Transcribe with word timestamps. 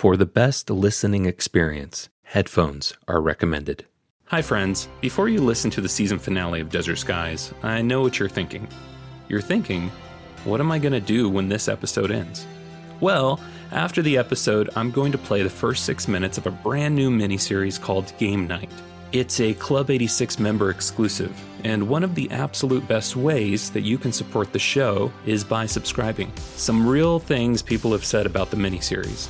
For 0.00 0.16
the 0.16 0.24
best 0.24 0.70
listening 0.70 1.26
experience, 1.26 2.08
headphones 2.22 2.94
are 3.06 3.20
recommended. 3.20 3.84
Hi, 4.28 4.40
friends. 4.40 4.88
Before 5.02 5.28
you 5.28 5.42
listen 5.42 5.70
to 5.72 5.82
the 5.82 5.90
season 5.90 6.18
finale 6.18 6.62
of 6.62 6.70
Desert 6.70 6.96
Skies, 6.96 7.52
I 7.62 7.82
know 7.82 8.00
what 8.00 8.18
you're 8.18 8.30
thinking. 8.30 8.66
You're 9.28 9.42
thinking, 9.42 9.90
what 10.44 10.58
am 10.58 10.72
I 10.72 10.78
going 10.78 10.94
to 10.94 11.02
do 11.02 11.28
when 11.28 11.50
this 11.50 11.68
episode 11.68 12.10
ends? 12.10 12.46
Well, 13.00 13.40
after 13.72 14.00
the 14.00 14.16
episode, 14.16 14.70
I'm 14.74 14.90
going 14.90 15.12
to 15.12 15.18
play 15.18 15.42
the 15.42 15.50
first 15.50 15.84
six 15.84 16.08
minutes 16.08 16.38
of 16.38 16.46
a 16.46 16.50
brand 16.50 16.94
new 16.94 17.10
miniseries 17.10 17.78
called 17.78 18.10
Game 18.16 18.46
Night. 18.46 18.70
It's 19.12 19.38
a 19.38 19.52
Club 19.52 19.90
86 19.90 20.38
member 20.38 20.70
exclusive, 20.70 21.38
and 21.62 21.90
one 21.90 22.04
of 22.04 22.14
the 22.14 22.30
absolute 22.30 22.88
best 22.88 23.16
ways 23.16 23.68
that 23.72 23.82
you 23.82 23.98
can 23.98 24.12
support 24.12 24.54
the 24.54 24.58
show 24.58 25.12
is 25.26 25.44
by 25.44 25.66
subscribing. 25.66 26.32
Some 26.56 26.88
real 26.88 27.18
things 27.18 27.60
people 27.60 27.92
have 27.92 28.06
said 28.06 28.24
about 28.24 28.50
the 28.50 28.56
miniseries. 28.56 29.28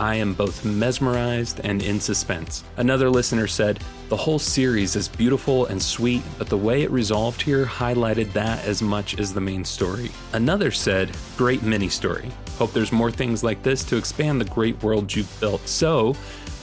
I 0.00 0.14
am 0.14 0.32
both 0.32 0.64
mesmerized 0.64 1.60
and 1.62 1.82
in 1.82 2.00
suspense. 2.00 2.64
Another 2.78 3.10
listener 3.10 3.46
said, 3.46 3.80
The 4.08 4.16
whole 4.16 4.38
series 4.38 4.96
is 4.96 5.08
beautiful 5.08 5.66
and 5.66 5.80
sweet, 5.80 6.22
but 6.38 6.48
the 6.48 6.56
way 6.56 6.82
it 6.82 6.90
resolved 6.90 7.42
here 7.42 7.66
highlighted 7.66 8.32
that 8.32 8.64
as 8.64 8.80
much 8.80 9.18
as 9.20 9.34
the 9.34 9.42
main 9.42 9.62
story. 9.62 10.10
Another 10.32 10.70
said, 10.70 11.14
Great 11.36 11.62
mini 11.62 11.90
story. 11.90 12.30
Hope 12.56 12.72
there's 12.72 12.92
more 12.92 13.10
things 13.10 13.44
like 13.44 13.62
this 13.62 13.84
to 13.84 13.98
expand 13.98 14.40
the 14.40 14.46
great 14.46 14.82
world 14.82 15.14
you've 15.14 15.38
built. 15.38 15.68
So, 15.68 16.16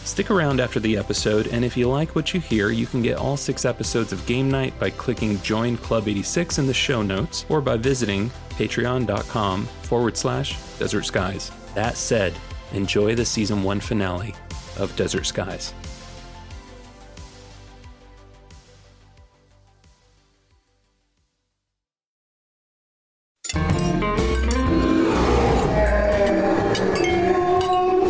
Stick 0.03 0.31
around 0.31 0.61
after 0.61 0.79
the 0.79 0.95
episode, 0.95 1.47
and 1.47 1.65
if 1.65 1.75
you 1.75 1.89
like 1.89 2.15
what 2.15 2.33
you 2.33 2.39
hear, 2.39 2.69
you 2.69 2.85
can 2.85 3.01
get 3.01 3.17
all 3.17 3.35
six 3.35 3.65
episodes 3.65 4.13
of 4.13 4.25
Game 4.25 4.49
Night 4.49 4.73
by 4.79 4.89
clicking 4.89 5.37
Join 5.41 5.75
Club 5.75 6.07
86 6.07 6.59
in 6.59 6.65
the 6.65 6.73
show 6.73 7.01
notes 7.01 7.45
or 7.49 7.59
by 7.59 7.75
visiting 7.75 8.31
patreon.com 8.51 9.65
forward 9.65 10.15
slash 10.15 10.57
desert 10.79 11.03
skies. 11.03 11.51
That 11.75 11.97
said, 11.97 12.33
enjoy 12.73 13.15
the 13.15 13.25
season 13.25 13.63
one 13.63 13.79
finale 13.79 14.33
of 14.77 14.95
Desert 14.95 15.25
Skies. 15.25 15.73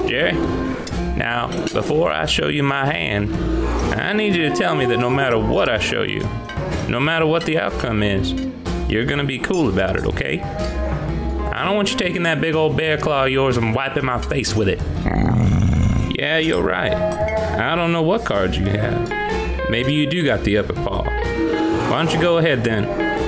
Jerry, 0.07 0.33
now, 1.17 1.47
before 1.73 2.11
I 2.11 2.25
show 2.25 2.47
you 2.47 2.63
my 2.63 2.85
hand, 2.85 3.35
I 3.93 4.13
need 4.13 4.35
you 4.35 4.49
to 4.49 4.55
tell 4.55 4.75
me 4.75 4.85
that 4.85 4.97
no 4.97 5.09
matter 5.09 5.37
what 5.37 5.69
I 5.69 5.79
show 5.79 6.03
you, 6.03 6.21
no 6.87 6.99
matter 6.99 7.25
what 7.25 7.45
the 7.45 7.59
outcome 7.59 8.01
is, 8.01 8.33
you're 8.89 9.05
gonna 9.05 9.25
be 9.25 9.37
cool 9.37 9.69
about 9.69 9.97
it, 9.97 10.05
okay? 10.05 10.37
I 11.57 11.65
don't 11.65 11.75
want 11.75 11.91
you 11.91 11.97
taking 11.97 12.21
that 12.23 12.39
big 12.39 12.53
old 12.53 12.77
bear 12.77 12.99
claw 12.99 13.25
of 13.25 13.31
yours 13.31 13.57
and 13.57 13.73
wiping 13.73 14.05
my 14.05 14.21
face 14.21 14.55
with 14.55 14.69
it. 14.69 14.79
Yeah, 16.15 16.37
you're 16.37 16.61
right. 16.61 16.93
I 16.93 17.75
don't 17.75 17.91
know 17.91 18.03
what 18.03 18.25
cards 18.25 18.55
you 18.59 18.67
have. 18.67 19.09
Maybe 19.67 19.91
you 19.91 20.05
do 20.05 20.23
got 20.23 20.43
the 20.43 20.59
upper 20.59 20.73
paw. 20.73 21.01
Why 21.01 22.03
don't 22.03 22.13
you 22.13 22.21
go 22.21 22.37
ahead 22.37 22.63
then? 22.63 22.83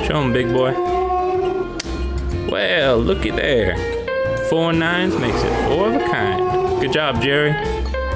Show 0.05 0.21
'em, 0.21 0.31
big 0.31 0.53
boy. 0.53 0.73
Well, 2.52 2.99
looky 2.99 3.31
there. 3.31 3.75
Four 4.47 4.73
nines 4.73 5.17
makes 5.17 5.41
it 5.41 5.67
four 5.67 5.88
of 5.88 5.95
a 5.95 6.05
kind. 6.08 6.80
Good 6.80 6.93
job, 6.93 7.23
Jerry. 7.23 7.53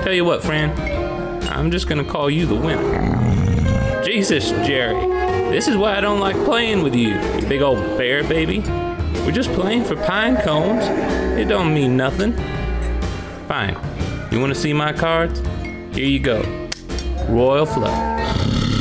Tell 0.03 0.13
you 0.13 0.25
what, 0.25 0.43
friend. 0.43 0.79
I'm 1.49 1.71
just 1.71 1.87
gonna 1.87 2.03
call 2.03 2.29
you 2.29 2.45
the 2.45 2.53
winner. 2.53 4.03
Jesus, 4.05 4.51
Jerry. 4.67 5.07
This 5.49 5.67
is 5.67 5.75
why 5.75 5.97
I 5.97 6.01
don't 6.01 6.19
like 6.19 6.35
playing 6.45 6.83
with 6.83 6.93
you, 6.93 7.19
you 7.19 7.47
big 7.47 7.63
old 7.63 7.97
bear 7.97 8.23
baby. 8.23 8.63
We're 9.25 9.31
just 9.31 9.51
playing 9.51 9.83
for 9.83 9.95
pine 9.95 10.37
cones. 10.37 10.83
It 11.39 11.45
don't 11.45 11.73
mean 11.73 11.95
nothing. 11.95 12.33
Fine. 13.47 13.77
You 14.31 14.39
wanna 14.39 14.55
see 14.55 14.73
my 14.73 14.93
cards? 14.93 15.41
Here 15.95 16.07
you 16.07 16.19
go. 16.19 16.41
Royal 17.29 17.65
Flush. 17.65 17.91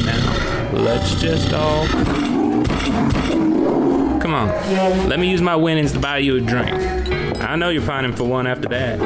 Now, 0.06 0.70
let's 0.72 1.20
just 1.20 1.52
all. 1.52 1.86
Come 4.20 4.34
on. 4.34 4.48
Let 5.08 5.18
me 5.20 5.30
use 5.30 5.42
my 5.42 5.56
winnings 5.56 5.92
to 5.92 5.98
buy 5.98 6.18
you 6.18 6.36
a 6.36 6.40
drink. 6.40 6.72
I 7.40 7.56
know 7.56 7.68
you're 7.70 7.86
pining 7.86 8.14
for 8.14 8.24
one 8.24 8.46
after 8.46 8.68
that. 8.68 9.00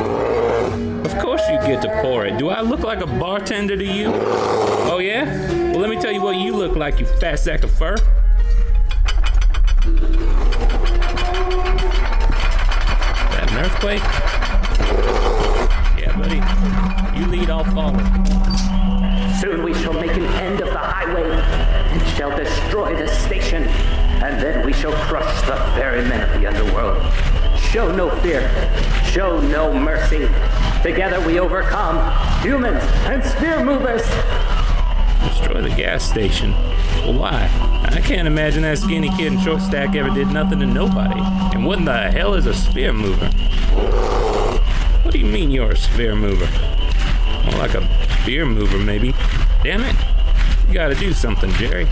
Of 1.07 1.19
course 1.19 1.43
you 1.49 1.59
get 1.61 1.83
to 1.83 1.89
pour 2.03 2.27
it. 2.27 2.39
Do 2.39 2.49
I 2.49 2.61
look 2.61 2.81
like 2.81 3.01
a 3.01 3.07
bartender 3.07 3.77
to 3.77 3.85
you? 3.85 4.11
Oh 4.15 4.99
yeah? 4.99 5.25
Well, 5.71 5.81
let 5.81 5.91
me 5.91 6.01
tell 6.01 6.13
you 6.13 6.21
what 6.21 6.37
you 6.37 6.55
look 6.55 6.77
like, 6.77 7.01
you 7.01 7.07
fat 7.07 7.39
sack 7.39 7.65
of 7.65 7.71
fur. 7.71 7.97
Earthquake? 13.87 14.03
Yeah, 15.97 16.19
buddy. 16.19 16.41
You 17.19 17.27
lead, 17.27 17.51
I'll 17.51 17.65
follow. 17.65 17.99
Soon 19.41 19.63
we 19.63 19.75
shall 19.75 19.93
make 19.93 20.11
an 20.13 20.25
end 20.25 20.61
of 20.61 20.71
the 20.71 20.79
highway 20.79 21.31
and 21.31 22.17
shall 22.17 22.37
destroy 22.37 22.97
the 22.97 23.07
station, 23.07 23.63
and 23.63 24.43
then 24.43 24.67
we 24.67 24.73
shall 24.73 24.93
crush 25.05 25.41
the 25.43 25.55
ferrymen 25.77 26.21
of 26.21 26.41
the 26.41 26.47
underworld. 26.47 27.01
Show 27.59 27.95
no 27.95 28.11
fear, 28.23 28.51
show 29.05 29.41
no 29.41 29.73
mercy. 29.73 30.29
Together 30.83 31.25
we 31.25 31.39
overcome 31.39 31.97
humans 32.43 32.83
and 33.07 33.23
sphere 33.23 33.65
movers. 33.65 34.03
Destroy 35.29 35.63
the 35.63 35.75
gas 35.77 36.03
station. 36.03 36.55
Why? 37.07 37.49
I 37.85 38.01
can't 38.01 38.27
imagine 38.27 38.63
that 38.63 38.79
skinny 38.79 39.11
kid 39.17 39.33
in 39.33 39.41
short 39.41 39.63
stack 39.63 39.95
ever 39.95 40.11
did 40.11 40.29
nothing 40.29 40.59
to 40.59 40.67
nobody. 40.67 41.21
And 41.55 41.65
what 41.65 41.79
in 41.79 41.85
the 41.85 42.11
hell 42.11 42.35
is 42.35 42.47
a 42.47 42.55
sphere 42.55 42.93
mover? 42.93 43.29
What 45.03 45.13
do 45.13 45.19
you 45.21 45.27
mean 45.27 45.53
you're 45.53 45.71
a 45.71 45.77
sphere 45.77 46.17
mover? 46.17 46.49
More 47.45 47.61
like 47.61 47.75
a 47.75 47.89
beer 48.27 48.45
mover, 48.45 48.79
maybe. 48.79 49.13
Damn 49.63 49.83
it. 49.85 49.95
You 50.67 50.75
gotta 50.75 50.97
do 50.97 51.13
something, 51.13 51.51
Jerry. 51.53 51.87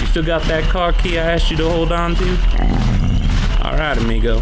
You 0.00 0.06
still 0.06 0.24
got 0.24 0.42
that 0.44 0.64
car 0.70 0.94
key 0.94 1.18
I 1.18 1.32
asked 1.32 1.50
you 1.50 1.58
to 1.58 1.68
hold 1.68 1.92
on 1.92 2.14
to? 2.14 2.28
Alright, 3.64 3.98
amigo. 3.98 4.40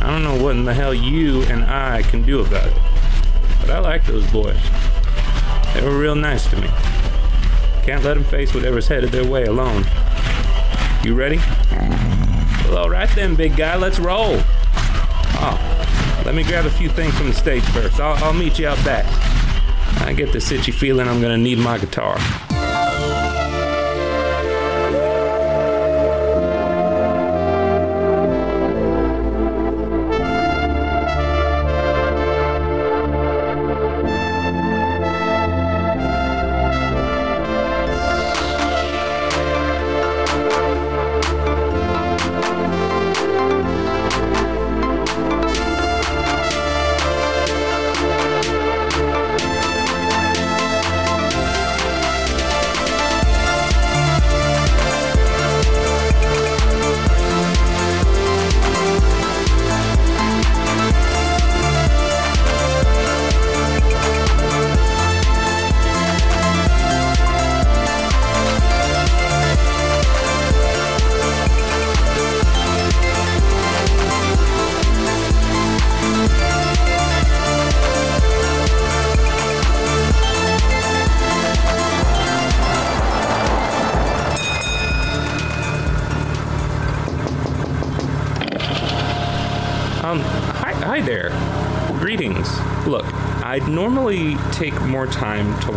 I 0.00 0.10
don't 0.10 0.24
know 0.24 0.42
what 0.42 0.56
in 0.56 0.64
the 0.64 0.74
hell 0.74 0.92
you 0.92 1.42
and 1.44 1.64
I 1.64 2.02
can 2.02 2.22
do 2.22 2.40
about 2.40 2.66
it. 2.66 2.76
But 3.60 3.70
I 3.70 3.78
like 3.78 4.04
those 4.06 4.28
boys. 4.32 4.60
They 5.72 5.82
were 5.82 5.96
real 5.96 6.16
nice 6.16 6.48
to 6.50 6.56
me. 6.60 6.68
Can't 7.84 8.04
let 8.04 8.14
them 8.14 8.24
face 8.24 8.54
whatever's 8.54 8.88
headed 8.88 9.10
their 9.10 9.24
way 9.24 9.44
alone. 9.44 9.84
You 11.02 11.14
ready? 11.14 11.38
Well, 12.68 12.78
alright 12.78 13.08
then, 13.14 13.34
big 13.34 13.56
guy, 13.56 13.76
let's 13.76 13.98
roll. 13.98 14.36
Oh, 15.40 16.22
let 16.26 16.34
me 16.34 16.42
grab 16.42 16.66
a 16.66 16.70
few 16.70 16.88
things 16.88 17.16
from 17.16 17.28
the 17.28 17.34
stage 17.34 17.62
first. 17.64 17.98
I'll, 18.00 18.34
meet 18.34 18.58
you 18.58 18.68
out 18.68 18.82
back. 18.84 19.06
I 20.02 20.12
get 20.12 20.32
this 20.32 20.50
itchy 20.50 20.72
feeling 20.72 21.08
I'm 21.08 21.22
gonna 21.22 21.38
need 21.38 21.58
my 21.58 21.78
guitar. 21.78 22.18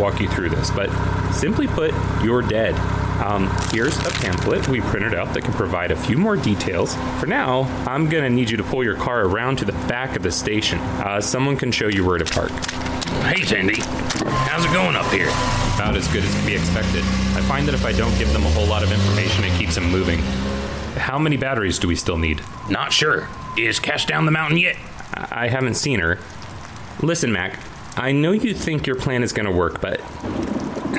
Walk 0.02 0.20
you 0.20 0.28
through 0.28 0.50
this, 0.50 0.72
but 0.72 0.90
simply 1.32 1.68
put, 1.68 1.94
you're 2.24 2.42
dead. 2.42 2.74
Um, 3.22 3.48
here's 3.72 3.96
a 4.00 4.10
pamphlet 4.10 4.68
we 4.68 4.82
printed 4.82 5.14
out 5.14 5.32
that 5.36 5.44
can 5.44 5.54
provide 5.54 5.92
a 5.92 5.96
few 5.96 6.18
more 6.18 6.36
details. 6.36 6.96
For 7.20 7.28
now, 7.28 7.62
I'm 7.88 8.10
gonna 8.10 8.32
need 8.32 8.50
you 8.50 8.58
to 8.58 8.64
pull 8.64 8.84
your 8.84 8.96
car 8.96 9.28
around 9.28 9.58
to 9.60 9.66
the 9.66 9.74
back 9.88 10.16
of 10.16 10.24
the 10.24 10.32
station. 10.32 10.80
Uh, 10.80 11.22
someone 11.22 11.56
can 11.56 11.72
show 11.72 11.88
you 11.88 12.04
where 12.04 12.18
to 12.18 12.26
park. 12.26 12.52
Hey, 13.24 13.46
Tandy. 13.46 13.80
How's 14.50 14.66
it 14.66 14.74
going 14.74 14.96
up 14.96 15.06
here? 15.12 15.28
About 15.76 15.96
as 15.96 16.08
good 16.08 16.24
as 16.24 16.34
can 16.34 16.46
be 16.48 16.56
expected. 16.56 17.04
I 17.36 17.42
find 17.42 17.68
that 17.68 17.76
if 17.76 17.86
I 17.86 17.92
don't 17.92 18.18
give 18.18 18.34
them 18.34 18.44
a 18.44 18.50
whole 18.50 18.66
lot 18.66 18.82
of 18.82 18.92
information, 18.92 19.44
it 19.44 19.56
keeps 19.60 19.76
them 19.76 19.92
moving. 19.92 20.20
How 20.98 21.20
many 21.20 21.38
batteries 21.38 21.78
do 21.78 21.88
we 21.88 21.96
still 21.96 22.18
need? 22.18 22.42
Not 22.70 22.92
sure. 22.92 23.30
Is 23.56 23.80
Cash 23.80 24.08
down 24.08 24.26
the 24.26 24.32
mountain 24.32 24.58
yet? 24.58 24.78
I 25.14 25.46
I 25.46 25.48
haven't 25.48 25.76
seen 25.76 26.00
her. 26.00 26.18
Listen, 27.02 27.32
Mac, 27.32 27.60
I 28.02 28.14
know 28.14 28.32
you 28.32 28.56
think 28.56 28.88
your 28.88 28.96
plan 28.96 29.22
is 29.22 29.32
gonna 29.32 29.52
work, 29.52 29.80
but 29.80 30.02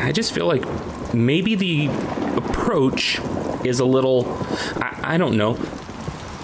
I 0.01 0.13
just 0.13 0.33
feel 0.33 0.47
like 0.47 0.65
maybe 1.13 1.57
the 1.57 1.89
approach 2.37 3.19
is 3.65 3.81
a 3.81 3.85
little, 3.85 4.33
I, 4.77 5.15
I 5.15 5.19
don't 5.19 5.37
know, 5.37 5.59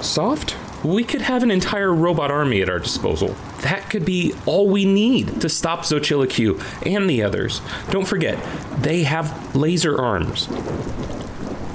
soft? 0.01 0.57
We 0.85 1.05
could 1.05 1.21
have 1.21 1.45
an 1.45 1.53
entire 1.53 1.95
robot 1.95 2.33
army 2.33 2.61
at 2.61 2.69
our 2.69 2.81
disposal. 2.81 3.37
That 3.61 3.89
could 3.89 4.05
be 4.05 4.35
all 4.47 4.67
we 4.67 4.85
need 4.85 5.41
to 5.43 5.49
stop 5.49 5.83
Xochitl 5.83 6.61
and 6.85 7.09
the 7.09 7.23
others. 7.23 7.61
Don't 7.91 8.09
forget, 8.09 8.37
they 8.83 9.05
have 9.05 9.55
laser 9.55 9.97
arms. 10.01 10.49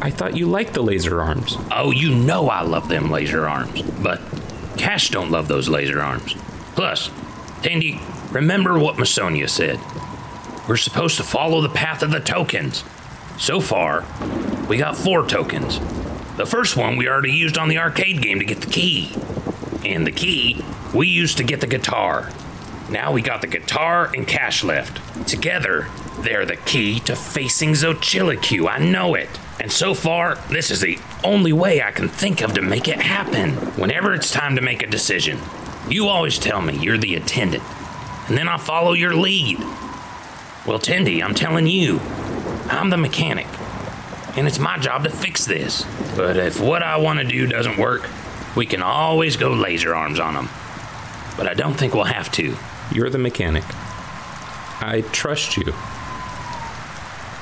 I 0.01 0.11
thought 0.11 0.35
you 0.35 0.47
liked 0.47 0.73
the 0.73 0.83
laser 0.83 1.21
arms. 1.21 1.55
Oh, 1.71 1.91
you 1.91 2.13
know 2.13 2.49
I 2.49 2.63
love 2.63 2.89
them 2.89 3.09
laser 3.09 3.47
arms. 3.47 3.81
But 3.81 4.19
Cash 4.75 5.09
don't 5.11 5.31
love 5.31 5.47
those 5.47 5.69
laser 5.69 6.01
arms. 6.01 6.35
Plus, 6.75 7.09
Tandy, 7.61 8.01
remember 8.33 8.77
what 8.77 8.97
Masonia 8.97 9.49
said. 9.49 9.79
We're 10.67 10.77
supposed 10.77 11.17
to 11.17 11.23
follow 11.23 11.61
the 11.61 11.69
path 11.69 12.03
of 12.03 12.11
the 12.11 12.19
tokens. 12.19 12.83
So 13.37 13.59
far, 13.59 14.05
we 14.67 14.77
got 14.77 14.97
four 14.97 15.27
tokens. 15.27 15.79
The 16.37 16.45
first 16.45 16.75
one 16.75 16.97
we 16.97 17.07
already 17.07 17.31
used 17.31 17.57
on 17.57 17.69
the 17.69 17.77
arcade 17.77 18.21
game 18.21 18.39
to 18.39 18.45
get 18.45 18.61
the 18.61 18.71
key. 18.71 19.11
And 19.85 20.07
the 20.07 20.11
key 20.11 20.63
we 20.93 21.07
used 21.07 21.37
to 21.37 21.43
get 21.43 21.61
the 21.61 21.67
guitar. 21.67 22.31
Now 22.89 23.11
we 23.11 23.21
got 23.21 23.41
the 23.41 23.47
guitar 23.47 24.11
and 24.13 24.27
cash 24.27 24.63
left. 24.63 25.27
Together, 25.27 25.87
they're 26.19 26.45
the 26.45 26.57
key 26.57 26.99
to 27.01 27.15
facing 27.15 27.71
Xochitl. 27.71 28.69
I 28.69 28.79
know 28.79 29.15
it. 29.15 29.29
And 29.59 29.71
so 29.71 29.93
far, 29.93 30.35
this 30.49 30.71
is 30.71 30.81
the 30.81 30.97
only 31.23 31.53
way 31.53 31.81
I 31.81 31.91
can 31.91 32.09
think 32.09 32.41
of 32.41 32.53
to 32.53 32.61
make 32.61 32.87
it 32.87 33.01
happen. 33.01 33.53
Whenever 33.79 34.13
it's 34.13 34.31
time 34.31 34.55
to 34.55 34.61
make 34.61 34.83
a 34.83 34.87
decision, 34.87 35.39
you 35.89 36.07
always 36.07 36.39
tell 36.39 36.61
me 36.61 36.77
you're 36.77 36.97
the 36.97 37.15
attendant, 37.15 37.63
and 38.27 38.37
then 38.37 38.47
I 38.47 38.57
follow 38.57 38.93
your 38.93 39.15
lead. 39.15 39.59
Well, 40.65 40.79
Tandy, 40.79 41.21
I'm 41.21 41.33
telling 41.33 41.67
you, 41.67 41.99
I'm 42.69 42.89
the 42.89 42.97
mechanic, 42.97 43.47
and 44.37 44.47
it's 44.47 44.59
my 44.59 44.77
job 44.77 45.03
to 45.03 45.09
fix 45.09 45.45
this. 45.45 45.85
But 46.15 46.37
if 46.37 46.59
what 46.59 46.81
I 46.83 46.97
want 46.97 47.19
to 47.19 47.25
do 47.25 47.47
doesn't 47.47 47.77
work, 47.77 48.09
we 48.55 48.65
can 48.65 48.81
always 48.81 49.35
go 49.35 49.51
laser 49.51 49.93
arms 49.93 50.19
on 50.19 50.35
them. 50.35 50.49
But 51.35 51.47
I 51.47 51.53
don't 51.53 51.73
think 51.73 51.93
we'll 51.93 52.03
have 52.05 52.31
to. 52.33 52.55
You're 52.91 53.09
the 53.09 53.17
mechanic. 53.17 53.63
I 53.65 55.03
trust 55.11 55.57
you. 55.57 55.73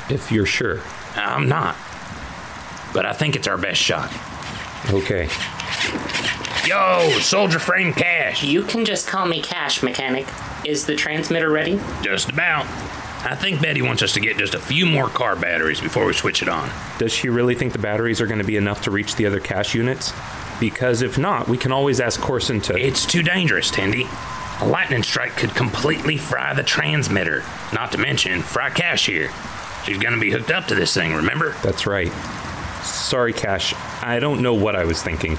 If 0.10 0.32
you're 0.32 0.46
sure. 0.46 0.82
I'm 1.16 1.48
not. 1.48 1.76
But 2.94 3.06
I 3.06 3.14
think 3.14 3.36
it's 3.36 3.48
our 3.48 3.58
best 3.58 3.82
shot. 3.82 4.12
Okay. 4.90 5.28
Yo, 6.66 7.10
soldier 7.20 7.58
frame 7.58 7.92
cash. 7.92 8.44
You 8.44 8.64
can 8.64 8.86
just 8.86 9.08
call 9.08 9.26
me 9.26 9.42
Cash, 9.42 9.82
mechanic. 9.82 10.28
Is 10.64 10.86
the 10.86 10.96
transmitter 10.96 11.50
ready? 11.50 11.80
Just 12.04 12.30
about. 12.30 12.66
I 13.26 13.36
think 13.36 13.62
Betty 13.62 13.82
wants 13.82 14.04
us 14.04 14.14
to 14.14 14.20
get 14.20 14.38
just 14.38 14.54
a 14.54 14.60
few 14.60 14.86
more 14.86 15.08
car 15.08 15.36
batteries 15.36 15.82
before 15.82 16.06
we 16.06 16.14
switch 16.14 16.42
it 16.42 16.48
on. 16.50 16.70
Does 17.00 17.12
she 17.12 17.30
really 17.30 17.56
think 17.56 17.74
the 17.74 17.80
batteries 17.80 18.22
are 18.22 18.28
going 18.28 18.40
to 18.40 18.46
be 18.46 18.58
enough 18.58 18.84
to 18.84 18.92
reach 18.92 19.16
the 19.16 19.26
other 19.26 19.40
cash 19.40 19.74
units? 19.74 20.14
Because 20.60 21.02
if 21.02 21.18
not, 21.18 21.48
we 21.48 21.58
can 21.58 21.72
always 21.72 22.00
ask 22.00 22.20
Corson 22.22 22.62
to. 22.62 22.78
It's 22.78 23.06
too 23.06 23.24
dangerous, 23.24 23.72
Tandy. 23.72 24.06
A 24.60 24.68
lightning 24.68 25.02
strike 25.02 25.36
could 25.36 25.56
completely 25.56 26.18
fry 26.18 26.54
the 26.54 26.64
transmitter. 26.64 27.44
Not 27.74 27.92
to 27.94 27.98
mention, 27.98 28.44
fry 28.44 28.70
Cash 28.70 29.08
here. 29.08 29.32
She's 29.84 29.98
gonna 29.98 30.20
be 30.20 30.30
hooked 30.30 30.52
up 30.52 30.68
to 30.68 30.76
this 30.76 30.94
thing, 30.94 31.14
remember? 31.16 31.56
That's 31.64 31.88
right. 31.88 32.12
Sorry, 32.84 33.34
Cash. 33.34 33.74
I 34.04 34.20
don't 34.20 34.42
know 34.42 34.54
what 34.54 34.76
I 34.76 34.86
was 34.86 35.02
thinking. 35.02 35.38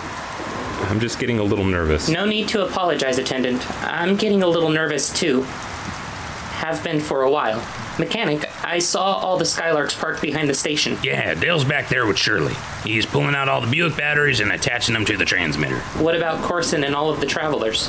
I'm 0.83 1.01
just 1.01 1.19
getting 1.19 1.39
a 1.39 1.43
little 1.43 1.65
nervous. 1.65 2.09
No 2.09 2.27
need 2.27 2.49
to 2.49 2.65
apologize, 2.65 3.19
attendant. 3.19 3.65
I'm 3.83 4.17
getting 4.17 4.43
a 4.43 4.47
little 4.47 4.71
nervous 4.71 5.13
too. 5.13 5.43
Have 5.43 6.83
been 6.85 7.01
for 7.01 7.23
a 7.23 7.31
while. 7.31 7.65
Mechanic, 7.99 8.49
I 8.65 8.79
saw 8.79 9.15
all 9.15 9.37
the 9.37 9.45
Skylarks 9.45 9.99
parked 9.99 10.23
behind 10.23 10.49
the 10.49 10.55
station. 10.55 10.97
Yeah, 11.03 11.35
Dale's 11.35 11.65
back 11.65 11.89
there 11.89 12.07
with 12.07 12.17
Shirley. 12.17 12.55
He's 12.85 13.05
pulling 13.05 13.35
out 13.35 13.49
all 13.49 13.61
the 13.61 13.71
Buick 13.71 13.97
batteries 13.97 14.41
and 14.41 14.51
attaching 14.53 14.95
them 14.95 15.05
to 15.07 15.17
the 15.17 15.25
transmitter. 15.25 15.81
What 15.99 16.17
about 16.17 16.43
Corson 16.43 16.85
and 16.85 16.95
all 16.95 17.11
of 17.11 17.21
the 17.21 17.27
travelers? 17.27 17.89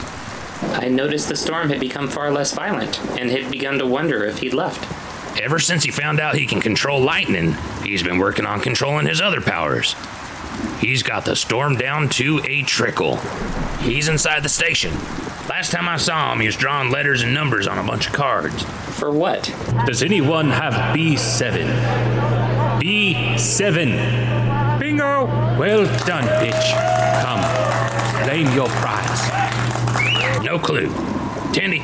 I 0.62 0.90
noticed 0.90 1.30
the 1.30 1.36
storm 1.36 1.70
had 1.70 1.80
become 1.80 2.08
far 2.10 2.32
less 2.32 2.54
violent 2.54 3.00
and 3.20 3.30
had 3.30 3.52
begun 3.52 3.78
to 3.80 3.86
wonder 3.86 4.24
if 4.26 4.40
he'd 4.40 4.54
left. 4.54 4.90
Ever 5.42 5.60
since 5.60 5.84
he 5.84 5.92
found 5.92 6.20
out 6.20 6.36
he 6.36 6.46
can 6.46 6.62
control 6.62 7.02
lightning, 7.02 7.56
he's 7.84 8.04
been 8.04 8.18
working 8.18 8.46
on 8.46 8.60
controlling 8.60 9.08
his 9.08 9.22
other 9.22 9.42
powers. 9.42 9.96
He's 10.80 11.04
got 11.04 11.26
the 11.26 11.36
storm 11.36 11.76
down 11.76 12.10
to 12.10 12.42
a 12.44 12.64
trickle. 12.64 13.18
He's 13.80 14.08
inside 14.08 14.44
the 14.44 14.50
station. 14.50 14.94
Last 15.50 15.72
time 15.72 15.88
I 15.88 15.98
saw 15.98 16.32
him, 16.34 16.40
he 16.40 16.46
was 16.48 16.56
drawing 16.56 16.90
letters 16.90 17.22
and 17.22 17.34
numbers 17.34 17.68
on 17.68 17.78
a 17.78 17.84
bunch 17.84 18.08
of 18.08 18.14
cards. 18.14 18.64
For 18.98 19.12
what? 19.12 19.44
Does 19.86 20.02
anyone 20.04 20.50
have 20.50 20.74
B7? 20.96 22.82
B7. 22.82 24.80
Bingo! 24.80 25.26
Well 25.58 25.86
done, 26.06 26.26
bitch. 26.44 26.74
Come, 27.22 27.44
claim 28.24 28.54
your 28.56 28.68
prize. 28.70 30.44
No 30.44 30.60
clue. 30.60 30.90
Tandy, 31.54 31.82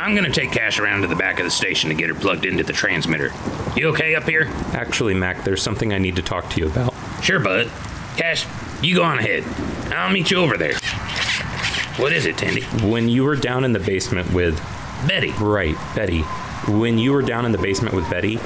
I'm 0.00 0.14
gonna 0.14 0.30
take 0.30 0.50
Cash 0.50 0.78
around 0.78 1.02
to 1.02 1.06
the 1.08 1.16
back 1.16 1.38
of 1.38 1.44
the 1.44 1.50
station 1.50 1.90
to 1.90 1.94
get 1.94 2.08
her 2.08 2.14
plugged 2.14 2.44
into 2.44 2.64
the 2.64 2.72
transmitter. 2.72 3.32
You 3.76 3.88
okay 3.88 4.14
up 4.14 4.24
here? 4.24 4.48
Actually, 4.72 5.14
Mac, 5.14 5.44
there's 5.44 5.62
something 5.62 5.92
I 5.92 5.98
need 5.98 6.16
to 6.16 6.22
talk 6.22 6.48
to 6.50 6.60
you 6.60 6.66
about. 6.66 6.94
Sure, 7.22 7.38
bud. 7.38 7.70
Cash, 8.16 8.46
you 8.82 8.94
go 8.96 9.02
on 9.02 9.18
ahead. 9.18 9.44
I'll 9.92 10.12
meet 10.12 10.30
you 10.30 10.38
over 10.38 10.56
there. 10.56 10.74
What 11.96 12.12
is 12.12 12.26
it, 12.26 12.38
Tandy? 12.38 12.62
When 12.86 13.08
you 13.08 13.24
were 13.24 13.36
down 13.36 13.64
in 13.64 13.72
the 13.72 13.78
basement 13.78 14.32
with. 14.32 14.58
Betty. 15.06 15.32
Right, 15.32 15.76
Betty. 15.94 16.22
When 16.68 16.98
you 16.98 17.12
were 17.12 17.22
down 17.22 17.46
in 17.46 17.52
the 17.52 17.58
basement 17.58 17.94
with 17.94 18.08
Betty, 18.10 18.38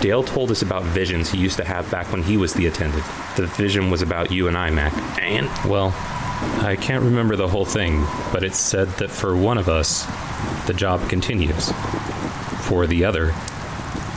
Dale 0.00 0.22
told 0.22 0.50
us 0.50 0.62
about 0.62 0.84
visions 0.84 1.30
he 1.30 1.38
used 1.38 1.56
to 1.58 1.64
have 1.64 1.90
back 1.90 2.10
when 2.12 2.22
he 2.22 2.36
was 2.36 2.54
the 2.54 2.66
attendant. 2.66 3.04
The 3.36 3.46
vision 3.46 3.90
was 3.90 4.02
about 4.02 4.30
you 4.30 4.48
and 4.48 4.56
I, 4.56 4.70
Mac. 4.70 4.92
And 5.20 5.46
Well, 5.68 5.94
I 6.62 6.76
can't 6.80 7.02
remember 7.02 7.36
the 7.36 7.48
whole 7.48 7.64
thing, 7.64 8.04
but 8.32 8.42
it 8.44 8.54
said 8.54 8.88
that 8.98 9.10
for 9.10 9.36
one 9.36 9.58
of 9.58 9.68
us, 9.68 10.06
the 10.66 10.72
job 10.72 11.08
continues. 11.08 11.70
For 12.62 12.86
the 12.86 13.04
other, 13.04 13.34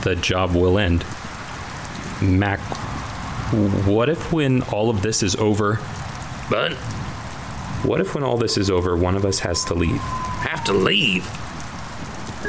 the 0.04 0.16
job 0.16 0.54
will 0.54 0.78
end. 0.78 1.04
Mac, 2.22 2.60
what 3.86 4.08
if 4.08 4.32
when 4.32 4.62
all 4.62 4.90
of 4.90 5.02
this 5.02 5.22
is 5.22 5.36
over, 5.36 5.76
Bud, 6.50 6.72
what 7.84 8.00
if 8.00 8.14
when 8.14 8.24
all 8.24 8.36
this 8.36 8.56
is 8.56 8.70
over, 8.70 8.96
one 8.96 9.16
of 9.16 9.24
us 9.24 9.40
has 9.40 9.64
to 9.66 9.74
leave? 9.74 10.00
have 10.00 10.64
to 10.64 10.72
leave? 10.72 11.24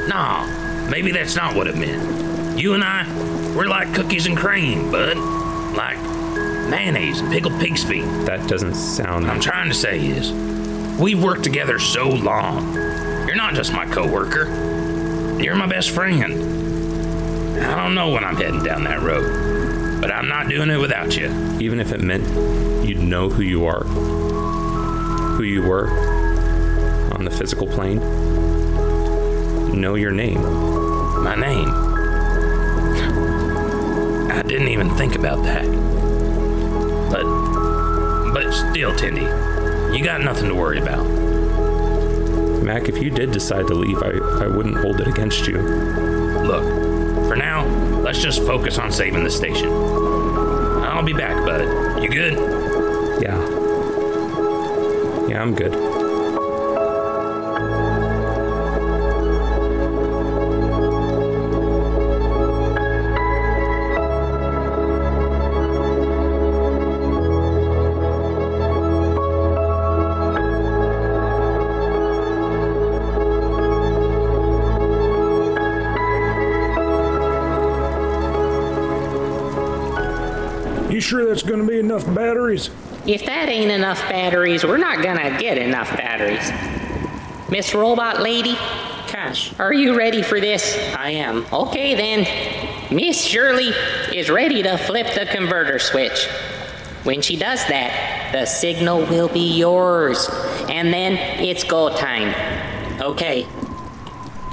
No, 0.08 0.88
maybe 0.90 1.12
that's 1.12 1.36
not 1.36 1.56
what 1.56 1.68
it 1.68 1.76
meant. 1.76 2.60
You 2.60 2.74
and 2.74 2.84
I, 2.84 3.06
we're 3.56 3.68
like 3.68 3.94
cookies 3.94 4.26
and 4.26 4.38
cream, 4.38 4.92
bud. 4.92 5.18
Like 5.76 5.98
mayonnaise 6.70 7.20
and 7.20 7.32
pickled 7.32 7.60
pig's 7.60 7.84
feet. 7.84 8.06
That 8.26 8.48
doesn't 8.48 8.76
sound. 8.76 9.26
I'm 9.28 9.40
trying 9.40 9.70
to 9.70 9.76
say 9.76 10.00
is, 10.06 10.32
we've 11.00 11.22
worked 11.22 11.44
together 11.44 11.80
so 11.80 12.10
long. 12.10 12.74
You're 12.74 13.36
not 13.36 13.54
just 13.54 13.74
my 13.74 13.86
coworker. 13.86 14.46
You're 15.42 15.56
my 15.56 15.68
best 15.68 15.90
friend. 15.92 16.24
I 17.60 17.76
don't 17.84 17.96
know 17.96 18.10
when 18.10 18.24
I'm 18.24 18.36
heading 18.36 18.64
down 18.64 18.84
that 18.86 19.02
road, 19.02 19.63
but 20.04 20.12
I'm 20.12 20.28
not 20.28 20.50
doing 20.50 20.70
it 20.70 20.76
without 20.76 21.16
you. 21.16 21.28
Even 21.62 21.80
if 21.80 21.94
it 21.94 22.02
meant 22.02 22.26
you'd 22.86 22.98
know 22.98 23.30
who 23.30 23.42
you 23.42 23.66
are, 23.66 23.86
who 23.86 25.44
you 25.44 25.62
were 25.62 25.88
on 27.14 27.24
the 27.24 27.32
physical 27.32 27.68
plane, 27.68 28.00
know 29.80 29.96
your 29.96 30.12
name. 30.12 30.42
My 31.24 31.36
name. 31.36 31.70
I 34.30 34.42
didn't 34.46 34.68
even 34.68 34.94
think 34.98 35.16
about 35.16 35.42
that. 35.44 35.64
But, 37.10 37.24
but 38.34 38.52
still, 38.52 38.94
Tandy, 38.98 39.22
you 39.98 40.04
got 40.04 40.20
nothing 40.20 40.50
to 40.50 40.56
worry 40.56 40.80
about. 40.80 41.06
Mac, 42.62 42.90
if 42.90 43.02
you 43.02 43.10
did 43.10 43.32
decide 43.32 43.68
to 43.68 43.74
leave, 43.74 44.04
I, 44.04 44.44
I 44.44 44.48
wouldn't 44.48 44.76
hold 44.80 45.00
it 45.00 45.08
against 45.08 45.48
you. 45.48 45.60
Look, 45.60 46.83
for 47.28 47.36
now, 47.36 47.66
let's 48.02 48.22
just 48.22 48.44
focus 48.46 48.78
on 48.78 48.92
saving 48.92 49.24
the 49.24 49.32
station. 49.32 49.70
I'll 49.70 51.04
be 51.04 51.14
back, 51.14 51.46
bud. 51.46 52.02
You 52.04 52.10
good? 52.10 52.34
Yeah. 53.22 53.40
Yeah, 55.28 55.42
I'm 55.42 55.56
good. 55.56 55.93
Sure 81.04 81.26
that's 81.26 81.44
gonna 81.44 81.66
be 81.66 81.80
enough 81.80 82.06
batteries? 82.16 82.70
If 83.06 83.26
that 83.26 83.50
ain't 83.50 83.72
enough 83.72 84.00
batteries, 84.10 84.64
we're 84.64 84.78
not 84.78 85.04
gonna 85.04 85.38
get 85.38 85.58
enough 85.58 85.90
batteries. 85.98 86.50
Miss 87.50 87.76
Robot 87.76 88.22
Lady, 88.22 88.56
Cash, 89.08 89.54
are 89.60 89.74
you 89.74 89.96
ready 89.96 90.24
for 90.24 90.40
this? 90.40 90.76
I 90.96 91.12
am. 91.12 91.46
Okay 91.52 91.94
then. 91.94 92.96
Miss 92.96 93.22
Shirley 93.24 93.74
is 94.12 94.30
ready 94.30 94.64
to 94.64 94.78
flip 94.78 95.14
the 95.14 95.26
converter 95.26 95.78
switch. 95.78 96.28
When 97.04 97.22
she 97.22 97.36
does 97.36 97.66
that, 97.68 98.32
the 98.32 98.46
signal 98.46 99.02
will 99.02 99.28
be 99.28 99.56
yours. 99.56 100.30
And 100.70 100.94
then 100.94 101.14
it's 101.44 101.64
go 101.64 101.96
time. 101.96 102.34
Okay. 103.02 103.46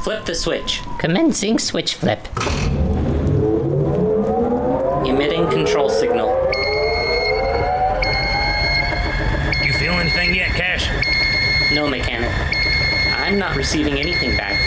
Flip 0.03 0.25
the 0.25 0.35
switch. 0.35 0.83
Commencing 0.99 1.59
switch 1.59 1.95
flip. 1.95 2.27
Emitting 5.07 5.49
control 5.51 5.89
signal. 5.89 6.40
No, 11.73 11.89
mechanic. 11.89 12.31
I'm 13.17 13.39
not 13.39 13.55
receiving 13.55 14.01
anything 14.01 14.37
back. 14.37 14.59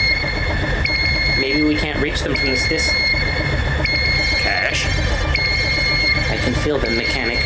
Maybe 1.38 1.62
we 1.62 1.76
can't 1.76 2.00
reach 2.00 2.22
them 2.22 2.34
from 2.34 2.48
this 2.48 2.70
distance. 2.70 2.98
Cash? 4.40 4.86
I 6.30 6.38
can 6.38 6.54
feel 6.54 6.80
them, 6.80 6.96
mechanic. 6.96 7.40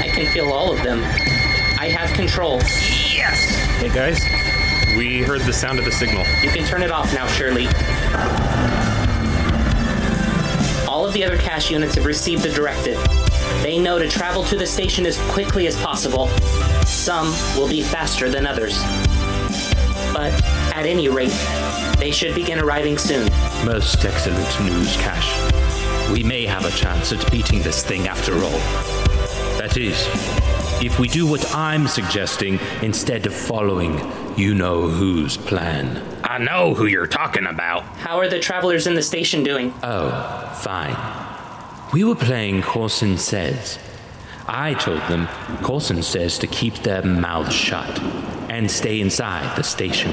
I 0.00 0.08
can 0.12 0.26
feel 0.26 0.50
all 0.52 0.70
of 0.70 0.82
them. 0.82 1.02
I 1.78 1.88
have 1.88 2.12
control. 2.12 2.58
Yes! 3.14 3.54
Hey 3.80 3.88
guys, 3.88 4.20
we 4.98 5.22
heard 5.22 5.40
the 5.42 5.52
sound 5.52 5.78
of 5.78 5.86
the 5.86 5.92
signal. 5.92 6.26
You 6.42 6.50
can 6.50 6.66
turn 6.66 6.82
it 6.82 6.90
off 6.90 7.14
now, 7.14 7.26
Shirley. 7.26 7.66
All 10.86 11.06
of 11.06 11.14
the 11.14 11.24
other 11.24 11.38
cash 11.38 11.70
units 11.70 11.94
have 11.94 12.04
received 12.04 12.42
the 12.42 12.50
directive. 12.50 13.02
They 13.62 13.78
know 13.78 13.98
to 13.98 14.08
travel 14.08 14.44
to 14.44 14.56
the 14.56 14.66
station 14.66 15.06
as 15.06 15.18
quickly 15.30 15.66
as 15.66 15.76
possible. 15.76 16.28
Some 17.06 17.28
will 17.56 17.68
be 17.68 17.82
faster 17.82 18.28
than 18.28 18.48
others. 18.48 18.82
But 20.12 20.32
at 20.74 20.86
any 20.86 21.08
rate, 21.08 21.30
they 22.00 22.10
should 22.10 22.34
begin 22.34 22.58
arriving 22.58 22.98
soon. 22.98 23.30
Most 23.64 24.04
excellent 24.04 24.60
news, 24.60 24.96
Cash. 24.96 26.10
We 26.10 26.24
may 26.24 26.44
have 26.46 26.64
a 26.64 26.70
chance 26.72 27.12
at 27.12 27.30
beating 27.30 27.62
this 27.62 27.84
thing 27.84 28.08
after 28.08 28.34
all. 28.34 28.58
That 29.56 29.76
is, 29.76 29.94
if 30.84 30.98
we 30.98 31.06
do 31.06 31.28
what 31.28 31.54
I'm 31.54 31.86
suggesting 31.86 32.58
instead 32.82 33.24
of 33.26 33.32
following 33.32 34.00
you 34.36 34.56
know 34.56 34.88
whose 34.88 35.36
plan. 35.36 36.02
I 36.24 36.38
know 36.38 36.74
who 36.74 36.86
you're 36.86 37.06
talking 37.06 37.46
about. 37.46 37.84
How 37.84 38.18
are 38.18 38.28
the 38.28 38.40
travelers 38.40 38.88
in 38.88 38.96
the 38.96 39.02
station 39.02 39.44
doing? 39.44 39.72
Oh, 39.84 40.10
fine. 40.60 40.96
We 41.92 42.02
were 42.02 42.16
playing 42.16 42.62
Corson 42.62 43.16
Says. 43.16 43.78
I 44.48 44.74
told 44.74 45.00
them 45.02 45.28
Corson 45.62 46.02
says 46.02 46.38
to 46.38 46.46
keep 46.46 46.74
their 46.76 47.02
mouths 47.02 47.54
shut 47.54 48.00
and 48.48 48.70
stay 48.70 49.00
inside 49.00 49.56
the 49.56 49.62
station. 49.62 50.12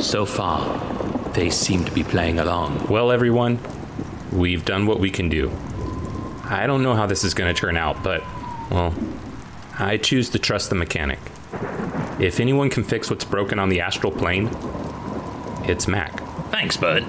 So 0.00 0.26
far, 0.26 1.32
they 1.32 1.50
seem 1.50 1.84
to 1.84 1.92
be 1.92 2.04
playing 2.04 2.38
along. 2.38 2.86
Well, 2.88 3.10
everyone, 3.10 3.58
we've 4.32 4.64
done 4.64 4.86
what 4.86 5.00
we 5.00 5.10
can 5.10 5.28
do. 5.28 5.50
I 6.44 6.66
don't 6.66 6.82
know 6.82 6.94
how 6.94 7.06
this 7.06 7.24
is 7.24 7.34
going 7.34 7.52
to 7.52 7.58
turn 7.58 7.76
out, 7.76 8.02
but, 8.02 8.22
well, 8.70 8.94
I 9.78 9.96
choose 9.96 10.30
to 10.30 10.38
trust 10.38 10.68
the 10.68 10.76
mechanic. 10.76 11.18
If 12.20 12.40
anyone 12.40 12.70
can 12.70 12.84
fix 12.84 13.10
what's 13.10 13.24
broken 13.24 13.58
on 13.58 13.68
the 13.68 13.80
astral 13.80 14.12
plane, 14.12 14.50
it's 15.64 15.88
Mac. 15.88 16.20
Thanks, 16.50 16.76
bud. 16.76 17.04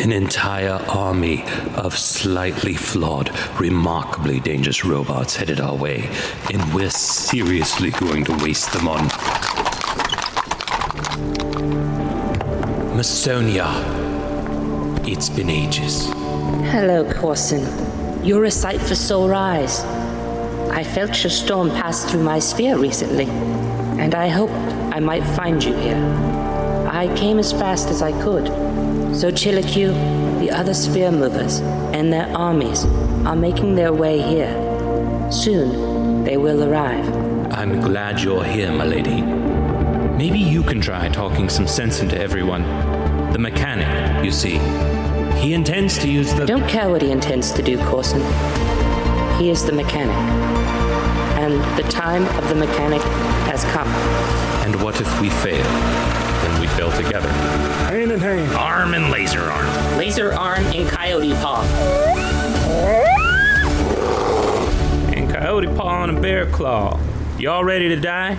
An 0.00 0.12
entire 0.12 0.84
army 0.88 1.44
of 1.76 1.96
slightly 1.96 2.74
flawed, 2.74 3.30
remarkably 3.60 4.40
dangerous 4.40 4.84
robots 4.84 5.36
headed 5.36 5.60
our 5.60 5.74
way, 5.74 6.10
and 6.52 6.74
we're 6.74 6.90
seriously 6.90 7.90
going 7.92 8.24
to 8.24 8.32
waste 8.42 8.72
them 8.72 8.88
on. 8.88 9.08
Masonia. 12.96 13.68
It's 15.06 15.28
been 15.28 15.48
ages. 15.48 16.06
Hello, 16.72 17.10
Corson. 17.12 18.24
You're 18.24 18.44
a 18.44 18.50
sight 18.50 18.80
for 18.80 18.94
sore 18.94 19.32
eyes. 19.32 19.84
I 20.70 20.82
felt 20.82 21.22
your 21.22 21.30
storm 21.30 21.70
pass 21.70 22.04
through 22.04 22.24
my 22.24 22.40
sphere 22.40 22.78
recently, 22.78 23.26
and 23.26 24.14
I 24.14 24.28
hoped 24.28 24.52
I 24.52 24.98
might 24.98 25.24
find 25.36 25.62
you 25.62 25.74
here. 25.74 26.02
I 26.90 27.14
came 27.16 27.38
as 27.38 27.52
fast 27.52 27.88
as 27.90 28.02
I 28.02 28.12
could. 28.22 28.48
Xochitlicue, 29.14 30.40
the 30.40 30.50
other 30.50 30.74
sphere 30.74 31.12
movers, 31.12 31.60
and 31.94 32.12
their 32.12 32.26
armies 32.36 32.84
are 33.24 33.36
making 33.36 33.76
their 33.76 33.92
way 33.92 34.20
here. 34.20 34.52
Soon, 35.30 36.24
they 36.24 36.36
will 36.36 36.64
arrive. 36.64 37.06
I'm 37.52 37.80
glad 37.80 38.20
you're 38.20 38.42
here, 38.42 38.72
my 38.72 38.84
lady. 38.84 39.22
Maybe 39.22 40.40
you 40.40 40.64
can 40.64 40.80
try 40.80 41.08
talking 41.10 41.48
some 41.48 41.68
sense 41.68 42.00
into 42.00 42.20
everyone. 42.20 42.62
The 43.32 43.38
mechanic, 43.38 44.24
you 44.24 44.32
see. 44.32 44.58
He 45.38 45.54
intends 45.54 45.96
to 45.98 46.10
use 46.10 46.34
the. 46.34 46.42
I 46.42 46.46
don't 46.46 46.68
care 46.68 46.90
what 46.90 47.00
he 47.00 47.12
intends 47.12 47.52
to 47.52 47.62
do, 47.62 47.78
Corson. 47.84 48.20
He 49.38 49.48
is 49.48 49.64
the 49.64 49.72
mechanic. 49.72 50.16
And 51.38 51.54
the 51.78 51.88
time 51.88 52.26
of 52.36 52.48
the 52.48 52.56
mechanic 52.56 53.02
has 53.46 53.62
come. 53.66 53.88
And 54.66 54.82
what 54.82 55.00
if 55.00 55.20
we 55.20 55.30
fail? 55.30 55.64
Then 56.76 56.86
we 56.86 56.92
fail 56.92 57.04
together. 57.04 57.28
Hand 57.28 58.12
in 58.12 58.20
hand. 58.20 58.52
Arm 58.54 58.94
and 58.94 59.10
laser 59.10 59.40
arm. 59.40 59.98
Laser 59.98 60.32
arm 60.32 60.64
and 60.66 60.88
coyote 60.88 61.32
paw. 61.34 61.62
And 65.14 65.30
Coyote 65.30 65.68
Paw 65.68 66.04
and 66.04 66.16
a 66.18 66.20
Bear 66.20 66.46
Claw. 66.50 67.00
Y'all 67.38 67.64
ready 67.64 67.88
to 67.88 67.96
die? 67.96 68.38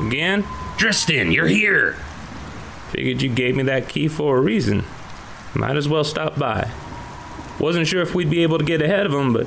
Again? 0.00 0.42
Dristin, 0.76 1.32
you're 1.32 1.46
here. 1.46 1.92
Figured 2.90 3.22
you 3.22 3.28
gave 3.28 3.56
me 3.56 3.62
that 3.64 3.88
key 3.88 4.08
for 4.08 4.36
a 4.36 4.40
reason. 4.40 4.84
Might 5.54 5.76
as 5.76 5.88
well 5.88 6.04
stop 6.04 6.38
by. 6.38 6.70
Wasn't 7.58 7.86
sure 7.86 8.02
if 8.02 8.14
we'd 8.14 8.30
be 8.30 8.42
able 8.42 8.58
to 8.58 8.64
get 8.64 8.82
ahead 8.82 9.06
of 9.06 9.12
them, 9.12 9.32
but 9.32 9.46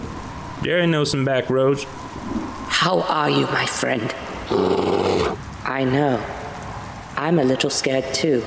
Jerry 0.64 0.88
knows 0.88 1.12
some 1.12 1.24
back 1.24 1.50
roads. 1.50 1.86
How 2.68 3.02
are 3.02 3.30
you, 3.30 3.46
my 3.48 3.66
friend? 3.66 4.14
I 5.64 5.84
know. 5.84 6.39
I'm 7.20 7.38
a 7.38 7.44
little 7.44 7.70
scared 7.70 8.14
too. 8.14 8.46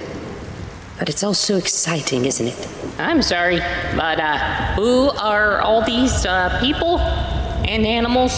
But 0.98 1.10
it's 1.10 1.22
all 1.22 1.34
so 1.34 1.56
exciting, 1.58 2.24
isn't 2.24 2.48
it? 2.48 2.68
I'm 2.98 3.20
sorry, 3.20 3.58
but 3.96 4.18
uh, 4.18 4.38
who 4.76 5.10
are 5.10 5.60
all 5.60 5.84
these 5.84 6.24
uh, 6.24 6.58
people 6.58 6.98
and 6.98 7.84
animals? 7.84 8.32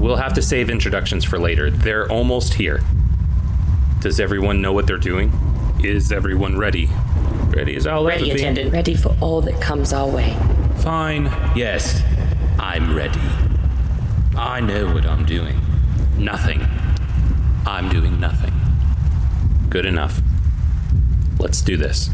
We'll 0.00 0.16
have 0.16 0.34
to 0.34 0.42
save 0.42 0.70
introductions 0.70 1.24
for 1.24 1.38
later. 1.40 1.70
They're 1.70 2.08
almost 2.10 2.54
here. 2.54 2.82
Does 4.00 4.20
everyone 4.20 4.62
know 4.62 4.72
what 4.72 4.86
they're 4.86 4.98
doing? 4.98 5.32
Is 5.82 6.12
everyone 6.12 6.56
ready? 6.56 6.88
Ready 7.48 7.74
as 7.74 7.86
I'll 7.86 8.04
Ready, 8.04 8.30
ever 8.30 8.34
be. 8.38 8.40
attendant. 8.42 8.72
Ready 8.72 8.94
for 8.94 9.16
all 9.20 9.40
that 9.40 9.60
comes 9.60 9.92
our 9.92 10.08
way. 10.08 10.36
Fine, 10.78 11.24
yes, 11.56 12.02
I'm 12.60 12.94
ready. 12.94 13.20
I 14.36 14.60
know 14.60 14.92
what 14.92 15.04
I'm 15.06 15.24
doing. 15.24 15.58
Nothing. 16.18 16.66
I'm 17.66 17.88
doing 17.88 18.20
nothing. 18.20 18.52
Good 19.68 19.86
enough. 19.86 20.20
Let's 21.38 21.60
do 21.62 21.76
this. 21.76 22.10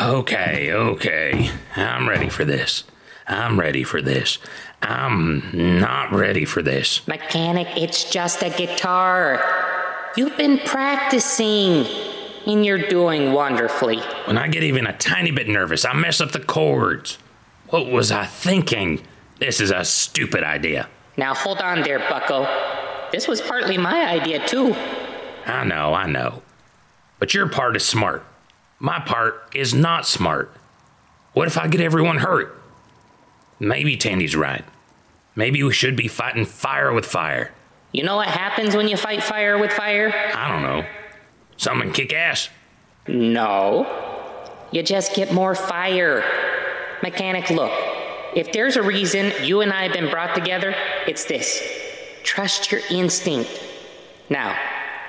Okay, 0.00 0.72
okay. 0.72 1.50
I'm 1.76 2.08
ready 2.08 2.28
for 2.28 2.44
this. 2.44 2.84
I'm 3.26 3.58
ready 3.58 3.84
for 3.84 4.00
this. 4.00 4.38
I'm 4.80 5.80
not 5.80 6.12
ready 6.12 6.44
for 6.44 6.62
this. 6.62 7.06
Mechanic, 7.06 7.68
it's 7.76 8.10
just 8.10 8.42
a 8.42 8.50
guitar. 8.50 9.42
You've 10.16 10.36
been 10.36 10.58
practicing, 10.58 11.86
and 12.46 12.64
you're 12.64 12.88
doing 12.88 13.32
wonderfully. 13.32 13.98
When 14.26 14.38
I 14.38 14.48
get 14.48 14.62
even 14.62 14.86
a 14.86 14.96
tiny 14.96 15.30
bit 15.30 15.48
nervous, 15.48 15.84
I 15.84 15.92
mess 15.92 16.20
up 16.20 16.32
the 16.32 16.40
chords. 16.40 17.18
What 17.70 17.90
was 17.90 18.10
I 18.10 18.24
thinking? 18.24 19.02
This 19.40 19.60
is 19.60 19.70
a 19.70 19.84
stupid 19.84 20.42
idea. 20.42 20.88
Now 21.16 21.34
hold 21.34 21.58
on 21.58 21.82
there, 21.82 21.98
bucko. 21.98 22.46
This 23.12 23.28
was 23.28 23.40
partly 23.40 23.76
my 23.76 24.08
idea, 24.08 24.46
too. 24.46 24.74
I 25.46 25.64
know, 25.64 25.94
I 25.94 26.06
know. 26.06 26.42
But 27.18 27.34
your 27.34 27.48
part 27.48 27.76
is 27.76 27.84
smart. 27.84 28.24
My 28.78 29.00
part 29.00 29.50
is 29.54 29.74
not 29.74 30.06
smart. 30.06 30.54
What 31.32 31.48
if 31.48 31.58
I 31.58 31.68
get 31.68 31.80
everyone 31.80 32.18
hurt? 32.18 32.60
Maybe 33.58 33.96
Tandy's 33.96 34.36
right. 34.36 34.64
Maybe 35.34 35.62
we 35.62 35.72
should 35.72 35.96
be 35.96 36.08
fighting 36.08 36.44
fire 36.46 36.92
with 36.92 37.04
fire. 37.06 37.52
You 37.92 38.02
know 38.02 38.16
what 38.16 38.28
happens 38.28 38.76
when 38.76 38.88
you 38.88 38.96
fight 38.96 39.22
fire 39.22 39.58
with 39.58 39.72
fire? 39.72 40.12
I 40.34 40.48
don't 40.48 40.62
know. 40.62 40.86
Someone 41.56 41.92
kick 41.92 42.12
ass. 42.12 42.50
No. 43.06 43.86
You 44.70 44.82
just 44.82 45.14
get 45.14 45.32
more 45.32 45.54
fire 45.54 46.22
mechanic 47.02 47.50
look. 47.50 47.72
If 48.34 48.52
there's 48.52 48.76
a 48.76 48.82
reason 48.82 49.32
you 49.42 49.60
and 49.62 49.72
I 49.72 49.84
have 49.84 49.92
been 49.92 50.10
brought 50.10 50.34
together, 50.34 50.74
it's 51.06 51.24
this 51.24 51.62
trust 52.22 52.70
your 52.70 52.80
instinct. 52.90 53.62
Now, 54.28 54.56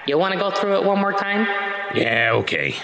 you 0.05 0.17
want 0.17 0.33
to 0.33 0.39
go 0.39 0.51
through 0.51 0.77
it 0.77 0.83
one 0.83 0.99
more 0.99 1.13
time? 1.13 1.45
Yeah, 1.93 2.31
okay. 2.33 2.75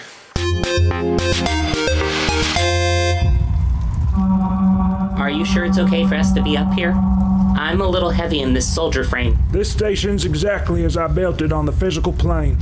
Are 5.18 5.30
you 5.30 5.44
sure 5.44 5.64
it's 5.64 5.78
okay 5.78 6.06
for 6.06 6.14
us 6.14 6.32
to 6.32 6.42
be 6.42 6.56
up 6.56 6.72
here? 6.74 6.92
I'm 6.92 7.80
a 7.80 7.88
little 7.88 8.10
heavy 8.10 8.40
in 8.40 8.52
this 8.52 8.72
soldier 8.72 9.02
frame. 9.02 9.38
This 9.50 9.72
station's 9.72 10.24
exactly 10.24 10.84
as 10.84 10.96
I 10.96 11.08
built 11.08 11.40
it 11.40 11.52
on 11.52 11.64
the 11.64 11.72
physical 11.72 12.12
plane. 12.12 12.58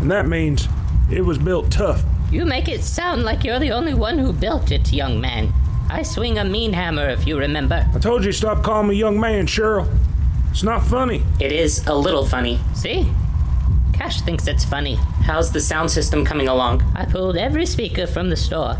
And 0.00 0.10
that 0.10 0.26
means 0.26 0.68
it 1.10 1.22
was 1.22 1.38
built 1.38 1.70
tough 1.70 2.02
you 2.32 2.46
make 2.46 2.66
it 2.66 2.82
sound 2.82 3.24
like 3.24 3.44
you're 3.44 3.58
the 3.58 3.72
only 3.72 3.92
one 3.92 4.16
who 4.16 4.32
built 4.32 4.72
it, 4.72 4.90
young 4.90 5.20
man. 5.20 5.52
I 5.90 6.02
swing 6.02 6.38
a 6.38 6.44
mean 6.44 6.72
hammer, 6.72 7.10
if 7.10 7.26
you 7.26 7.38
remember. 7.38 7.86
I 7.94 7.98
told 7.98 8.24
you 8.24 8.32
stop 8.32 8.64
calling 8.64 8.88
me 8.88 8.94
young 8.94 9.20
man, 9.20 9.46
Cheryl. 9.46 9.86
It's 10.50 10.62
not 10.62 10.82
funny. 10.82 11.22
It 11.40 11.52
is 11.52 11.86
a 11.86 11.94
little 11.94 12.24
funny. 12.24 12.58
See? 12.74 13.06
Cash 13.92 14.22
thinks 14.22 14.46
it's 14.46 14.64
funny. 14.64 14.94
How's 14.94 15.52
the 15.52 15.60
sound 15.60 15.90
system 15.90 16.24
coming 16.24 16.48
along? 16.48 16.82
I 16.96 17.04
pulled 17.04 17.36
every 17.36 17.66
speaker 17.66 18.06
from 18.06 18.30
the 18.30 18.36
store 18.36 18.78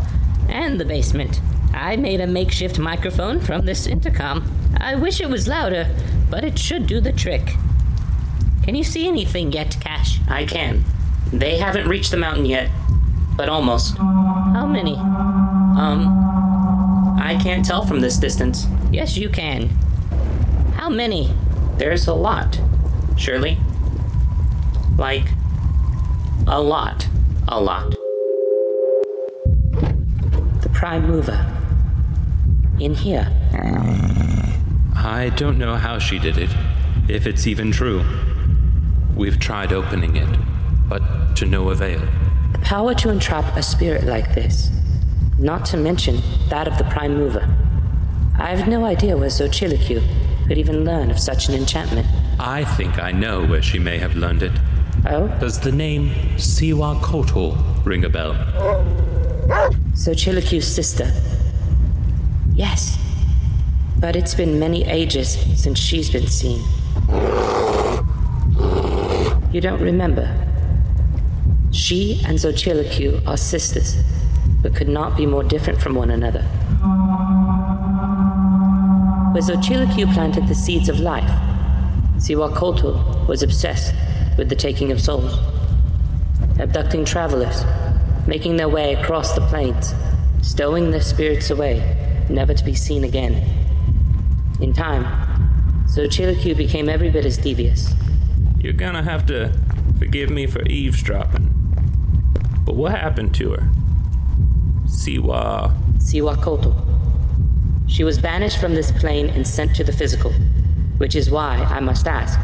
and 0.49 0.79
the 0.79 0.85
basement. 0.85 1.39
I 1.75 1.95
made 1.95 2.21
a 2.21 2.27
makeshift 2.27 2.79
microphone 2.79 3.39
from 3.39 3.65
this 3.65 3.85
intercom. 3.85 4.51
I 4.77 4.95
wish 4.95 5.21
it 5.21 5.29
was 5.29 5.47
louder, 5.47 5.95
but 6.27 6.43
it 6.43 6.57
should 6.57 6.87
do 6.87 6.99
the 6.99 7.11
trick. 7.11 7.53
Can 8.63 8.73
you 8.73 8.83
see 8.83 9.07
anything 9.07 9.51
yet, 9.51 9.77
Cash? 9.79 10.19
I 10.27 10.45
can. 10.45 10.83
They 11.31 11.57
haven't 11.57 11.87
reached 11.87 12.11
the 12.11 12.17
mountain 12.17 12.45
yet, 12.45 12.69
but 13.35 13.49
almost. 13.49 13.97
How 13.97 14.65
many? 14.67 14.95
Um, 14.95 16.07
I 17.19 17.37
can't 17.41 17.65
tell 17.65 17.85
from 17.85 17.99
this 17.99 18.17
distance. 18.17 18.67
Yes, 18.91 19.17
you 19.17 19.29
can. 19.29 19.69
How 20.75 20.89
many? 20.89 21.33
There's 21.77 22.07
a 22.07 22.13
lot, 22.13 22.59
Shirley. 23.17 23.57
Like, 24.97 25.25
a 26.47 26.61
lot, 26.61 27.07
a 27.47 27.59
lot. 27.59 27.91
The 30.61 30.69
prime 30.73 31.07
mover. 31.07 31.49
In 32.79 32.93
here. 32.95 33.31
I 34.95 35.31
don't 35.35 35.57
know 35.57 35.75
how 35.75 35.99
she 35.99 36.19
did 36.19 36.37
it, 36.37 36.49
if 37.07 37.25
it's 37.25 37.47
even 37.47 37.71
true. 37.71 38.03
We've 39.15 39.39
tried 39.39 39.71
opening 39.71 40.15
it, 40.15 40.29
but 40.87 41.35
to 41.37 41.45
no 41.45 41.69
avail. 41.69 42.01
Power 42.63 42.93
to 42.95 43.09
entrap 43.09 43.57
a 43.57 43.61
spirit 43.61 44.05
like 44.05 44.33
this, 44.33 44.71
not 45.37 45.65
to 45.65 45.77
mention 45.77 46.21
that 46.49 46.67
of 46.67 46.77
the 46.77 46.85
prime 46.85 47.15
mover. 47.15 47.47
I 48.39 48.55
have 48.55 48.67
no 48.67 48.85
idea 48.85 49.17
where 49.17 49.29
Xochitlicue 49.29 50.01
could 50.47 50.57
even 50.57 50.85
learn 50.85 51.11
of 51.11 51.19
such 51.19 51.49
an 51.49 51.55
enchantment. 51.55 52.07
I 52.39 52.63
think 52.63 52.99
I 52.99 53.11
know 53.11 53.45
where 53.45 53.61
she 53.61 53.79
may 53.79 53.97
have 53.97 54.15
learned 54.15 54.43
it. 54.43 54.53
Oh? 55.05 55.27
Does 55.39 55.59
the 55.59 55.71
name 55.71 56.11
Siwa 56.37 56.99
Kotal 57.01 57.57
ring 57.85 58.05
a 58.05 58.09
bell? 58.09 58.33
Xochitlicue's 59.93 60.65
sister. 60.65 61.11
Yes. 62.55 62.97
But 63.99 64.15
it's 64.15 64.33
been 64.33 64.57
many 64.57 64.85
ages 64.85 65.37
since 65.61 65.79
she's 65.79 66.09
been 66.09 66.27
seen. 66.27 66.61
You 69.51 69.61
don't 69.61 69.81
remember? 69.81 70.52
She 71.73 72.21
and 72.27 72.37
Xochitlicue 72.37 73.25
are 73.25 73.35
sisters, 73.35 73.95
but 74.61 74.75
could 74.75 74.87
not 74.87 75.17
be 75.17 75.25
more 75.25 75.43
different 75.43 75.81
from 75.81 75.95
one 75.95 76.11
another. 76.11 76.43
Where 79.33 79.41
Xochitlicue 79.41 80.13
planted 80.13 80.47
the 80.47 80.53
seeds 80.53 80.87
of 80.87 80.99
life, 80.99 81.27
Siwakoltul 82.17 83.27
was 83.27 83.41
obsessed 83.41 83.95
with 84.37 84.49
the 84.49 84.55
taking 84.55 84.91
of 84.91 85.01
souls, 85.01 85.35
abducting 86.59 87.05
travelers, 87.05 87.63
making 88.27 88.57
their 88.57 88.69
way 88.69 88.93
across 88.93 89.33
the 89.33 89.41
plains, 89.41 89.95
stowing 90.43 90.91
their 90.91 91.01
spirits 91.01 91.49
away, 91.49 92.25
never 92.29 92.53
to 92.53 92.63
be 92.63 92.75
seen 92.75 93.03
again. 93.03 93.43
In 94.61 94.73
time, 94.73 95.05
Xochitlicue 95.87 96.55
became 96.55 96.87
every 96.87 97.09
bit 97.09 97.25
as 97.25 97.39
devious. 97.39 97.95
You're 98.59 98.73
gonna 98.73 99.01
have 99.01 99.25
to 99.25 99.51
forgive 99.97 100.29
me 100.29 100.45
for 100.45 100.61
eavesdropping. 100.67 101.62
But 102.65 102.75
what 102.75 102.91
happened 102.91 103.35
to 103.35 103.51
her? 103.51 103.69
Siwa. 104.85 105.75
Siwa 105.97 106.41
Koto. 106.41 106.73
She 107.87 108.03
was 108.03 108.17
banished 108.17 108.59
from 108.59 108.73
this 108.73 108.91
plane 108.91 109.29
and 109.29 109.47
sent 109.47 109.75
to 109.75 109.83
the 109.83 109.91
physical, 109.91 110.31
which 110.97 111.15
is 111.15 111.29
why 111.29 111.57
I 111.57 111.79
must 111.79 112.07
ask. 112.07 112.39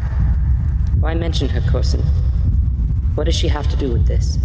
Why 1.00 1.14
mention 1.14 1.48
her, 1.48 1.62
Corson? 1.70 2.02
What 3.14 3.24
does 3.24 3.34
she 3.34 3.48
have 3.48 3.68
to 3.70 3.76
do 3.76 3.90
with 3.90 4.06
this? 4.06 4.36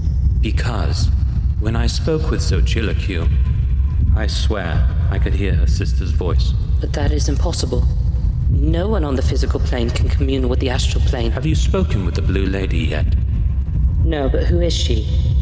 Because 0.41 1.09
when 1.59 1.75
I 1.75 1.87
spoke 1.87 2.31
with 2.31 2.41
Xochitlicue, 2.41 3.29
I 4.15 4.27
swear 4.27 4.87
I 5.11 5.19
could 5.19 5.33
hear 5.33 5.53
her 5.53 5.67
sister's 5.67 6.11
voice. 6.11 6.53
But 6.79 6.93
that 6.93 7.11
is 7.11 7.27
impossible. 7.27 7.83
No 8.49 8.87
one 8.87 9.03
on 9.03 9.15
the 9.15 9.21
physical 9.21 9.59
plane 9.59 9.89
can 9.89 10.07
commune 10.07 10.47
with 10.47 10.59
the 10.59 10.69
astral 10.69 11.03
plane. 11.03 11.31
Have 11.31 11.45
you 11.45 11.55
spoken 11.55 12.05
with 12.05 12.15
the 12.15 12.21
Blue 12.21 12.45
Lady 12.45 12.77
yet? 12.77 13.05
No, 14.03 14.29
but 14.29 14.43
who 14.43 14.61
is 14.61 14.73
she? 14.73 15.34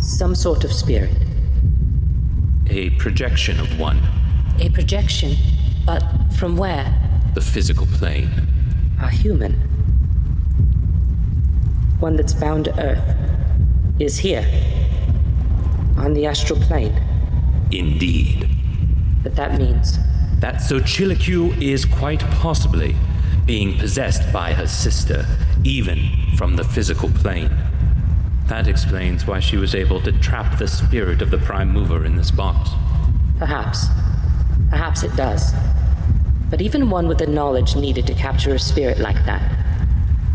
Some 0.00 0.34
sort 0.34 0.64
of 0.64 0.72
spirit. 0.72 1.16
A 2.70 2.90
projection 2.90 3.58
of 3.58 3.78
one. 3.78 4.00
A 4.60 4.68
projection. 4.70 5.36
But 5.84 6.02
from 6.38 6.56
where? 6.56 6.94
The 7.34 7.40
physical 7.40 7.86
plane. 7.86 8.30
A 9.00 9.10
human. 9.10 9.54
One 12.00 12.16
that's 12.16 12.32
bound 12.32 12.66
to 12.66 12.80
Earth. 12.80 13.16
Is 13.98 14.18
here. 14.18 14.46
On 15.96 16.14
the 16.14 16.26
astral 16.26 16.60
plane. 16.60 16.94
Indeed. 17.72 18.48
But 19.22 19.34
that 19.34 19.58
means. 19.58 19.98
That 20.38 20.56
Xochitlicue 20.56 21.60
is 21.60 21.84
quite 21.84 22.20
possibly 22.20 22.94
being 23.46 23.76
possessed 23.78 24.32
by 24.32 24.52
her 24.52 24.66
sister, 24.66 25.26
even 25.64 25.98
from 26.36 26.54
the 26.54 26.64
physical 26.64 27.08
plane. 27.08 27.50
That 28.48 28.66
explains 28.66 29.26
why 29.26 29.40
she 29.40 29.58
was 29.58 29.74
able 29.74 30.00
to 30.00 30.10
trap 30.10 30.58
the 30.58 30.66
spirit 30.66 31.20
of 31.20 31.30
the 31.30 31.36
Prime 31.36 31.70
Mover 31.70 32.06
in 32.06 32.16
this 32.16 32.30
box. 32.30 32.70
Perhaps. 33.38 33.86
Perhaps 34.70 35.02
it 35.02 35.14
does. 35.16 35.52
But 36.48 36.62
even 36.62 36.88
one 36.88 37.08
with 37.08 37.18
the 37.18 37.26
knowledge 37.26 37.76
needed 37.76 38.06
to 38.06 38.14
capture 38.14 38.54
a 38.54 38.58
spirit 38.58 38.98
like 38.98 39.22
that, 39.26 39.42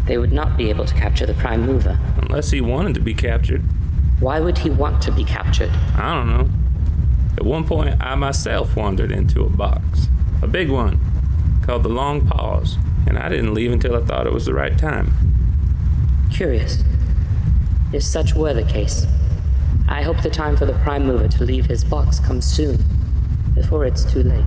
they 0.06 0.20
would 0.20 0.32
not 0.32 0.58
be 0.58 0.70
able 0.70 0.86
to 0.86 0.94
capture 0.94 1.26
the 1.26 1.34
Prime 1.34 1.66
Mover. 1.66 1.98
Unless 2.18 2.52
he 2.52 2.62
wanted 2.62 2.94
to 2.94 3.02
be 3.02 3.16
captured. 3.16 3.64
Why 4.20 4.40
would 4.40 4.60
he 4.60 4.70
want 4.70 5.02
to 5.04 5.12
be 5.12 5.24
captured? 5.24 5.72
I 5.96 6.14
don't 6.14 6.30
know. 6.30 6.50
At 7.38 7.46
one 7.46 7.66
point, 7.66 8.00
I 8.00 8.14
myself 8.14 8.76
wandered 8.76 9.12
into 9.12 9.44
a 9.44 9.50
box. 9.50 10.08
A 10.44 10.48
big 10.48 10.70
one, 10.70 11.00
called 11.64 11.82
the 11.82 11.90
Long 11.90 12.28
Pause, 12.28 12.78
and 13.08 13.18
I 13.18 13.28
didn't 13.30 13.56
leave 13.56 13.72
until 13.72 13.96
I 13.96 14.06
thought 14.06 14.28
it 14.28 14.34
was 14.34 14.46
the 14.46 14.54
right 14.54 14.78
time. 14.78 15.14
Curious. 16.32 16.84
If 17.94 18.02
such 18.02 18.34
were 18.34 18.56
the 18.56 18.64
case, 18.64 19.06
I 19.88 20.02
hope 20.02 20.24
the 20.24 20.30
time 20.32 20.58
for 20.58 20.66
the 20.66 20.74
Prime 20.74 21.06
Mover 21.06 21.28
to 21.28 21.44
leave 21.44 21.68
his 21.68 21.84
box 21.84 22.20
comes 22.20 22.44
soon, 22.44 22.84
before 23.54 23.86
it's 23.86 24.04
too 24.04 24.24
late. 24.24 24.44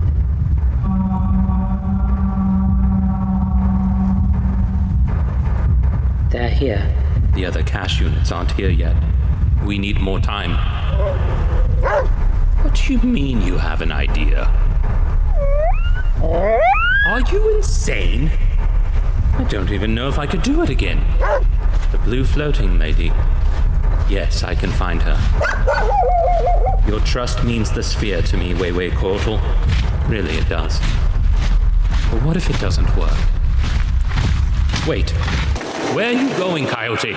They're 6.29 6.49
here. 6.49 6.93
The 7.35 7.45
other 7.45 7.63
cash 7.63 8.01
units 8.01 8.33
aren't 8.33 8.51
here 8.51 8.69
yet. 8.69 8.95
We 9.63 9.77
need 9.77 10.01
more 10.01 10.19
time. 10.19 10.51
What 12.63 12.75
do 12.75 12.91
you 12.93 12.99
mean 12.99 13.41
you 13.41 13.57
have 13.57 13.81
an 13.81 13.93
idea? 13.93 14.43
Are 16.21 17.21
you 17.31 17.55
insane? 17.55 18.29
I 19.37 19.45
don't 19.49 19.71
even 19.71 19.95
know 19.95 20.09
if 20.09 20.19
I 20.19 20.27
could 20.27 20.41
do 20.41 20.63
it 20.63 20.69
again. 20.69 21.01
Blue 22.07 22.23
floating 22.23 22.79
lady. 22.79 23.11
Yes, 24.07 24.41
I 24.41 24.55
can 24.55 24.71
find 24.71 25.01
her. 25.01 25.19
Your 26.87 27.01
trust 27.01 27.43
means 27.43 27.69
the 27.69 27.83
sphere 27.83 28.21
to 28.21 28.37
me, 28.37 28.53
Weiwei 28.53 28.91
Kotal. 28.91 29.37
Really, 30.07 30.37
it 30.37 30.47
does. 30.47 30.79
But 32.09 32.23
what 32.23 32.37
if 32.37 32.49
it 32.49 32.57
doesn't 32.61 32.87
work? 32.95 33.11
Wait. 34.87 35.09
Where 35.93 36.07
are 36.07 36.13
you 36.13 36.29
going, 36.37 36.65
Coyote? 36.67 37.13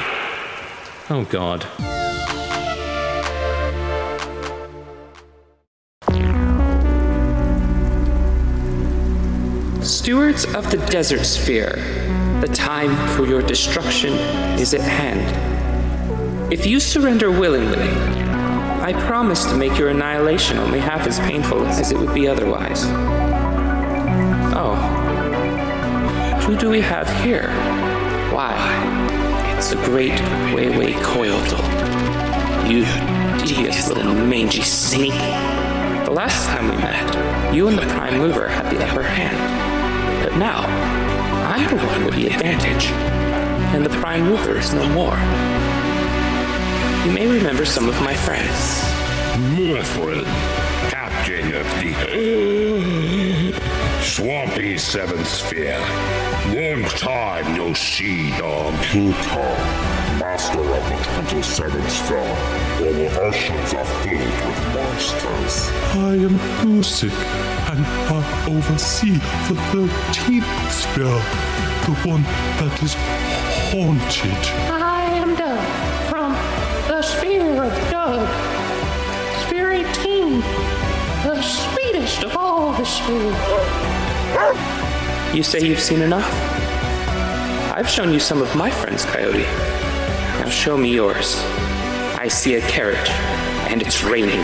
Oh, 1.09 1.25
God. 1.31 1.65
Stewards 9.85 10.47
of 10.57 10.69
the 10.73 10.85
desert 10.91 11.25
sphere, 11.25 11.77
the 12.41 12.49
time 12.49 12.97
for 13.17 13.27
your 13.27 13.43
destruction 13.43 14.15
is 14.59 14.73
at 14.73 14.81
hand. 14.81 15.21
If 16.51 16.67
you 16.67 16.81
surrender 16.81 17.31
willingly, 17.31 17.91
I 18.81 18.95
promise 19.07 19.45
to 19.45 19.57
make 19.57 19.79
your 19.79 19.91
annihilation 19.91 20.57
only 20.57 20.81
half 20.81 21.07
as 21.07 21.21
painful 21.21 21.67
as 21.67 21.93
it 21.93 21.99
would 21.99 22.15
be 22.15 22.27
otherwise. 22.27 22.85
Oh. 24.57 24.75
Who 26.47 26.57
do 26.57 26.71
we 26.71 26.81
have 26.81 27.09
here? 27.23 27.51
Why, 28.33 28.55
it's 29.57 29.71
the 29.71 29.77
great 29.85 30.19
Weiwei 30.55 30.95
Coiltal. 31.03 31.61
You 32.71 32.85
devious 33.47 33.89
little 33.89 34.15
mangy 34.15 34.63
snake. 34.63 35.13
The 36.07 36.11
last 36.11 36.47
time 36.47 36.71
we 36.71 36.77
met, 36.77 37.55
you 37.55 37.69
and 37.69 37.77
the 37.77 37.87
Prime 37.89 38.19
Mover 38.19 38.49
had 38.49 38.75
the 38.75 38.83
upper 38.85 39.03
hand. 39.03 40.25
But 40.25 40.37
now, 40.39 41.10
I'm 41.63 41.77
the 41.77 41.85
one 41.85 42.05
with 42.07 42.15
the 42.15 42.27
advantage, 42.27 42.87
and 43.75 43.85
the 43.85 43.91
Prime 43.91 44.25
Mover 44.25 44.57
is 44.57 44.73
no 44.73 44.89
more. 44.89 45.19
You 47.05 47.13
may 47.13 47.27
remember 47.27 47.67
some 47.67 47.87
of 47.87 48.01
my 48.01 48.15
friends. 48.15 48.83
Mithrin, 49.55 50.25
captain 50.91 51.53
of 51.55 51.67
the 51.83 51.93
swampy 54.03 54.79
seventh 54.79 55.29
sphere. 55.29 55.79
Long 56.47 56.83
time 56.85 57.55
no 57.55 57.75
see, 57.75 58.31
dog. 58.39 58.75
Pluto, 60.49 60.61
master 60.61 60.61
of 60.61 60.89
the 60.89 61.37
27th 61.37 61.91
sphere, 61.91 62.19
all 62.19 62.93
the 62.93 63.21
oceans 63.21 63.75
are 63.75 63.85
filled 64.03 64.21
with 64.21 64.75
monsters. 64.75 65.69
I 65.95 66.15
am 66.15 66.35
Music, 66.67 67.13
and 67.13 67.85
I 68.09 68.47
oversee 68.49 69.19
the 69.49 69.57
13th 69.71 70.71
sphere, 70.71 71.21
the 71.85 71.95
one 72.09 72.23
that 72.59 72.83
is 72.83 72.95
haunted. 73.71 74.43
I 74.73 75.03
am 75.19 75.37
Doug 75.37 75.61
from 76.09 76.33
the 76.89 77.03
Sphere 77.03 77.63
of 77.63 77.91
Doug. 77.91 78.27
Sphere 79.47 79.71
18, 79.73 80.41
the 81.23 81.43
sweetest 81.43 82.23
of 82.25 82.37
all 82.37 82.73
the 82.73 82.85
spheres. 82.85 83.37
You 85.35 85.43
say 85.43 85.61
you've 85.61 85.81
seen 85.81 86.01
enough? 86.01 86.29
I've 87.73 87.89
shown 87.89 88.13
you 88.13 88.21
some 88.21 88.43
of 88.43 88.55
my 88.57 88.71
friends, 88.71 89.05
Coyote. 89.05 89.47
Now 90.41 90.49
show 90.49 90.79
me 90.79 90.91
yours. 90.91 91.37
I 92.19 92.27
see 92.27 92.55
a 92.55 92.63
carriage, 92.63 93.11
and 93.69 93.83
it's 93.83 94.03
raining. 94.03 94.41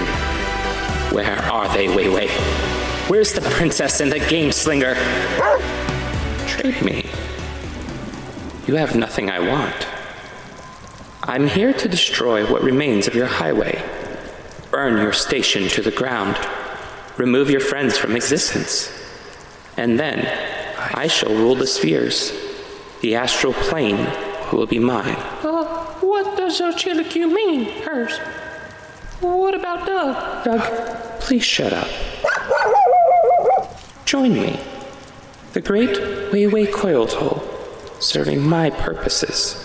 Where 1.11 1.39
are 1.51 1.73
they, 1.73 1.89
Wei 1.89 2.11
Wei? 2.11 2.29
Where's 3.09 3.33
the 3.33 3.41
princess 3.41 4.01
and 4.01 4.13
the 4.13 4.19
game 4.19 4.53
slinger? 4.53 4.95
Trade 6.47 6.83
me. 6.83 7.07
You 8.67 8.75
have 8.75 8.95
nothing 8.95 9.31
I 9.31 9.41
want. 9.41 9.87
I'm 11.23 11.49
here 11.49 11.73
to 11.73 11.89
destroy 11.89 12.45
what 12.45 12.63
remains 12.63 13.09
of 13.09 13.15
your 13.15 13.27
highway, 13.27 13.83
burn 14.71 14.99
your 14.99 15.15
station 15.15 15.67
to 15.69 15.81
the 15.81 15.91
ground, 15.91 16.37
remove 17.17 17.49
your 17.49 17.61
friends 17.61 17.97
from 17.97 18.17
existence, 18.17 18.93
and 19.79 19.99
then 19.99 20.27
I 20.95 21.07
shall 21.07 21.35
rule 21.35 21.55
the 21.55 21.67
spheres. 21.67 22.33
The 23.01 23.15
astral 23.15 23.55
plane 23.55 24.07
will 24.53 24.67
be 24.67 24.79
mine. 24.79 25.17
What 26.47 26.57
does 26.57 26.77
Xochitlicue 26.77 27.33
mean, 27.33 27.65
hers? 27.83 28.19
What 29.19 29.53
about 29.57 29.85
Doug? 29.85 30.45
Doug, 30.45 31.19
please 31.19 31.43
shut 31.43 31.73
up. 31.73 31.89
Join 34.05 34.33
me. 34.33 34.61
The 35.55 35.61
great 35.61 35.99
Wei 36.31 36.47
Wei 36.47 36.69
Coil 36.69 37.09
Toll, 37.09 37.43
serving 37.99 38.41
my 38.41 38.71
purposes. 38.71 39.57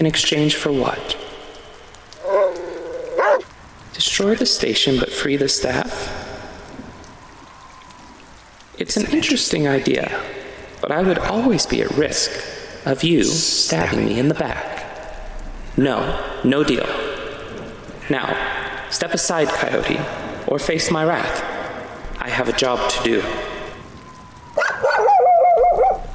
In 0.00 0.06
exchange 0.06 0.56
for 0.56 0.72
what? 0.72 1.16
Destroy 3.94 4.34
the 4.34 4.46
station 4.46 4.98
but 4.98 5.12
free 5.12 5.36
the 5.36 5.48
staff? 5.48 6.10
It's 8.78 8.96
an 8.96 9.06
interesting 9.12 9.68
idea, 9.68 10.20
but 10.80 10.90
I 10.90 11.02
would 11.02 11.18
always 11.18 11.66
be 11.66 11.82
at 11.82 11.90
risk 11.92 12.32
of 12.84 13.04
you 13.04 13.22
stabbing 13.22 14.06
me 14.06 14.18
in 14.18 14.26
the 14.26 14.34
back. 14.34 14.71
No, 15.76 16.40
no 16.44 16.62
deal. 16.62 16.86
Now, 18.10 18.88
step 18.90 19.14
aside, 19.14 19.48
Coyote, 19.48 19.98
or 20.46 20.58
face 20.58 20.90
my 20.90 21.04
wrath. 21.04 21.42
I 22.18 22.28
have 22.28 22.48
a 22.48 22.52
job 22.52 22.90
to 22.90 23.02
do. 23.02 23.22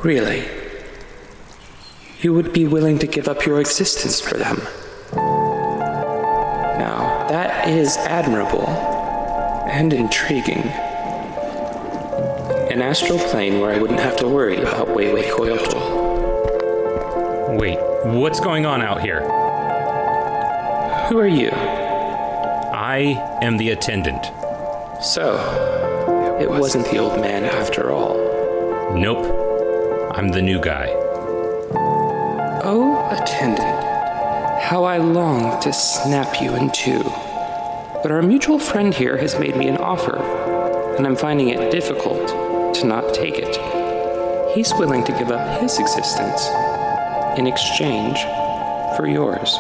Really? 0.04 0.48
You 2.22 2.34
would 2.34 2.54
be 2.54 2.68
willing 2.68 3.00
to 3.00 3.08
give 3.08 3.28
up 3.28 3.46
your 3.46 3.60
existence 3.60 4.22
for 4.22 4.38
them? 4.38 4.62
Now, 6.78 7.28
that 7.30 7.68
is 7.68 7.98
admirable 7.98 8.68
and 8.68 9.92
intriguing. 9.92 10.64
An 12.70 12.82
astral 12.82 13.18
plane 13.18 13.60
where 13.60 13.74
I 13.74 13.80
wouldn't 13.80 14.00
have 14.00 14.18
to 14.18 14.28
worry 14.28 14.58
about 14.62 14.96
Wei 14.96 15.12
Wei 15.14 15.32
Coyote. 15.32 15.78
Wait, 17.58 17.80
what's 18.06 18.40
going 18.40 18.68
on 18.68 18.84
out 18.84 19.02
here? 19.02 19.47
Who 21.10 21.20
are 21.20 21.28
you? 21.28 21.50
I 21.52 23.40
am 23.42 23.56
the 23.56 23.70
attendant. 23.70 24.26
So, 25.02 25.38
it 26.42 26.50
wasn't 26.50 26.86
the 26.92 26.98
old 26.98 27.22
man 27.22 27.46
after 27.46 27.92
all. 27.92 28.18
Nope. 28.94 30.14
I'm 30.18 30.28
the 30.28 30.42
new 30.42 30.60
guy. 30.60 30.88
Oh, 32.62 33.08
attendant, 33.10 33.84
how 34.62 34.84
I 34.84 34.98
long 34.98 35.62
to 35.62 35.72
snap 35.72 36.42
you 36.42 36.54
in 36.56 36.72
two. 36.72 37.04
But 38.04 38.12
our 38.12 38.22
mutual 38.22 38.60
friend 38.60 38.94
here 38.94 39.16
has 39.16 39.40
made 39.40 39.56
me 39.56 39.70
an 39.70 39.78
offer, 39.78 40.18
and 40.98 41.08
I'm 41.08 41.16
finding 41.16 41.48
it 41.48 41.72
difficult 41.72 42.76
to 42.76 42.86
not 42.86 43.14
take 43.14 43.36
it. 43.38 43.56
He's 44.54 44.74
willing 44.74 45.06
to 45.06 45.14
give 45.14 45.32
up 45.32 45.62
his 45.62 45.80
existence 45.80 46.50
in 47.40 47.48
exchange 47.48 48.20
for 48.98 49.08
yours. 49.08 49.58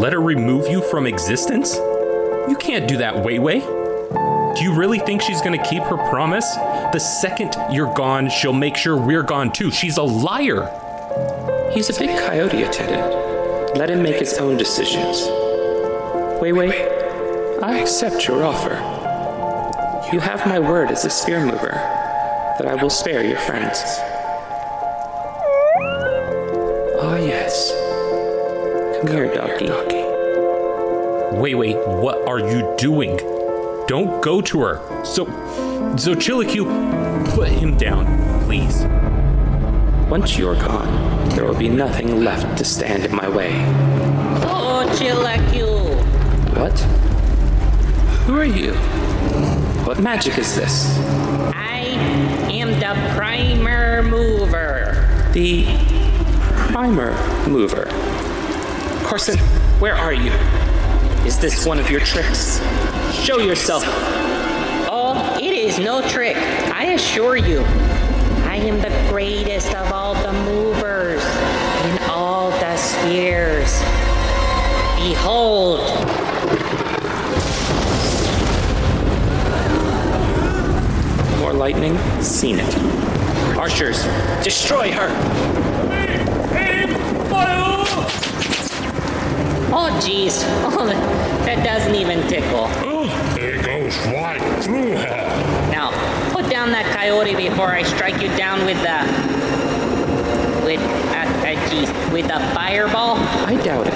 Let 0.00 0.14
her 0.14 0.20
remove 0.22 0.66
you 0.66 0.80
from 0.80 1.06
existence? 1.06 1.74
You 1.74 2.56
can't 2.58 2.88
do 2.88 2.96
that, 2.96 3.22
Wei 3.22 3.38
Wei. 3.38 3.60
Do 3.60 4.64
you 4.64 4.72
really 4.72 4.98
think 4.98 5.20
she's 5.20 5.42
gonna 5.42 5.62
keep 5.62 5.82
her 5.82 5.98
promise? 6.08 6.54
The 6.94 6.98
second 6.98 7.54
you're 7.70 7.92
gone, 7.92 8.30
she'll 8.30 8.54
make 8.54 8.76
sure 8.76 8.96
we're 8.96 9.22
gone 9.22 9.52
too. 9.52 9.70
She's 9.70 9.98
a 9.98 10.02
liar. 10.02 10.70
He's 11.74 11.90
a 11.90 12.00
big 12.00 12.18
coyote 12.18 12.62
attendant. 12.62 13.76
Let 13.76 13.90
him 13.90 14.02
make 14.02 14.16
his 14.16 14.38
own 14.38 14.56
decisions. 14.56 15.20
Wei 16.40 16.52
Wei, 16.54 17.58
I 17.62 17.80
accept 17.80 18.26
your 18.26 18.42
offer. 18.42 18.76
You 20.14 20.20
have 20.20 20.46
my 20.46 20.58
word 20.58 20.90
as 20.90 21.04
a 21.04 21.10
sphere 21.10 21.44
mover 21.44 21.72
that 22.56 22.64
I 22.64 22.74
will 22.82 22.88
spare 22.88 23.22
your 23.22 23.38
friends. 23.40 23.78
Come 29.00 29.12
here, 29.12 29.34
doggy. 29.34 29.70
Wait, 31.40 31.54
wait, 31.54 31.76
what 31.86 32.28
are 32.28 32.38
you 32.38 32.74
doing? 32.76 33.16
Don't 33.86 34.22
go 34.22 34.42
to 34.42 34.60
her. 34.60 35.04
So, 35.06 35.24
Zochilicu, 35.94 36.66
put 37.34 37.48
him 37.48 37.78
down, 37.78 38.04
please. 38.44 38.84
Once 40.10 40.36
you're 40.36 40.54
gone, 40.54 41.30
there 41.30 41.46
will 41.46 41.54
be 41.58 41.70
nothing 41.70 42.22
left 42.22 42.58
to 42.58 42.64
stand 42.64 43.06
in 43.06 43.16
my 43.16 43.26
way. 43.26 43.52
Oh, 44.44 44.86
Chilacu! 44.98 45.96
What? 46.58 46.78
Who 48.26 48.36
are 48.38 48.44
you? 48.44 48.74
What 49.86 49.98
magic 50.00 50.36
is 50.36 50.54
this? 50.54 50.98
I 51.54 51.78
am 52.50 52.68
the 52.78 52.94
primer 53.16 54.02
mover. 54.02 55.30
The 55.32 55.64
primer 56.70 57.12
mover. 57.48 57.88
Corson, 59.10 59.38
where 59.80 59.96
are 59.96 60.12
you? 60.12 60.30
Is 61.26 61.36
this 61.36 61.66
one 61.66 61.80
of 61.80 61.90
your 61.90 61.98
tricks? 61.98 62.60
Show 63.12 63.38
yourself. 63.38 63.82
Oh, 64.88 65.36
it 65.42 65.52
is 65.52 65.80
no 65.80 66.00
trick, 66.08 66.36
I 66.36 66.92
assure 66.92 67.36
you. 67.36 67.62
I 68.44 68.54
am 68.54 68.78
the 68.78 69.10
greatest 69.10 69.74
of 69.74 69.90
all 69.90 70.14
the 70.14 70.32
movers 70.44 71.24
in 71.24 71.98
all 72.08 72.50
the 72.50 72.76
spheres. 72.76 73.80
Behold! 75.02 75.80
More 81.40 81.52
lightning? 81.52 81.98
Seen 82.22 82.60
it. 82.60 83.56
Archers, 83.58 84.04
destroy 84.44 84.92
her! 84.92 85.60
Oh, 89.72 89.90
jeez. 90.02 90.44
Oh, 90.72 90.86
that 91.44 91.64
doesn't 91.64 91.94
even 91.94 92.26
tickle. 92.28 92.66
Oh, 92.84 93.36
It 93.38 93.64
goes 93.64 93.96
right 94.08 94.40
through 94.62 94.92
her. 94.96 95.70
Now, 95.70 95.90
put 96.32 96.48
down 96.48 96.70
that 96.72 96.86
coyote 96.96 97.34
before 97.34 97.68
I 97.68 97.82
strike 97.82 98.20
you 98.22 98.28
down 98.36 98.64
with 98.64 98.78
the. 98.82 99.00
with. 100.64 100.80
Uh, 100.80 101.26
uh, 101.46 101.68
geez, 101.70 101.88
with 102.12 102.26
the 102.28 102.38
fireball? 102.54 103.16
I 103.18 103.56
doubt 103.62 103.86
it. 103.88 103.94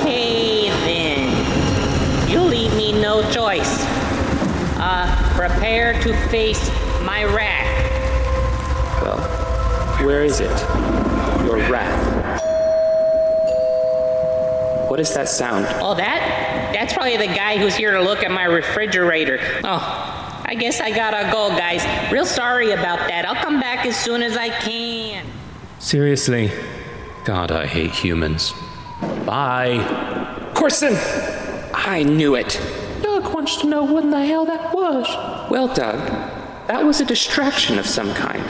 Okay, 0.00 0.68
then. 0.86 2.30
You 2.30 2.40
leave 2.40 2.74
me 2.76 2.92
no 2.92 3.22
choice. 3.30 3.82
Uh, 4.78 5.06
prepare 5.36 5.94
to 6.02 6.14
face 6.28 6.68
my 7.02 7.24
wrath. 7.24 7.72
Well, 9.02 9.18
where 10.06 10.22
is 10.24 10.40
it? 10.40 10.50
Your 11.44 11.58
wrath. 11.70 12.33
What 14.94 15.00
is 15.00 15.12
that 15.14 15.28
sound? 15.28 15.66
Oh, 15.82 15.96
that? 15.96 16.70
That's 16.72 16.92
probably 16.92 17.16
the 17.16 17.26
guy 17.26 17.58
who's 17.58 17.74
here 17.74 17.90
to 17.90 18.00
look 18.00 18.22
at 18.22 18.30
my 18.30 18.44
refrigerator. 18.44 19.40
Oh, 19.64 20.42
I 20.46 20.54
guess 20.54 20.80
I 20.80 20.92
gotta 20.92 21.32
go, 21.32 21.48
guys. 21.48 21.82
Real 22.12 22.24
sorry 22.24 22.70
about 22.70 23.08
that. 23.08 23.26
I'll 23.26 23.34
come 23.42 23.58
back 23.58 23.86
as 23.86 23.96
soon 23.96 24.22
as 24.22 24.36
I 24.36 24.50
can. 24.50 25.26
Seriously? 25.80 26.52
God, 27.24 27.50
I 27.50 27.66
hate 27.66 27.90
humans. 27.90 28.52
Bye. 29.26 29.82
Corson! 30.54 30.94
I 31.74 32.04
knew 32.04 32.36
it. 32.36 32.60
Doug 33.02 33.34
wants 33.34 33.56
to 33.62 33.66
know 33.66 33.82
what 33.82 34.04
in 34.04 34.10
the 34.10 34.24
hell 34.24 34.46
that 34.46 34.72
was. 34.72 35.08
Well, 35.50 35.74
Doug, 35.74 35.98
that 36.68 36.84
was 36.84 37.00
a 37.00 37.04
distraction 37.04 37.80
of 37.80 37.86
some 37.86 38.14
kind. 38.14 38.44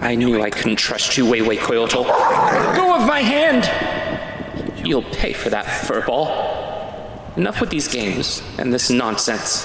I 0.00 0.14
knew 0.14 0.40
I 0.42 0.50
couldn't 0.50 0.76
trust 0.76 1.16
you, 1.16 1.24
Wayway 1.26 1.58
Coyote. 1.58 1.94
Go 1.94 2.94
of 2.94 3.04
my 3.04 3.20
hand! 3.20 3.64
You'll 4.86 5.02
pay 5.02 5.32
for 5.32 5.50
that, 5.50 5.66
furball. 5.66 7.36
Enough 7.36 7.60
with 7.60 7.70
these 7.70 7.88
games 7.88 8.40
and 8.56 8.72
this 8.72 8.88
nonsense. 8.88 9.64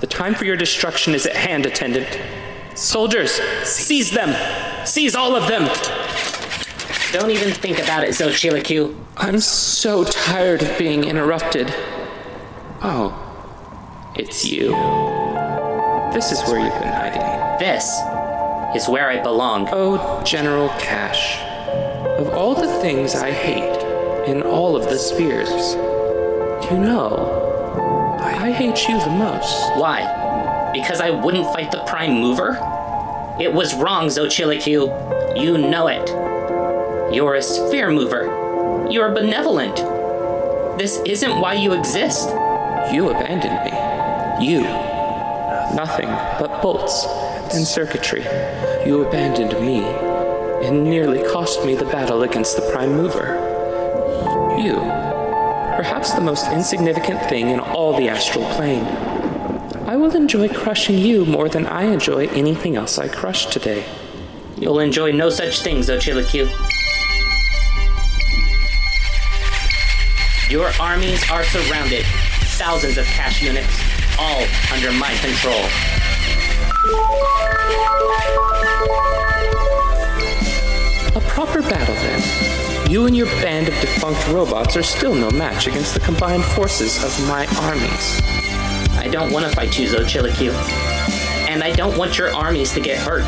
The 0.00 0.06
time 0.06 0.34
for 0.34 0.46
your 0.46 0.56
destruction 0.56 1.14
is 1.14 1.26
at 1.26 1.36
hand, 1.36 1.66
attendant. 1.66 2.18
Soldiers, 2.74 3.32
seize 3.62 4.10
them! 4.10 4.34
Seize 4.86 5.14
all 5.14 5.36
of 5.36 5.48
them! 5.48 5.64
Don't 7.12 7.30
even 7.30 7.52
think 7.52 7.78
about 7.78 8.04
it, 8.04 8.10
Xochitl. 8.10 8.98
I'm 9.18 9.38
so 9.38 10.02
tired 10.02 10.62
of 10.62 10.78
being 10.78 11.04
interrupted. 11.04 11.72
Oh, 12.80 13.12
it's 14.16 14.46
you. 14.46 14.70
This 16.14 16.32
is 16.32 16.40
where 16.48 16.58
you've 16.58 16.80
been 16.80 16.88
hiding. 16.88 17.58
This 17.58 18.00
is 18.74 18.88
where 18.88 19.10
I 19.10 19.22
belong. 19.22 19.68
Oh, 19.70 20.22
General 20.24 20.70
Cash. 20.80 21.38
Of 22.18 22.30
all 22.30 22.54
the 22.54 22.80
things 22.80 23.14
I 23.14 23.30
hate 23.30 23.83
in 24.26 24.42
all 24.42 24.76
of 24.76 24.84
the 24.84 24.98
spheres, 24.98 25.50
you 26.70 26.78
know, 26.78 28.18
I 28.20 28.50
hate 28.50 28.88
you 28.88 28.98
the 28.98 29.10
most. 29.10 29.76
Why? 29.76 30.70
Because 30.72 31.00
I 31.00 31.10
wouldn't 31.10 31.52
fight 31.52 31.70
the 31.70 31.84
Prime 31.86 32.20
Mover? 32.20 32.58
It 33.38 33.52
was 33.52 33.74
wrong, 33.74 34.06
Xochitl. 34.06 35.40
You 35.40 35.58
know 35.58 35.88
it. 35.88 36.08
You're 37.14 37.34
a 37.34 37.42
sphere 37.42 37.90
mover. 37.90 38.88
You're 38.90 39.12
benevolent. 39.12 39.76
This 40.78 41.00
isn't 41.04 41.40
why 41.40 41.54
you 41.54 41.72
exist. 41.72 42.28
You 42.92 43.10
abandoned 43.10 43.64
me. 43.64 44.46
You. 44.46 44.62
Nothing 45.74 46.08
but 46.38 46.62
bolts 46.62 47.06
and 47.54 47.66
circuitry. 47.66 48.22
You 48.86 49.04
abandoned 49.04 49.52
me 49.60 49.82
and 50.66 50.84
nearly 50.84 51.22
cost 51.22 51.64
me 51.64 51.74
the 51.74 51.84
battle 51.84 52.22
against 52.22 52.56
the 52.56 52.70
Prime 52.72 52.96
Mover. 52.96 53.53
You. 54.58 54.74
Perhaps 55.76 56.12
the 56.12 56.20
most 56.20 56.50
insignificant 56.52 57.20
thing 57.28 57.50
in 57.50 57.60
all 57.60 57.96
the 57.96 58.08
astral 58.08 58.44
plane. 58.50 58.84
I 59.86 59.96
will 59.96 60.14
enjoy 60.14 60.48
crushing 60.48 60.96
you 60.96 61.24
more 61.24 61.48
than 61.48 61.66
I 61.66 61.84
enjoy 61.84 62.28
anything 62.28 62.76
else 62.76 62.98
I 62.98 63.08
crushed 63.08 63.52
today. 63.52 63.84
You'll 64.56 64.78
enjoy 64.78 65.12
no 65.12 65.28
such 65.28 65.62
thing, 65.62 65.78
Xochitl. 65.78 66.48
Your 70.50 70.70
armies 70.80 71.28
are 71.30 71.42
surrounded. 71.44 72.04
Thousands 72.56 72.96
of 72.96 73.04
cash 73.06 73.42
units, 73.42 73.80
all 74.18 74.44
under 74.72 74.92
my 74.92 75.12
control. 75.16 75.64
A 81.16 81.20
proper 81.20 81.62
battle, 81.62 81.94
then. 81.94 82.90
You 82.90 83.06
and 83.06 83.16
your 83.16 83.26
band 83.26 83.68
of 83.68 83.74
defunct 83.80 84.26
robots 84.28 84.76
are 84.76 84.82
still 84.82 85.14
no 85.14 85.30
match 85.30 85.66
against 85.66 85.94
the 85.94 86.00
combined 86.00 86.44
forces 86.44 87.02
of 87.04 87.28
my 87.28 87.46
armies. 87.62 88.20
I 88.98 89.08
don't 89.10 89.32
want 89.32 89.46
to 89.46 89.52
fight 89.54 89.78
you, 89.78 89.86
Xochitl. 89.86 90.52
And 91.48 91.62
I 91.62 91.72
don't 91.72 91.96
want 91.96 92.18
your 92.18 92.34
armies 92.34 92.72
to 92.74 92.80
get 92.80 92.98
hurt. 92.98 93.24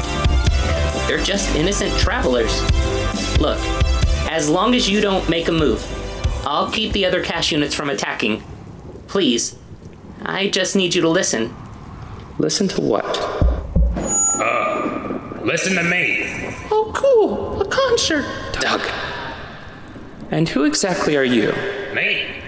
They're 1.07 1.23
just 1.23 1.55
innocent 1.55 1.93
travelers. 1.99 2.61
Look, 3.39 3.59
as 4.29 4.49
long 4.49 4.75
as 4.75 4.89
you 4.89 5.01
don't 5.01 5.29
make 5.29 5.47
a 5.47 5.53
move, 5.53 5.85
I'll 6.45 6.71
keep 6.71 6.93
the 6.93 7.05
other 7.05 7.23
cash 7.23 7.53
units 7.53 7.75
from 7.75 7.89
attacking. 7.89 8.43
Please. 9.07 9.57
I 10.23 10.49
just 10.49 10.75
need 10.75 10.95
you 10.95 11.03
to 11.03 11.09
listen. 11.09 11.55
Listen 12.39 12.67
to 12.69 12.81
what? 12.81 13.05
Uh, 13.97 15.41
listen 15.45 15.77
to 15.77 15.85
me. 15.85 16.46
Oh, 16.71 16.91
cool. 16.95 17.61
A 17.63 17.65
concert. 17.65 18.25
Doug. 18.61 18.81
And 20.31 20.49
who 20.49 20.65
exactly 20.65 21.17
are 21.17 21.25
you? 21.25 21.53
Me? 21.95 22.43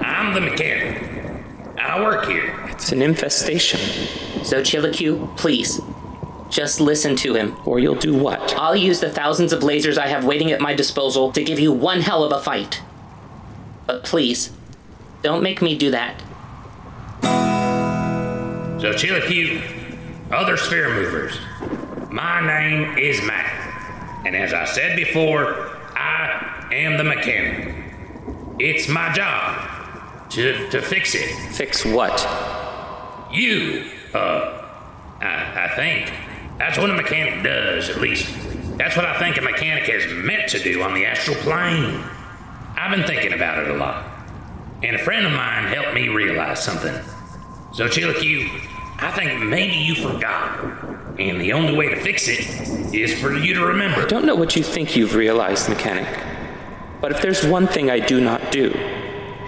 I'm 0.00 0.34
the 0.34 0.40
mechanic. 0.40 1.42
I 1.78 2.02
work 2.02 2.26
here. 2.26 2.66
It's 2.70 2.92
an 2.92 3.02
infestation. 3.02 3.80
So, 4.44 4.60
Xochitl, 4.62 5.36
please. 5.36 5.80
Just 6.50 6.80
listen 6.80 7.16
to 7.16 7.34
him. 7.34 7.56
Or 7.64 7.78
you'll 7.78 7.94
do 7.94 8.14
what? 8.14 8.54
I'll 8.56 8.76
use 8.76 9.00
the 9.00 9.10
thousands 9.10 9.52
of 9.52 9.62
lasers 9.62 9.98
I 9.98 10.08
have 10.08 10.24
waiting 10.24 10.52
at 10.52 10.60
my 10.60 10.74
disposal 10.74 11.32
to 11.32 11.42
give 11.42 11.58
you 11.58 11.72
one 11.72 12.00
hell 12.00 12.24
of 12.24 12.32
a 12.32 12.40
fight. 12.40 12.82
But 13.86 14.04
please, 14.04 14.50
don't 15.22 15.42
make 15.42 15.62
me 15.62 15.76
do 15.76 15.90
that. 15.90 16.22
Xochitlicue, 18.80 19.62
other 20.30 20.56
sphere 20.56 20.88
movers, 20.94 21.38
my 22.14 22.46
name 22.46 22.96
is 22.96 23.20
Matt. 23.22 24.22
And 24.24 24.36
as 24.36 24.52
I 24.52 24.66
said 24.66 24.94
before, 24.94 25.76
I 25.96 26.68
am 26.72 26.96
the 26.96 27.02
mechanic. 27.02 27.74
It's 28.60 28.88
my 28.88 29.12
job 29.12 30.30
to, 30.30 30.68
to 30.70 30.80
fix 30.80 31.16
it. 31.16 31.28
Fix 31.52 31.84
what? 31.84 32.20
You, 33.32 33.90
uh, 34.14 34.64
I, 35.20 35.64
I 35.64 35.72
think. 35.74 36.12
That's 36.56 36.78
what 36.78 36.88
a 36.88 36.94
mechanic 36.94 37.42
does, 37.42 37.90
at 37.90 38.00
least. 38.00 38.32
That's 38.78 38.96
what 38.96 39.06
I 39.06 39.18
think 39.18 39.36
a 39.36 39.40
mechanic 39.40 39.88
is 39.88 40.06
meant 40.24 40.48
to 40.50 40.60
do 40.60 40.82
on 40.82 40.94
the 40.94 41.04
astral 41.06 41.36
plane. 41.38 42.00
I've 42.76 42.96
been 42.96 43.08
thinking 43.08 43.32
about 43.32 43.58
it 43.58 43.72
a 43.72 43.76
lot. 43.76 44.06
And 44.84 44.94
a 44.94 45.00
friend 45.00 45.26
of 45.26 45.32
mine 45.32 45.64
helped 45.64 45.94
me 45.94 46.06
realize 46.10 46.62
something. 46.62 46.94
Xochitlicue, 47.72 48.48
I 48.98 49.10
think 49.10 49.42
maybe 49.42 49.74
you 49.74 49.96
forgot. 49.96 50.93
And 51.18 51.40
the 51.40 51.52
only 51.52 51.76
way 51.76 51.88
to 51.90 52.00
fix 52.00 52.26
it 52.26 52.40
is 52.92 53.18
for 53.20 53.36
you 53.36 53.54
to 53.54 53.64
remember. 53.66 54.00
I 54.02 54.06
don't 54.06 54.26
know 54.26 54.34
what 54.34 54.56
you 54.56 54.64
think 54.64 54.96
you've 54.96 55.14
realized, 55.14 55.68
mechanic. 55.68 56.08
But 57.00 57.12
if 57.12 57.22
there's 57.22 57.44
one 57.46 57.66
thing 57.68 57.90
I 57.90 58.00
do 58.00 58.20
not 58.20 58.50
do, 58.50 58.72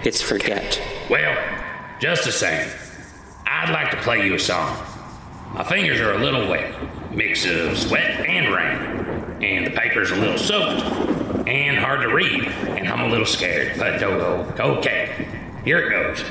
it's 0.05 0.21
forget. 0.21 0.81
Well, 1.09 1.35
just 1.99 2.23
the 2.23 2.31
same, 2.31 2.69
I'd 3.45 3.71
like 3.73 3.91
to 3.91 3.97
play 3.97 4.25
you 4.25 4.35
a 4.35 4.39
song. 4.39 4.77
My 5.53 5.63
fingers 5.63 5.99
are 5.99 6.13
a 6.13 6.19
little 6.19 6.47
wet, 6.47 6.73
mix 7.11 7.45
of 7.45 7.77
sweat 7.77 8.25
and 8.25 8.53
rain, 8.53 9.43
and 9.43 9.65
the 9.65 9.71
paper's 9.71 10.11
a 10.11 10.15
little 10.15 10.37
soaked 10.37 10.83
and 11.47 11.77
hard 11.77 12.01
to 12.01 12.07
read, 12.07 12.43
and 12.45 12.87
I'm 12.87 13.01
a 13.01 13.07
little 13.09 13.25
scared. 13.25 13.77
But 13.77 14.01
oh, 14.03 14.53
okay, 14.59 15.27
here 15.65 15.79
it 15.79 15.89
goes. 15.89 16.23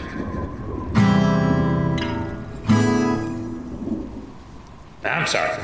I'm 5.09 5.27
sorry. 5.27 5.63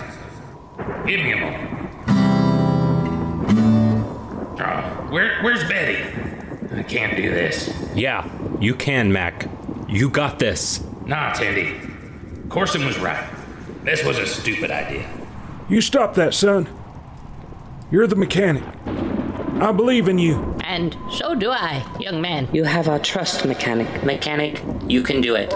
Give 1.07 1.21
me 1.21 1.33
a 1.33 1.37
moment. 1.37 1.73
Oh, 4.61 5.07
where, 5.11 5.43
where's 5.43 5.65
Betty? 5.65 5.99
I 6.75 6.83
can't 6.83 7.17
do 7.17 7.31
this. 7.31 7.75
Yeah, 7.95 8.29
you 8.61 8.75
can, 8.75 9.13
Mac. 9.13 9.49
You 9.89 10.09
got 10.09 10.39
this. 10.39 10.85
Nah, 11.07 11.33
Teddy. 11.33 11.79
Corson 12.49 12.87
was 12.87 12.99
right. 12.99 13.29
This 13.85 14.05
was 14.05 14.19
a 14.19 14.27
stupid 14.27 14.71
idea. 14.71 15.09
You 15.69 15.81
stop 15.81 16.15
that, 16.15 16.35
son. 16.35 16.69
You're 17.91 18.07
the 18.07 18.17
mechanic. 18.17 18.63
I 19.61 19.73
believe 19.73 20.09
in 20.09 20.19
you. 20.19 20.57
And 20.65 20.97
so 21.11 21.35
do 21.35 21.51
I, 21.51 21.85
young 22.01 22.21
man. 22.21 22.49
You 22.53 22.65
have 22.65 22.89
our 22.89 22.99
trust, 22.99 23.45
mechanic. 23.45 24.03
Mechanic, 24.03 24.63
you 24.87 25.03
can 25.03 25.21
do 25.21 25.35
it. 25.35 25.53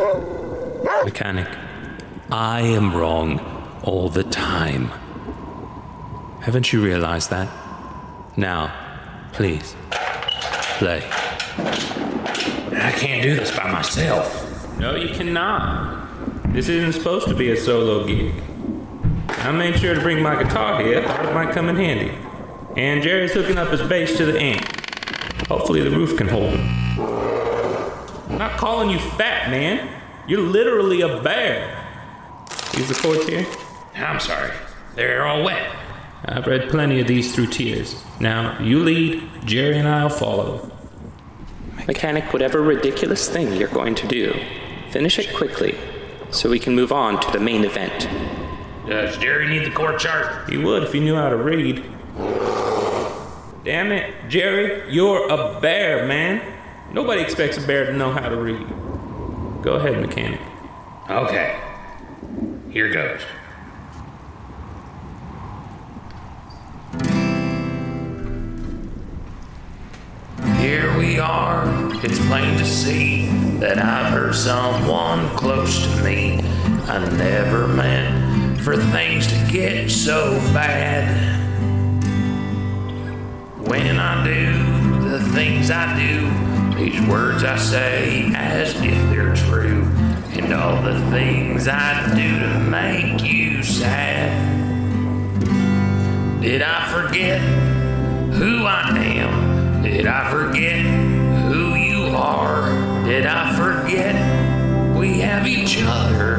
Mechanic, 1.04 1.48
I 2.30 2.60
am 2.60 2.94
wrong 2.94 3.55
all 3.86 4.08
the 4.08 4.24
time. 4.24 4.86
Haven't 6.40 6.72
you 6.72 6.84
realized 6.84 7.30
that? 7.30 7.48
Now, 8.36 8.74
please, 9.32 9.76
play. 10.78 11.02
I 11.58 12.92
can't 12.96 13.22
do 13.22 13.36
this 13.36 13.56
by 13.56 13.70
myself. 13.70 14.78
No, 14.78 14.96
you 14.96 15.14
cannot. 15.14 16.08
This 16.52 16.68
isn't 16.68 16.92
supposed 16.92 17.28
to 17.28 17.34
be 17.34 17.50
a 17.52 17.56
solo 17.56 18.04
gig. 18.04 18.34
I 19.28 19.52
made 19.52 19.78
sure 19.78 19.94
to 19.94 20.00
bring 20.00 20.20
my 20.20 20.42
guitar 20.42 20.82
here. 20.82 21.02
Thought 21.02 21.26
it 21.26 21.32
might 21.34 21.54
come 21.54 21.68
in 21.68 21.76
handy. 21.76 22.12
And 22.76 23.02
Jerry's 23.02 23.32
hooking 23.32 23.56
up 23.56 23.68
his 23.70 23.82
bass 23.82 24.16
to 24.16 24.26
the 24.26 24.38
amp. 24.38 24.66
Hopefully 25.46 25.82
the 25.82 25.90
roof 25.90 26.16
can 26.16 26.26
hold 26.26 26.54
him. 26.54 27.00
I'm 28.30 28.38
not 28.38 28.58
calling 28.58 28.90
you 28.90 28.98
fat, 28.98 29.48
man. 29.48 29.88
You're 30.26 30.40
literally 30.40 31.02
a 31.02 31.22
bear. 31.22 31.84
Use 32.74 32.88
the 32.88 32.94
chords 32.94 33.26
here. 33.28 33.46
I'm 33.96 34.20
sorry. 34.20 34.52
They're 34.94 35.26
all 35.26 35.42
wet. 35.42 35.74
I've 36.24 36.46
read 36.46 36.68
plenty 36.68 37.00
of 37.00 37.06
these 37.06 37.34
through 37.34 37.48
tears. 37.48 38.02
Now, 38.20 38.60
you 38.60 38.80
lead, 38.80 39.22
Jerry 39.44 39.78
and 39.78 39.88
I'll 39.88 40.08
follow. 40.08 40.70
Mechanic, 41.86 42.32
whatever 42.32 42.60
ridiculous 42.60 43.28
thing 43.28 43.52
you're 43.52 43.68
going 43.68 43.94
to 43.94 44.08
do, 44.08 44.34
finish 44.90 45.18
it 45.18 45.34
quickly 45.34 45.78
so 46.30 46.50
we 46.50 46.58
can 46.58 46.74
move 46.74 46.92
on 46.92 47.20
to 47.20 47.30
the 47.30 47.38
main 47.38 47.64
event. 47.64 48.08
Does 48.88 49.16
Jerry 49.18 49.48
need 49.48 49.64
the 49.64 49.70
core 49.70 49.96
chart? 49.96 50.48
He 50.48 50.56
would 50.56 50.82
if 50.82 50.92
he 50.92 51.00
knew 51.00 51.14
how 51.14 51.28
to 51.28 51.36
read. 51.36 51.84
Damn 53.64 53.92
it, 53.92 54.14
Jerry, 54.28 54.92
you're 54.92 55.28
a 55.28 55.60
bear, 55.60 56.06
man. 56.06 56.40
Nobody 56.92 57.20
expects 57.20 57.58
a 57.58 57.66
bear 57.66 57.86
to 57.86 57.92
know 57.92 58.12
how 58.12 58.28
to 58.28 58.36
read. 58.36 58.66
Go 59.62 59.74
ahead, 59.74 60.00
mechanic. 60.00 60.40
Okay. 61.10 61.60
Here 62.70 62.92
goes. 62.92 63.20
Here 70.66 70.98
we 70.98 71.20
are. 71.20 71.62
It's 72.02 72.18
plain 72.26 72.58
to 72.58 72.64
see 72.64 73.26
that 73.60 73.78
I've 73.78 74.12
hurt 74.12 74.34
someone 74.34 75.28
close 75.36 75.80
to 75.80 76.02
me. 76.02 76.40
I 76.88 77.08
never 77.16 77.68
meant 77.68 78.60
for 78.62 78.76
things 78.76 79.28
to 79.28 79.48
get 79.48 79.88
so 79.92 80.40
bad. 80.52 81.06
When 83.68 83.96
I 84.00 84.24
do 84.24 85.08
the 85.08 85.20
things 85.34 85.70
I 85.70 85.86
do, 85.96 86.76
these 86.76 87.00
words 87.08 87.44
I 87.44 87.56
say 87.58 88.32
as 88.34 88.74
if 88.74 89.10
they're 89.10 89.36
true, 89.36 89.84
and 90.32 90.52
all 90.52 90.82
the 90.82 90.98
things 91.12 91.68
I 91.68 92.12
do 92.12 92.40
to 92.40 92.58
make 92.58 93.22
you 93.22 93.62
sad. 93.62 94.32
Did 96.42 96.62
I 96.62 96.92
forget 96.92 97.40
who 98.32 98.64
I 98.66 98.98
am? 98.98 99.55
Did 99.86 100.06
I 100.06 100.28
forget 100.30 100.80
who 101.46 101.74
you 101.76 102.06
are? 102.16 103.04
Did 103.04 103.24
I 103.24 103.54
forget 103.54 104.16
we 104.96 105.20
have 105.20 105.46
each 105.46 105.78
other? 105.80 106.38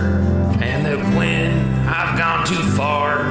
And 0.62 0.86
that 0.86 1.00
when 1.16 1.54
I've 1.88 2.18
gone 2.18 2.46
too 2.46 2.62
far, 2.76 3.24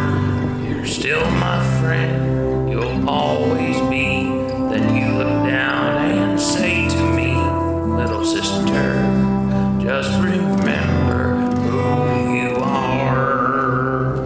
you're 0.67 0.87
still 0.87 1.21
my 1.33 1.63
friend. 1.81 2.71
You'll 2.71 3.09
always 3.09 3.79
be. 3.91 4.25
Then 4.71 4.97
you 4.97 5.19
look 5.19 5.47
down 5.47 5.99
and 6.11 6.41
say 6.41 6.89
to 6.89 7.03
me, 7.13 7.35
little 7.95 8.25
sister, 8.25 8.95
just 9.83 10.13
remember 10.23 11.37
who 11.61 12.35
you 12.35 12.57
are. 12.57 14.17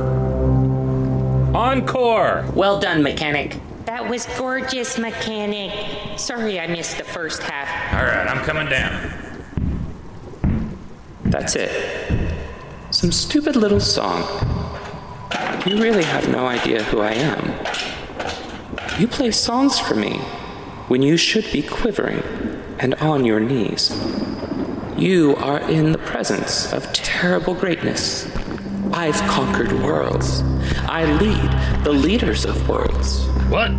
Encore! 1.55 2.45
Well 2.55 2.79
done, 2.79 3.03
mechanic. 3.03 3.59
That 4.11 4.27
was 4.27 4.39
gorgeous, 4.41 4.99
mechanic. 4.99 6.19
Sorry 6.19 6.59
I 6.59 6.67
missed 6.67 6.99
the 6.99 7.05
first 7.05 7.45
half. 7.45 7.95
All 7.95 8.05
right, 8.05 8.27
I'm 8.27 8.45
coming 8.45 8.69
down. 8.69 9.09
That's 11.27 11.55
it. 11.55 11.71
Some 12.91 13.13
stupid 13.13 13.55
little 13.55 13.79
song. 13.79 14.25
You 15.65 15.81
really 15.81 16.03
have 16.03 16.29
no 16.29 16.49
idea 16.49 16.83
who 16.83 16.99
I 16.99 17.13
am. 17.13 17.55
You 18.99 19.07
play 19.07 19.31
songs 19.31 19.79
for 19.79 19.95
me 19.95 20.17
when 20.89 21.03
you 21.03 21.17
should 21.17 21.47
be 21.53 21.63
quivering 21.63 22.21
and 22.81 22.97
on 22.97 23.25
your 23.25 23.39
knees. 23.39 23.97
You 24.97 25.37
are 25.37 25.61
in 25.71 25.93
the 25.93 25.99
presence 25.99 26.73
of 26.73 26.93
terrible 26.93 27.55
greatness. 27.55 28.29
I've 28.93 29.21
conquered 29.29 29.71
worlds. 29.71 30.43
I 30.89 31.05
lead 31.05 31.85
the 31.85 31.93
leaders 31.93 32.45
of 32.45 32.69
worlds. 32.69 33.25
What? 33.49 33.71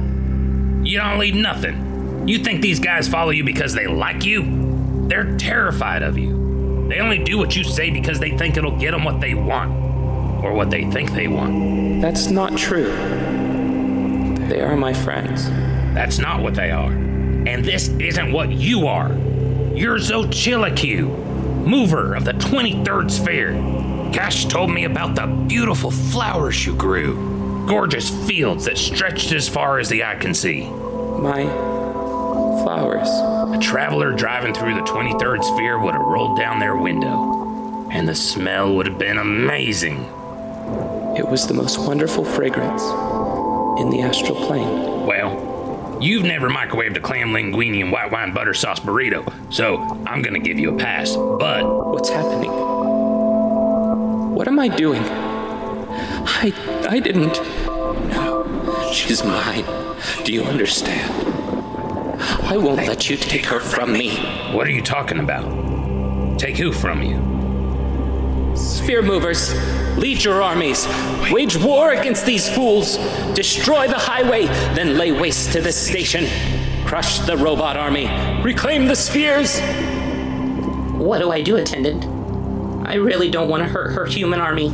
You 0.91 0.97
don't 0.97 1.19
lead 1.19 1.35
nothing. 1.35 2.27
You 2.27 2.39
think 2.39 2.59
these 2.59 2.81
guys 2.81 3.07
follow 3.07 3.29
you 3.29 3.45
because 3.45 3.73
they 3.73 3.87
like 3.87 4.25
you? 4.25 5.07
They're 5.07 5.37
terrified 5.37 6.03
of 6.03 6.17
you. 6.17 6.85
They 6.89 6.99
only 6.99 7.23
do 7.23 7.37
what 7.37 7.55
you 7.55 7.63
say 7.63 7.91
because 7.91 8.19
they 8.19 8.37
think 8.37 8.57
it'll 8.57 8.77
get 8.77 8.91
them 8.91 9.05
what 9.05 9.21
they 9.21 9.33
want. 9.33 9.71
Or 10.43 10.51
what 10.51 10.69
they 10.69 10.83
think 10.91 11.13
they 11.13 11.29
want. 11.29 12.01
That's 12.01 12.27
not 12.27 12.57
true. 12.57 12.91
They 14.49 14.59
are 14.59 14.75
my 14.75 14.93
friends. 14.93 15.45
That's 15.93 16.19
not 16.19 16.43
what 16.43 16.55
they 16.55 16.71
are. 16.71 16.91
And 16.91 17.63
this 17.63 17.87
isn't 17.87 18.33
what 18.33 18.51
you 18.51 18.85
are. 18.87 19.13
You're 19.73 19.97
Xochitl, 19.97 21.65
mover 21.65 22.15
of 22.15 22.25
the 22.25 22.33
23rd 22.33 23.09
sphere. 23.09 23.53
Cash 24.11 24.47
told 24.47 24.69
me 24.69 24.83
about 24.83 25.15
the 25.15 25.27
beautiful 25.47 25.89
flowers 25.89 26.65
you 26.65 26.75
grew. 26.75 27.40
Gorgeous 27.71 28.09
fields 28.27 28.65
that 28.65 28.77
stretched 28.77 29.31
as 29.31 29.47
far 29.47 29.79
as 29.79 29.87
the 29.87 30.03
eye 30.03 30.15
can 30.15 30.33
see. 30.33 30.65
My 30.65 31.43
flowers. 32.63 33.07
A 33.07 33.57
traveler 33.61 34.11
driving 34.11 34.53
through 34.53 34.75
the 34.75 34.81
23rd 34.81 35.41
sphere 35.41 35.79
would 35.79 35.93
have 35.93 36.01
rolled 36.01 36.37
down 36.37 36.59
their 36.59 36.75
window, 36.75 37.87
and 37.89 38.09
the 38.09 38.13
smell 38.13 38.75
would 38.75 38.87
have 38.87 38.97
been 38.99 39.19
amazing. 39.19 40.03
It 41.17 41.25
was 41.25 41.47
the 41.47 41.53
most 41.53 41.79
wonderful 41.79 42.25
fragrance 42.25 42.83
in 43.79 43.89
the 43.89 44.01
astral 44.01 44.35
plane. 44.35 45.05
Well, 45.05 45.97
you've 46.01 46.23
never 46.23 46.49
microwaved 46.49 46.97
a 46.97 46.99
clam 46.99 47.29
linguine 47.29 47.81
and 47.81 47.89
white 47.89 48.11
wine 48.11 48.33
butter 48.33 48.53
sauce 48.53 48.81
burrito, 48.81 49.31
so 49.49 49.77
I'm 50.05 50.21
gonna 50.21 50.39
give 50.39 50.59
you 50.59 50.75
a 50.75 50.77
pass. 50.77 51.15
But 51.15 51.63
what's 51.63 52.09
happening? 52.09 52.51
What 54.35 54.49
am 54.49 54.59
I 54.59 54.67
doing? 54.67 55.30
I 56.25 56.53
I 56.89 56.99
didn't. 56.99 57.41
No, 57.65 58.91
she's 58.93 59.23
mine. 59.23 59.65
Do 60.23 60.33
you 60.33 60.43
understand? 60.43 61.11
I 62.43 62.57
won't 62.57 62.85
let 62.87 63.09
you 63.09 63.17
take 63.17 63.45
her 63.45 63.59
from 63.59 63.93
me. 63.93 64.17
What 64.51 64.67
are 64.67 64.71
you 64.71 64.81
talking 64.81 65.19
about? 65.19 66.39
Take 66.39 66.57
who 66.57 66.71
from 66.71 67.01
you? 67.01 68.55
Sphere 68.55 69.01
movers, 69.01 69.53
lead 69.97 70.23
your 70.23 70.41
armies. 70.41 70.87
Wage 71.31 71.55
war 71.57 71.93
against 71.93 72.25
these 72.25 72.53
fools. 72.53 72.97
Destroy 73.33 73.87
the 73.87 73.97
highway, 73.97 74.45
then 74.75 74.97
lay 74.97 75.11
waste 75.11 75.53
to 75.53 75.61
this 75.61 75.77
station. 75.77 76.27
Crush 76.85 77.19
the 77.19 77.37
robot 77.37 77.77
army. 77.77 78.07
Reclaim 78.43 78.85
the 78.87 78.95
spheres. 78.95 79.61
What 80.97 81.19
do 81.19 81.31
I 81.31 81.41
do, 81.41 81.55
attendant? 81.55 82.05
I 82.85 82.95
really 82.95 83.29
don't 83.31 83.49
want 83.49 83.63
to 83.63 83.69
hurt 83.69 83.93
her 83.93 84.05
human 84.05 84.41
army. 84.41 84.69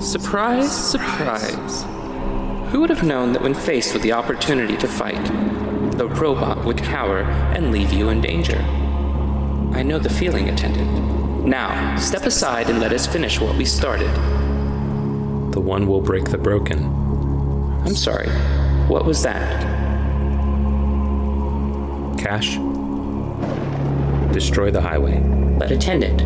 Surprise, 0.00 0.90
surprise. 0.90 1.84
Who 2.70 2.80
would 2.80 2.90
have 2.90 3.02
known 3.02 3.32
that 3.32 3.42
when 3.42 3.54
faced 3.54 3.94
with 3.94 4.02
the 4.02 4.12
opportunity 4.12 4.76
to 4.76 4.86
fight, 4.86 5.24
the 5.96 6.06
robot 6.06 6.64
would 6.66 6.76
cower 6.76 7.20
and 7.20 7.72
leave 7.72 7.92
you 7.94 8.10
in 8.10 8.20
danger? 8.20 8.58
I 9.72 9.82
know 9.82 9.98
the 9.98 10.10
feeling, 10.10 10.50
attendant. 10.50 11.46
Now, 11.46 11.96
step 11.96 12.24
aside 12.24 12.68
and 12.68 12.78
let 12.78 12.92
us 12.92 13.06
finish 13.06 13.40
what 13.40 13.56
we 13.56 13.64
started. 13.64 14.12
The 15.52 15.60
one 15.60 15.86
will 15.86 16.02
break 16.02 16.26
the 16.26 16.38
broken. 16.38 16.84
I'm 17.86 17.96
sorry. 17.96 18.28
What 18.88 19.06
was 19.06 19.22
that? 19.22 19.62
Cash. 22.18 22.56
Destroy 24.34 24.70
the 24.70 24.82
highway. 24.82 25.20
But 25.58 25.70
attendant. 25.70 26.20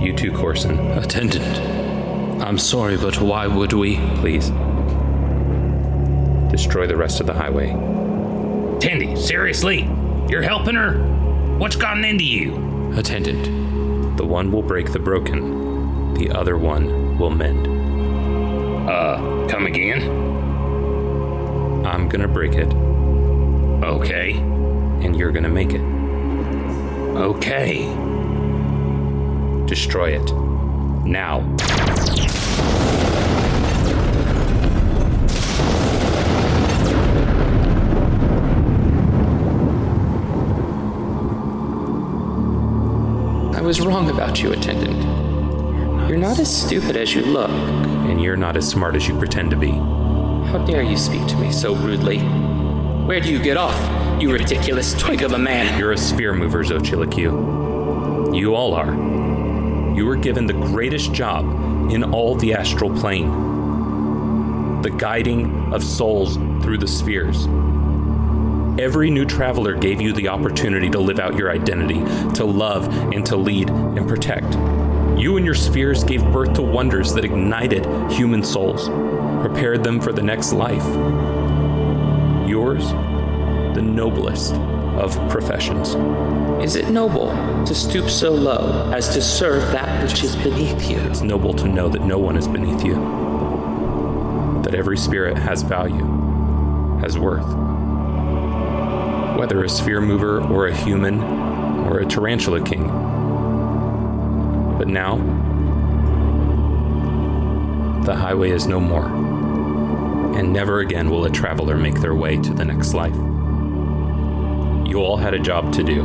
You 0.00 0.14
too, 0.14 0.30
Corson. 0.30 0.78
Attendant. 0.92 1.75
I'm 2.40 2.58
sorry, 2.58 2.96
but 2.96 3.20
why 3.20 3.46
would 3.46 3.72
we? 3.72 3.96
Please. 4.16 4.50
Destroy 6.50 6.86
the 6.86 6.96
rest 6.96 7.20
of 7.20 7.26
the 7.26 7.34
highway. 7.34 7.70
Tandy, 8.80 9.16
seriously? 9.16 9.88
You're 10.28 10.42
helping 10.42 10.74
her? 10.74 10.98
What's 11.58 11.76
gotten 11.76 12.04
into 12.04 12.24
you? 12.24 12.92
Attendant. 12.96 14.16
The 14.16 14.24
one 14.24 14.52
will 14.52 14.62
break 14.62 14.92
the 14.92 14.98
broken, 14.98 16.14
the 16.14 16.30
other 16.30 16.56
one 16.56 17.18
will 17.18 17.30
mend. 17.30 17.66
Uh, 18.88 19.46
come 19.48 19.66
again? 19.66 20.02
I'm 21.86 22.08
gonna 22.08 22.28
break 22.28 22.54
it. 22.54 22.72
Okay. 23.82 24.32
And 24.32 25.16
you're 25.16 25.32
gonna 25.32 25.48
make 25.48 25.72
it. 25.72 25.80
Okay. 27.16 27.84
Destroy 29.66 30.10
it. 30.18 30.32
Now. 31.04 31.40
I 43.54 43.60
was 43.60 43.80
wrong 43.80 44.10
about 44.10 44.42
you, 44.42 44.52
attendant. 44.52 45.02
You're 46.08 46.18
not 46.18 46.38
as 46.38 46.54
stupid 46.54 46.96
as 46.96 47.14
you 47.14 47.22
look. 47.22 47.50
And 47.50 48.20
you're 48.22 48.36
not 48.36 48.56
as 48.56 48.68
smart 48.68 48.94
as 48.94 49.08
you 49.08 49.18
pretend 49.18 49.50
to 49.50 49.56
be. 49.56 49.72
How 49.72 50.64
dare 50.64 50.82
you 50.82 50.96
speak 50.96 51.26
to 51.26 51.36
me 51.36 51.50
so 51.50 51.74
rudely? 51.74 52.20
Where 52.20 53.20
do 53.20 53.30
you 53.30 53.40
get 53.40 53.56
off, 53.56 54.22
you 54.22 54.32
ridiculous 54.32 54.94
twig 54.94 55.22
of 55.22 55.32
a 55.32 55.38
man? 55.38 55.78
You're 55.78 55.92
a 55.92 55.98
sphere 55.98 56.32
mover, 56.32 56.62
Xochitl. 56.62 58.36
You 58.36 58.54
all 58.54 58.74
are. 58.74 59.15
You 59.96 60.04
were 60.04 60.16
given 60.16 60.46
the 60.46 60.52
greatest 60.52 61.14
job 61.14 61.90
in 61.90 62.04
all 62.04 62.34
the 62.34 62.52
astral 62.52 62.90
plane 62.90 63.56
the 64.82 64.90
guiding 64.90 65.72
of 65.72 65.82
souls 65.82 66.36
through 66.62 66.78
the 66.78 66.86
spheres. 66.86 67.46
Every 68.78 69.10
new 69.10 69.24
traveler 69.24 69.74
gave 69.74 70.00
you 70.00 70.12
the 70.12 70.28
opportunity 70.28 70.90
to 70.90 71.00
live 71.00 71.18
out 71.18 71.34
your 71.34 71.50
identity, 71.50 72.04
to 72.34 72.44
love 72.44 72.86
and 73.12 73.24
to 73.26 73.36
lead 73.36 73.70
and 73.70 74.06
protect. 74.06 74.54
You 75.18 75.38
and 75.38 75.46
your 75.46 75.54
spheres 75.54 76.04
gave 76.04 76.22
birth 76.30 76.52
to 76.54 76.62
wonders 76.62 77.14
that 77.14 77.24
ignited 77.24 77.84
human 78.12 78.44
souls, 78.44 78.88
prepared 79.44 79.82
them 79.82 79.98
for 79.98 80.12
the 80.12 80.22
next 80.22 80.52
life. 80.52 80.84
Yours, 82.46 82.90
the 83.74 83.82
noblest 83.82 84.54
of 84.98 85.16
professions. 85.28 85.94
Is 86.62 86.74
it 86.74 86.88
noble 86.90 87.28
to 87.66 87.74
stoop 87.74 88.08
so 88.08 88.32
low 88.32 88.90
as 88.92 89.08
to 89.10 89.20
serve 89.20 89.62
that 89.72 90.02
which 90.02 90.24
is 90.24 90.34
beneath 90.36 90.90
you? 90.90 90.98
It's 91.00 91.20
noble 91.20 91.52
to 91.54 91.68
know 91.68 91.88
that 91.88 92.02
no 92.02 92.18
one 92.18 92.36
is 92.36 92.48
beneath 92.48 92.82
you, 92.84 92.94
that 94.64 94.74
every 94.74 94.96
spirit 94.96 95.36
has 95.36 95.62
value, 95.62 96.04
has 97.00 97.18
worth. 97.18 97.46
Whether 99.38 99.62
a 99.62 99.68
sphere 99.68 100.00
mover 100.00 100.40
or 100.40 100.68
a 100.68 100.74
human 100.74 101.20
or 101.20 101.98
a 102.00 102.06
tarantula 102.06 102.62
king. 102.64 102.88
But 104.78 104.88
now, 104.88 105.16
the 108.04 108.14
highway 108.14 108.50
is 108.50 108.66
no 108.66 108.80
more, 108.80 109.06
and 110.36 110.52
never 110.52 110.80
again 110.80 111.10
will 111.10 111.26
a 111.26 111.30
traveler 111.30 111.76
make 111.76 112.00
their 112.00 112.14
way 112.14 112.38
to 112.38 112.54
the 112.54 112.64
next 112.64 112.94
life. 112.94 113.16
You 114.86 114.98
all 115.02 115.16
had 115.16 115.34
a 115.34 115.38
job 115.38 115.72
to 115.72 115.82
do, 115.82 116.00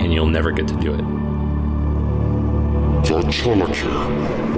and 0.00 0.12
you'll 0.12 0.26
never 0.26 0.50
get 0.50 0.66
to 0.68 0.74
do 0.74 0.92
it. 0.92 1.00
Angelica, 3.08 3.88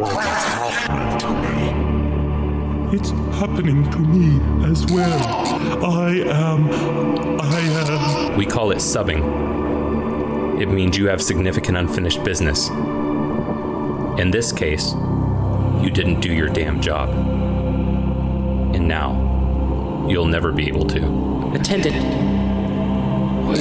what's 0.00 0.44
happening 0.86 1.18
to 1.20 1.28
me? 1.30 2.96
It's 2.96 3.10
happening 3.38 3.90
to 3.90 3.98
me 3.98 4.40
as 4.70 4.86
well. 4.86 5.84
I 5.84 6.10
am. 6.26 6.70
I 7.40 7.60
am. 7.60 8.36
We 8.38 8.46
call 8.46 8.70
it 8.70 8.78
subbing. 8.78 9.22
It 10.60 10.70
means 10.70 10.96
you 10.96 11.08
have 11.08 11.20
significant 11.22 11.76
unfinished 11.76 12.24
business. 12.24 12.70
In 14.18 14.30
this 14.30 14.50
case, 14.50 14.94
you 15.82 15.90
didn't 15.90 16.20
do 16.20 16.32
your 16.32 16.48
damn 16.48 16.80
job. 16.80 17.10
And 18.74 18.88
now, 18.88 19.27
you'll 20.08 20.26
never 20.26 20.52
be 20.52 20.68
able 20.68 20.86
to. 20.86 21.52
Attendant. 21.54 21.96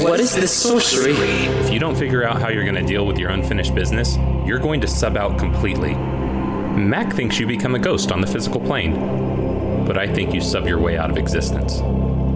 What 0.03 0.19
is 0.19 0.35
this 0.35 0.51
sorcery? 0.51 1.13
If 1.13 1.71
you 1.71 1.79
don't 1.79 1.95
figure 1.95 2.23
out 2.23 2.41
how 2.41 2.49
you're 2.49 2.63
going 2.63 2.75
to 2.75 2.83
deal 2.83 3.05
with 3.05 3.17
your 3.17 3.29
unfinished 3.29 3.73
business, 3.73 4.17
you're 4.45 4.59
going 4.59 4.81
to 4.81 4.87
sub 4.87 5.15
out 5.15 5.39
completely. 5.39 5.95
Mac 5.95 7.13
thinks 7.13 7.39
you 7.39 7.47
become 7.47 7.73
a 7.73 7.79
ghost 7.79 8.11
on 8.11 8.21
the 8.21 8.27
physical 8.27 8.59
plane, 8.59 9.85
but 9.85 9.97
I 9.97 10.07
think 10.07 10.33
you 10.33 10.41
sub 10.41 10.67
your 10.67 10.79
way 10.79 10.97
out 10.97 11.09
of 11.09 11.17
existence. 11.17 11.79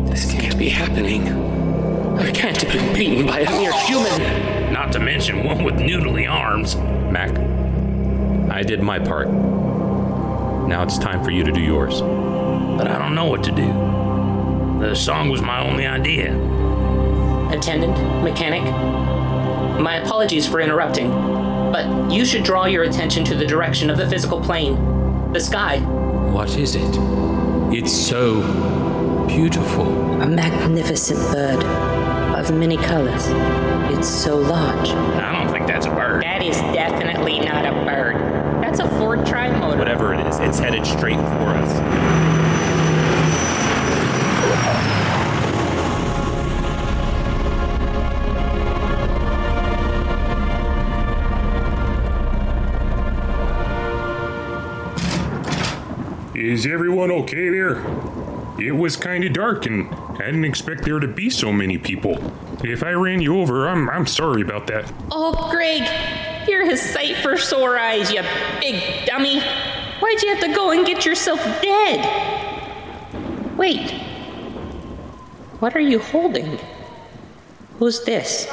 This 0.10 0.32
can't 0.32 0.58
be 0.58 0.70
happening. 0.70 1.28
I 2.18 2.32
can't 2.32 2.60
have 2.62 2.72
been 2.72 2.96
beaten 2.96 3.26
by 3.26 3.42
a 3.42 3.52
mere 3.52 3.74
human. 3.86 4.74
Not 4.74 4.92
to 4.94 5.00
mention 5.00 5.44
one 5.44 5.64
with 5.64 5.76
noodly 5.76 6.30
arms. 6.30 6.76
Mac, 6.76 7.32
I 8.50 8.64
did 8.64 8.82
my 8.82 9.00
part. 9.00 9.30
Now 9.30 10.84
it's 10.84 10.98
time 10.98 11.24
for 11.24 11.32
you 11.32 11.44
to 11.44 11.52
do 11.52 11.62
yours. 11.62 12.02
But 12.02 12.88
I 12.88 12.98
don't 12.98 13.14
know 13.14 13.26
what 13.26 13.44
to 13.44 13.52
do. 13.52 14.01
The 14.82 14.96
song 14.96 15.30
was 15.30 15.44
my 15.44 15.62
only 15.62 15.86
idea. 15.86 16.36
Attendant, 17.52 17.96
mechanic, 18.24 18.64
my 19.80 19.98
apologies 19.98 20.48
for 20.48 20.60
interrupting, 20.60 21.12
but 21.72 22.12
you 22.12 22.26
should 22.26 22.44
draw 22.44 22.66
your 22.66 22.82
attention 22.84 23.24
to 23.26 23.36
the 23.36 23.46
direction 23.46 23.92
of 23.92 23.98
the 23.98 24.10
physical 24.10 24.42
plane, 24.42 25.32
the 25.34 25.40
sky. 25.40 25.78
What 26.32 26.58
is 26.58 26.76
it? 26.76 26.98
It's 27.72 27.94
so 27.94 28.42
beautiful. 29.28 29.86
A 30.20 30.26
magnificent 30.26 31.20
bird 31.32 31.64
of 32.36 32.52
many 32.52 32.78
colors. 32.78 33.28
It's 33.96 34.10
so 34.10 34.36
large. 34.36 34.90
I 34.90 35.32
don't 35.32 35.54
think 35.54 35.68
that's 35.68 35.86
a 35.86 35.92
bird. 35.92 36.24
That 36.24 36.42
is 36.42 36.58
definitely 36.74 37.40
not 37.40 37.68
a 37.68 37.72
bird. 37.86 38.16
That's 38.64 38.80
a 38.80 38.90
Ford 38.98 39.28
Tri-Motor. 39.28 39.78
Whatever 39.78 40.16
it 40.16 40.26
is, 40.26 40.40
it's 40.40 40.58
headed 40.58 40.88
straight 40.88 41.18
for 41.18 41.54
us. 41.54 42.41
Is 56.52 56.66
everyone 56.66 57.12
okay 57.12 57.48
there? 57.48 57.78
It 58.60 58.76
was 58.76 58.98
kinda 58.98 59.30
dark 59.30 59.66
and 59.68 59.88
I 60.20 60.26
didn't 60.26 60.44
expect 60.44 60.84
there 60.84 61.00
to 61.00 61.08
be 61.08 61.30
so 61.30 61.54
many 61.54 61.78
people. 61.78 62.18
If 62.62 62.84
I 62.84 62.92
ran 62.92 63.22
you 63.22 63.40
over, 63.40 63.70
I'm, 63.70 63.90
I'm 63.90 64.06
sorry 64.06 64.42
about 64.42 64.68
that. 64.68 64.92
Oh, 65.14 65.48
Greg, 65.50 65.88
you're 66.50 66.66
his 66.66 66.82
sight 66.82 67.16
for 67.24 67.38
sore 67.38 67.78
eyes, 67.78 68.12
you 68.12 68.22
big 68.60 69.06
dummy. 69.06 69.40
Why'd 69.40 70.22
you 70.22 70.36
have 70.36 70.42
to 70.42 70.54
go 70.54 70.72
and 70.72 70.86
get 70.86 71.06
yourself 71.06 71.40
dead? 71.62 73.56
Wait. 73.56 73.90
What 75.62 75.74
are 75.74 75.80
you 75.80 76.00
holding? 76.00 76.60
Who's 77.80 78.04
this? 78.04 78.46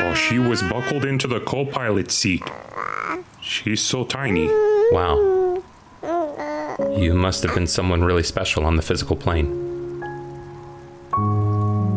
Oh, 0.00 0.14
she 0.14 0.38
was 0.38 0.62
buckled 0.62 1.04
into 1.04 1.28
the 1.28 1.40
co 1.40 1.66
pilot 1.66 2.10
seat. 2.10 2.42
She's 3.42 3.82
so 3.82 4.04
tiny. 4.04 4.48
Wow. 4.90 5.33
You 6.80 7.14
must 7.14 7.44
have 7.44 7.54
been 7.54 7.68
someone 7.68 8.02
really 8.02 8.24
special 8.24 8.64
on 8.66 8.74
the 8.76 8.82
physical 8.82 9.14
plane. 9.14 9.62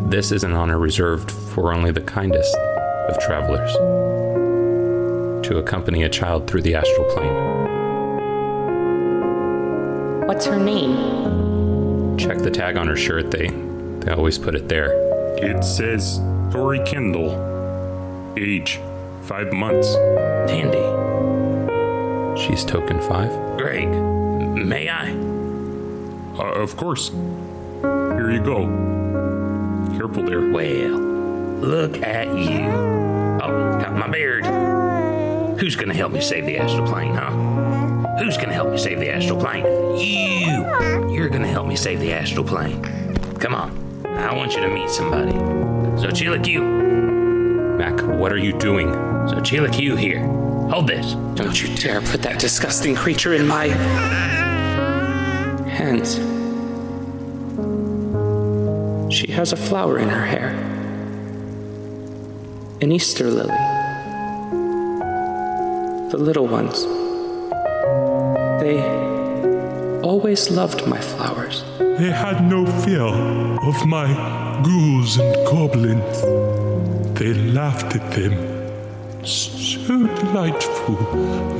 This 0.08 0.30
is 0.30 0.44
an 0.44 0.52
honor 0.52 0.78
reserved 0.78 1.30
for 1.30 1.72
only 1.72 1.90
the 1.90 2.00
kindest 2.00 2.56
of 3.08 3.18
travelers 3.18 3.72
to 5.46 5.58
accompany 5.58 6.04
a 6.04 6.08
child 6.08 6.46
through 6.48 6.62
the 6.62 6.76
astral 6.76 7.04
plane. 7.12 7.34
What's 10.28 10.46
her 10.46 10.58
name? 10.58 12.16
Check 12.16 12.38
the 12.38 12.50
tag 12.50 12.76
on 12.76 12.86
her 12.86 12.96
shirt, 12.96 13.32
they, 13.32 13.48
they 13.48 14.12
always 14.12 14.38
put 14.38 14.54
it 14.54 14.68
there. 14.68 14.92
It 15.38 15.64
says 15.64 16.20
Tori 16.52 16.78
Kendall. 16.84 18.34
Age 18.36 18.78
five 19.22 19.52
months. 19.52 19.94
Tandy. 20.46 20.78
She's 22.40 22.64
token 22.64 23.00
five. 23.00 23.32
Greg, 23.58 23.88
may 24.38 24.88
I? 24.88 25.10
Uh, 26.38 26.62
of 26.62 26.76
course. 26.76 27.10
Here 27.10 28.30
you 28.30 28.40
go. 28.40 28.66
Careful 29.96 30.22
there. 30.24 30.50
Well, 30.50 30.98
look 31.60 32.02
at 32.02 32.28
you. 32.36 32.68
Oh, 33.42 33.78
got 33.80 33.94
my 33.94 34.08
beard. 34.08 34.46
Who's 35.58 35.74
gonna 35.76 35.94
help 35.94 36.12
me 36.12 36.20
save 36.20 36.46
the 36.46 36.58
astral 36.58 36.86
plane, 36.86 37.14
huh? 37.14 37.30
Who's 38.18 38.36
gonna 38.36 38.52
help 38.52 38.70
me 38.70 38.78
save 38.78 39.00
the 39.00 39.10
astral 39.10 39.40
plane? 39.40 39.64
You! 39.98 41.12
You're 41.12 41.28
gonna 41.28 41.48
help 41.48 41.66
me 41.66 41.76
save 41.76 42.00
the 42.00 42.12
astral 42.12 42.44
plane. 42.44 42.82
Come 43.40 43.54
on. 43.54 44.06
I 44.06 44.34
want 44.34 44.54
you 44.54 44.60
to 44.60 44.68
meet 44.68 44.90
somebody. 44.90 45.32
So 46.00 46.10
Q. 46.12 46.62
Mac, 47.76 48.00
what 48.02 48.32
are 48.32 48.38
you 48.38 48.52
doing? 48.58 48.92
So 49.28 49.40
Q 49.40 49.96
here. 49.96 50.37
Hold 50.70 50.86
this. 50.86 51.14
Don't 51.34 51.62
you 51.62 51.74
dare 51.76 52.02
put 52.02 52.20
that 52.22 52.38
disgusting 52.38 52.94
creature 52.94 53.32
in 53.32 53.46
my 53.46 53.68
hands. 55.66 56.16
She 59.14 59.32
has 59.32 59.52
a 59.52 59.56
flower 59.56 59.98
in 59.98 60.10
her 60.10 60.26
hair. 60.26 60.50
An 62.82 62.92
Easter 62.92 63.30
lily. 63.30 63.56
The 66.10 66.18
little 66.18 66.46
ones. 66.46 66.84
They 68.62 68.82
always 70.02 70.50
loved 70.50 70.86
my 70.86 71.00
flowers. 71.00 71.64
They 71.78 72.10
had 72.10 72.46
no 72.48 72.66
fear 72.82 73.08
of 73.70 73.86
my 73.86 74.06
ghouls 74.62 75.16
and 75.18 75.34
goblins. 75.46 76.22
They 77.18 77.32
laughed 77.32 77.96
at 77.96 78.12
them. 78.12 78.47
So 79.88 79.96
delightful, 80.06 80.96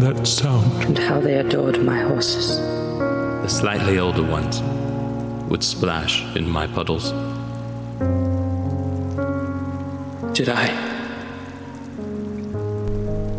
that 0.01 0.27
sound. 0.27 0.85
And 0.85 0.99
how 0.99 1.19
they 1.19 1.39
adored 1.39 1.83
my 1.83 2.01
horses. 2.03 2.59
The 2.59 3.49
slightly 3.49 3.99
older 3.99 4.23
ones 4.23 4.61
would 5.49 5.65
splash 5.65 6.23
in 6.37 6.47
my 6.47 6.67
puddles. 6.67 7.13
Did 10.37 10.51
I? 10.51 10.67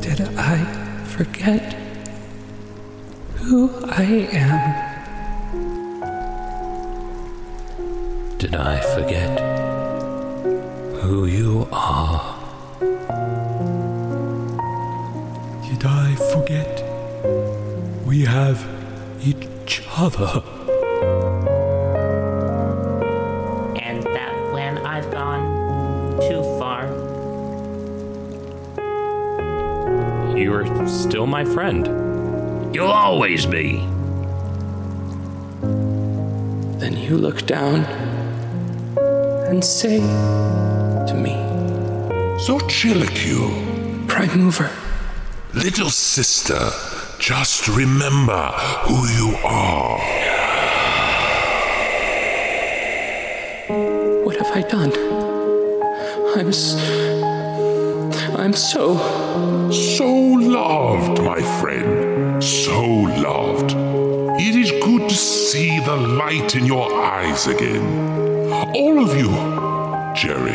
Did 0.02 0.22
I 0.36 0.66
forget 1.06 1.76
who 3.36 3.70
I 3.86 4.28
am? 4.32 4.60
Did 8.40 8.56
I 8.56 8.80
forget 8.96 9.39
And 23.82 24.04
that 24.04 24.54
when 24.54 24.78
I've 24.80 25.12
gone 25.12 26.20
too 26.20 26.42
far, 26.60 26.88
you 30.38 30.54
are 30.54 30.88
still 30.88 31.28
my 31.28 31.46
friend. 31.46 31.88
You'll 32.74 32.88
always 32.88 33.46
be. 33.46 33.86
Then 36.80 36.98
you 36.98 37.18
look 37.18 37.46
down 37.46 37.86
and 39.50 39.64
say 39.64 40.00
to 40.00 41.14
me, 41.14 41.36
"Xochitlicue, 42.40 44.08
Pride 44.08 44.36
Mover, 44.36 44.72
Little 45.54 45.90
Sister 45.90 46.72
just 47.20 47.68
remember 47.68 48.48
who 48.88 49.08
you 49.10 49.36
are. 49.44 50.00
what 54.24 54.38
have 54.38 54.56
I 54.56 54.62
done? 54.62 54.94
I'm 56.38 56.48
I'm 58.40 58.54
so 58.54 58.98
So 59.70 60.10
loved, 60.10 61.22
my 61.22 61.42
friend. 61.60 62.42
So 62.42 62.82
loved. 63.28 63.74
It 64.42 64.56
is 64.56 64.72
good 64.72 65.10
to 65.10 65.16
see 65.16 65.80
the 65.82 65.98
light 65.98 66.56
in 66.56 66.66
your 66.66 66.90
eyes 67.04 67.48
again. 67.48 68.50
All 68.74 69.04
of 69.04 69.14
you. 69.18 69.30
Jerry, 70.16 70.54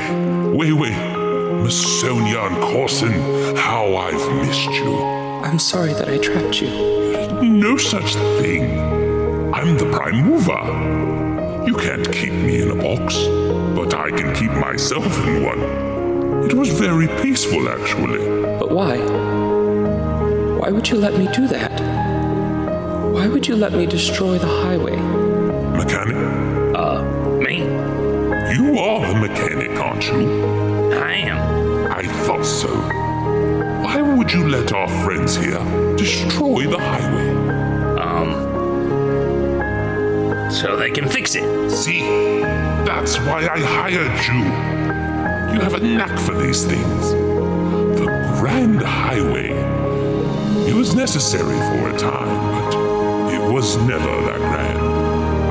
Weiwei, 0.57 1.63
Miss 1.63 2.01
Sonia 2.01 2.41
and 2.41 2.57
Corson, 2.63 3.13
how 3.57 3.97
I've 3.97 4.35
missed 4.37 4.71
you. 4.71 5.14
I'm 5.45 5.59
sorry 5.59 5.93
that 5.93 6.09
I 6.09 6.17
trapped 6.17 6.63
you. 6.63 6.71
No 7.43 7.77
such 7.77 8.15
thing. 8.41 8.81
I'm 9.53 9.77
the 9.77 9.85
prime 9.93 10.25
mover. 10.25 11.67
You 11.67 11.75
can't 11.75 12.11
keep 12.11 12.33
me 12.33 12.63
in 12.63 12.71
a 12.71 12.75
box, 12.75 13.15
but 13.77 13.93
I 13.93 14.11
can 14.11 14.35
keep 14.35 14.51
myself 14.53 15.05
in 15.27 15.43
one. 15.45 16.45
It 16.45 16.55
was 16.55 16.71
very 16.71 17.09
peaceful, 17.23 17.69
actually. 17.69 18.27
But 18.59 18.71
why? 18.71 18.97
Why 20.61 20.71
would 20.71 20.89
you 20.89 20.97
let 20.97 21.13
me 21.19 21.29
do 21.35 21.47
that? 21.49 21.79
Why 23.13 23.29
would 23.29 23.47
you 23.47 23.55
let 23.55 23.75
me 23.75 23.85
destroy 23.85 24.39
the 24.39 24.47
highway? 24.47 24.97
Mechanic? 25.77 26.17
Uh, 26.75 27.03
me? 27.45 27.59
You 28.57 28.79
are 28.79 29.13
the 29.13 29.29
mechanic, 29.29 29.79
aren't 29.79 30.07
you? 30.07 30.95
I 30.95 31.13
am. 31.17 31.93
I 31.93 32.03
thought 32.25 32.47
so. 32.47 33.04
Why 33.95 34.03
would 34.03 34.33
you 34.33 34.49
let 34.49 34.73
our 34.73 34.89
friends 35.05 35.37
here 35.37 35.63
destroy 35.95 36.67
the 36.67 36.81
highway? 36.81 37.29
Um, 38.01 38.33
so 40.51 40.77
they 40.77 40.91
can 40.91 41.09
fix 41.09 41.37
it. 41.37 41.71
See, 41.71 42.01
that's 42.85 43.19
why 43.19 43.47
I 43.47 43.61
hired 43.61 44.19
you. 44.27 45.55
You 45.55 45.61
have 45.61 45.75
a 45.75 45.79
knack 45.79 46.19
for 46.19 46.35
these 46.35 46.65
things. 46.65 47.13
The 47.13 48.07
Grand 48.41 48.83
Highway. 48.83 49.51
It 50.69 50.75
was 50.75 50.97
necessary 50.97 51.57
for 51.57 51.91
a 51.91 51.97
time, 51.97 52.37
but 52.51 52.75
it 53.33 53.53
was 53.53 53.77
never 53.77 54.11
that 54.23 54.41
grand. 54.41 54.81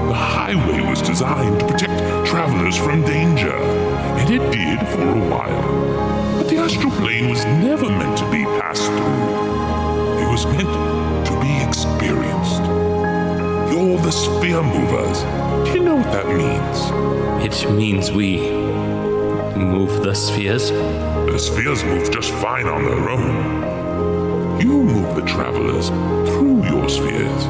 The 0.10 0.16
highway 0.16 0.82
was 0.82 1.02
designed 1.02 1.62
to 1.62 1.66
protect 1.66 2.28
travelers 2.28 2.76
from 2.76 3.04
danger, 3.04 3.56
and 3.56 4.30
it 4.30 4.52
did 4.52 4.86
for 4.89 5.08
a 5.08 5.30
while. 5.30 6.23
But 6.44 6.50
the 6.50 6.58
astral 6.58 6.91
plane 6.91 7.30
was 7.30 7.46
never 7.46 7.88
meant 7.88 8.18
to 8.18 8.30
be 8.30 8.44
passed 8.60 8.86
through. 8.88 10.20
It 10.20 10.30
was 10.30 10.46
meant 10.46 10.68
to 11.26 11.39
be 11.39 11.64
experienced. 11.64 12.64
You're 13.72 13.98
the 14.02 14.12
sphere 14.12 14.62
movers. 14.62 15.22
Do 15.66 15.80
you 15.80 15.86
know 15.86 15.96
what 15.96 16.12
that 16.12 16.28
means? 16.28 17.56
It 17.64 17.72
means 17.72 18.12
we 18.12 18.39
move 19.58 20.04
the 20.04 20.14
spheres? 20.14 20.70
The 20.72 21.39
spheres 21.39 21.86
move 21.86 22.12
just 22.12 22.34
fine 22.34 22.68
on 22.68 22.84
their 22.84 23.10
own. 23.10 24.60
You 24.60 24.84
move 24.84 25.16
the 25.16 25.22
travelers 25.22 25.88
through 25.88 26.66
your 26.66 26.89
spheres. 26.89 27.46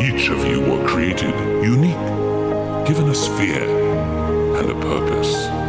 Each 0.00 0.30
of 0.30 0.44
you 0.44 0.62
were 0.62 0.84
created 0.88 1.32
unique, 1.62 1.94
given 2.88 3.08
a 3.08 3.14
sphere 3.14 3.68
and 4.58 4.68
a 4.68 4.74
purpose. 4.80 5.65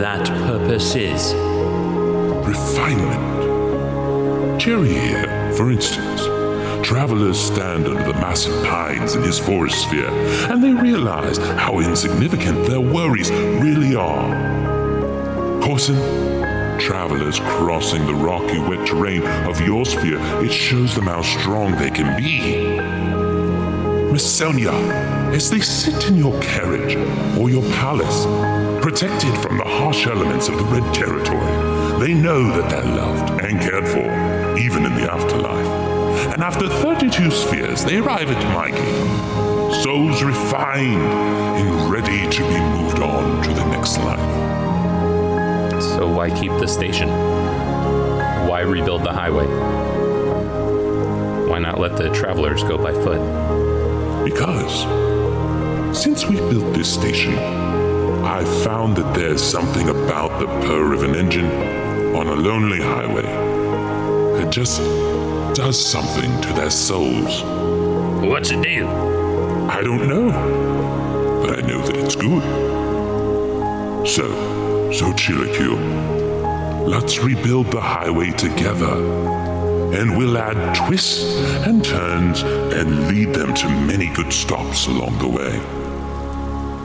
That 0.00 0.26
purpose 0.46 0.94
is 0.94 1.34
Refinement. 2.48 3.20
Jerry 4.58 4.94
here, 4.94 5.52
for 5.52 5.70
instance. 5.70 6.22
Travelers 6.82 7.38
stand 7.38 7.86
under 7.86 8.02
the 8.04 8.14
massive 8.14 8.64
pines 8.64 9.14
in 9.14 9.22
his 9.22 9.38
forest 9.38 9.82
sphere, 9.82 10.08
and 10.50 10.64
they 10.64 10.72
realize 10.72 11.36
how 11.36 11.80
insignificant 11.80 12.66
their 12.66 12.80
worries 12.80 13.30
really 13.30 13.94
are. 13.94 15.60
Corson, 15.60 15.98
travelers 16.80 17.38
crossing 17.40 18.06
the 18.06 18.14
rocky, 18.14 18.58
wet 18.58 18.86
terrain 18.86 19.22
of 19.46 19.60
your 19.60 19.84
sphere, 19.84 20.18
it 20.42 20.50
shows 20.50 20.94
them 20.94 21.08
how 21.08 21.20
strong 21.20 21.76
they 21.76 21.90
can 21.90 22.16
be. 22.16 22.80
Miss 24.10 24.24
Sonia, 24.24 24.72
as 25.32 25.50
they 25.50 25.60
sit 25.60 26.08
in 26.08 26.16
your 26.16 26.40
carriage 26.40 26.96
or 27.38 27.50
your 27.50 27.62
palace, 27.74 28.24
protected 28.80 29.36
from 29.38 29.58
the 29.58 29.64
harsh 29.64 30.06
elements 30.06 30.48
of 30.48 30.56
the 30.56 30.64
Red 30.64 30.94
Territory, 30.94 32.00
they 32.00 32.14
know 32.14 32.44
that 32.56 32.70
they're 32.70 32.82
loved 32.82 33.42
and 33.42 33.60
cared 33.60 33.86
for, 33.86 34.58
even 34.58 34.86
in 34.86 34.94
the 34.94 35.12
afterlife. 35.12 35.66
And 36.32 36.42
after 36.42 36.68
32 36.68 37.30
spheres, 37.30 37.84
they 37.84 37.98
arrive 37.98 38.30
at 38.30 38.42
my 38.54 38.70
gate, 38.70 39.82
souls 39.82 40.22
refined 40.22 41.02
and 41.02 41.90
ready 41.90 42.28
to 42.30 42.42
be 42.42 42.60
moved 42.60 43.00
on 43.00 43.42
to 43.42 43.52
the 43.52 43.66
next 43.66 43.98
life. 43.98 44.18
so 45.82 46.08
why 46.08 46.30
keep 46.30 46.52
the 46.52 46.66
station? 46.66 47.08
Why 48.48 48.60
rebuild 48.60 49.04
the 49.04 49.12
highway? 49.12 49.46
Why 51.48 51.58
not 51.58 51.78
let 51.78 51.96
the 51.98 52.10
travelers 52.10 52.62
go 52.62 52.78
by 52.78 52.92
foot? 52.92 53.20
Because 54.24 54.84
since 55.98 56.24
we 56.24 56.36
built 56.36 56.72
this 56.72 56.92
station, 56.92 57.59
I've 58.24 58.62
found 58.64 58.96
that 58.96 59.14
there's 59.14 59.42
something 59.42 59.88
about 59.88 60.38
the 60.40 60.46
purr 60.46 60.92
of 60.92 61.02
an 61.02 61.14
engine 61.14 61.50
on 62.14 62.26
a 62.28 62.34
lonely 62.34 62.80
highway 62.80 63.22
that 63.22 64.50
just 64.50 64.80
does 65.54 65.78
something 65.82 66.40
to 66.42 66.52
their 66.52 66.70
souls. 66.70 67.42
What's 68.22 68.50
it 68.50 68.62
do? 68.62 68.86
I 69.68 69.80
don't 69.82 70.06
know, 70.06 70.30
but 71.42 71.58
I 71.58 71.66
know 71.66 71.80
that 71.86 71.96
it's 71.96 72.14
good. 72.14 72.42
So, 74.06 74.28
so 74.92 75.12
Xochitlicue, 75.12 76.86
let's 76.86 77.20
rebuild 77.20 77.70
the 77.72 77.80
highway 77.80 78.32
together, 78.32 78.96
and 79.94 80.18
we'll 80.18 80.36
add 80.36 80.74
twists 80.74 81.24
and 81.66 81.82
turns 81.82 82.42
and 82.42 83.08
lead 83.08 83.34
them 83.34 83.54
to 83.54 83.68
many 83.68 84.08
good 84.08 84.32
stops 84.32 84.88
along 84.88 85.18
the 85.18 85.28
way. 85.28 85.58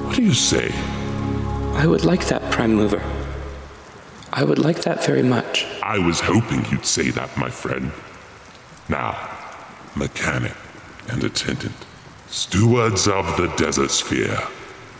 What 0.05 0.15
do 0.15 0.23
you 0.23 0.33
say? 0.33 0.71
I 1.75 1.85
would 1.87 2.05
like 2.05 2.25
that, 2.27 2.41
Prime 2.51 2.73
Mover. 2.73 3.03
I 4.31 4.43
would 4.45 4.59
like 4.59 4.83
that 4.83 5.05
very 5.05 5.21
much. 5.21 5.65
I 5.83 5.99
was 5.99 6.21
hoping 6.21 6.65
you'd 6.71 6.85
say 6.85 7.09
that, 7.11 7.35
my 7.37 7.49
friend. 7.49 7.91
Now, 8.87 9.17
mechanic 9.93 10.55
and 11.09 11.21
attendant, 11.23 11.75
stewards 12.29 13.09
of 13.09 13.25
the 13.35 13.47
desert 13.57 13.91
sphere, 13.91 14.37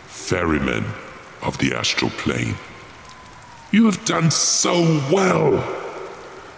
ferrymen 0.06 0.84
of 1.42 1.56
the 1.58 1.74
astral 1.74 2.10
plane. 2.10 2.56
You 3.70 3.86
have 3.86 4.04
done 4.04 4.30
so 4.30 4.82
well, 5.10 5.54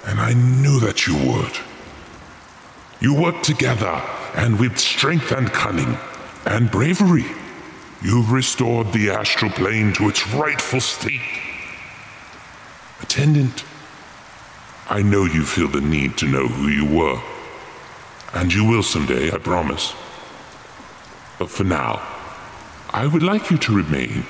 and 0.05 0.19
I 0.21 0.35
knew 0.35 0.81
that 0.81 1.07
you 1.07 1.15
would. 1.15 1.57
You 3.01 3.15
worked 3.15 3.45
together, 3.45 4.03
and 4.35 4.59
with 4.59 4.79
strength 4.79 5.31
and 5.31 5.49
cunning 5.53 5.97
and 6.45 6.71
bravery, 6.71 7.27
you've 8.03 8.31
restored 8.33 8.93
the 8.93 9.11
astral 9.11 9.51
plane 9.51 9.93
to 9.95 10.09
its 10.09 10.27
rightful 10.29 10.81
state. 10.81 11.21
Attendant, 13.03 13.65
I 14.89 15.03
know 15.03 15.25
you 15.25 15.45
feel 15.45 15.69
the 15.69 15.81
need 15.81 16.17
to 16.19 16.27
know 16.27 16.47
who 16.47 16.69
you 16.69 16.85
were. 16.85 17.21
And 18.35 18.53
you 18.53 18.65
will 18.65 18.83
someday, 18.83 19.31
I 19.31 19.39
promise. 19.39 19.95
But 21.39 21.51
for 21.51 21.65
now, 21.65 22.03
I 22.91 23.07
would 23.07 23.23
like 23.23 23.51
you 23.51 23.59
to 23.59 23.77
remain 23.77 24.25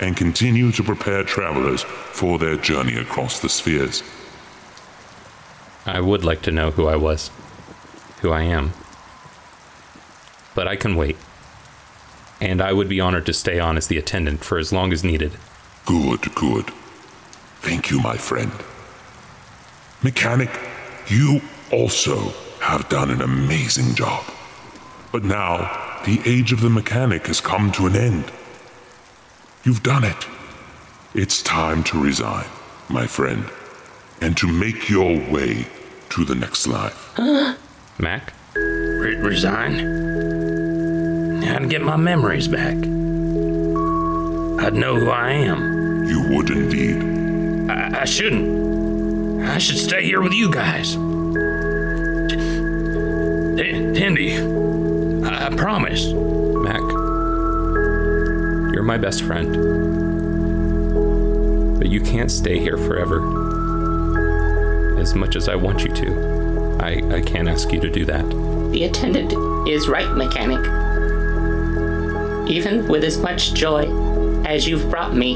and 0.00 0.16
continue 0.16 0.72
to 0.72 0.82
prepare 0.82 1.22
travelers 1.24 1.82
for 1.82 2.38
their 2.38 2.56
journey 2.56 2.96
across 2.96 3.40
the 3.40 3.48
spheres. 3.48 4.02
I 5.86 6.00
would 6.00 6.24
like 6.24 6.42
to 6.42 6.52
know 6.52 6.70
who 6.70 6.86
I 6.86 6.96
was, 6.96 7.30
who 8.20 8.30
I 8.30 8.42
am. 8.42 8.72
But 10.54 10.68
I 10.68 10.76
can 10.76 10.96
wait. 10.96 11.16
And 12.40 12.62
I 12.62 12.72
would 12.72 12.88
be 12.88 13.00
honored 13.00 13.26
to 13.26 13.32
stay 13.32 13.58
on 13.60 13.76
as 13.76 13.86
the 13.86 13.98
attendant 13.98 14.44
for 14.44 14.58
as 14.58 14.72
long 14.72 14.92
as 14.92 15.04
needed. 15.04 15.32
Good, 15.84 16.34
good. 16.34 16.70
Thank 17.60 17.90
you, 17.90 18.00
my 18.00 18.16
friend. 18.16 18.52
Mechanic, 20.02 20.50
you 21.08 21.42
also 21.70 22.32
have 22.60 22.88
done 22.88 23.10
an 23.10 23.20
amazing 23.20 23.94
job. 23.94 24.24
But 25.12 25.24
now, 25.24 25.98
the 26.06 26.20
age 26.24 26.52
of 26.52 26.60
the 26.60 26.70
mechanic 26.70 27.26
has 27.26 27.40
come 27.40 27.70
to 27.72 27.86
an 27.86 27.96
end. 27.96 28.32
You've 29.64 29.82
done 29.82 30.04
it. 30.04 30.26
It's 31.14 31.42
time 31.42 31.82
to 31.84 32.00
resign, 32.02 32.46
my 32.88 33.06
friend. 33.06 33.44
and 34.22 34.36
to 34.36 34.46
make 34.46 34.90
your 34.90 35.16
way 35.30 35.66
to 36.10 36.24
the 36.26 36.34
next 36.34 36.66
life. 36.66 37.18
Mac? 37.98 38.34
Re- 38.54 39.16
resign? 39.16 40.09
I'd 41.42 41.68
get 41.68 41.82
my 41.82 41.96
memories 41.96 42.48
back. 42.48 42.76
I'd 44.64 44.74
know 44.74 44.96
who 44.96 45.10
I 45.10 45.30
am. 45.32 46.04
You 46.04 46.22
would 46.28 46.50
indeed. 46.50 47.70
I, 47.70 48.00
I 48.02 48.04
shouldn't. 48.04 49.42
I 49.42 49.58
should 49.58 49.78
stay 49.78 50.04
here 50.04 50.20
with 50.20 50.32
you 50.32 50.50
guys. 50.50 50.92
T- 50.92 50.98
Tindy, 53.96 54.36
I, 55.24 55.46
I 55.46 55.56
promise. 55.56 56.12
Mac, 56.12 56.80
you're 58.72 58.82
my 58.82 58.98
best 58.98 59.22
friend. 59.22 59.56
But 61.78 61.88
you 61.88 62.00
can't 62.00 62.30
stay 62.30 62.58
here 62.58 62.76
forever. 62.76 63.20
As 64.98 65.14
much 65.14 65.36
as 65.36 65.48
I 65.48 65.56
want 65.56 65.84
you 65.84 65.92
to, 65.92 66.76
I, 66.80 67.00
I 67.16 67.20
can't 67.22 67.48
ask 67.48 67.72
you 67.72 67.80
to 67.80 67.90
do 67.90 68.04
that. 68.04 68.28
The 68.72 68.84
attendant 68.84 69.32
is 69.68 69.88
right, 69.88 70.10
mechanic. 70.14 70.60
Even 72.50 72.88
with 72.88 73.04
as 73.04 73.16
much 73.16 73.54
joy 73.54 73.84
as 74.44 74.66
you've 74.66 74.90
brought 74.90 75.14
me, 75.14 75.34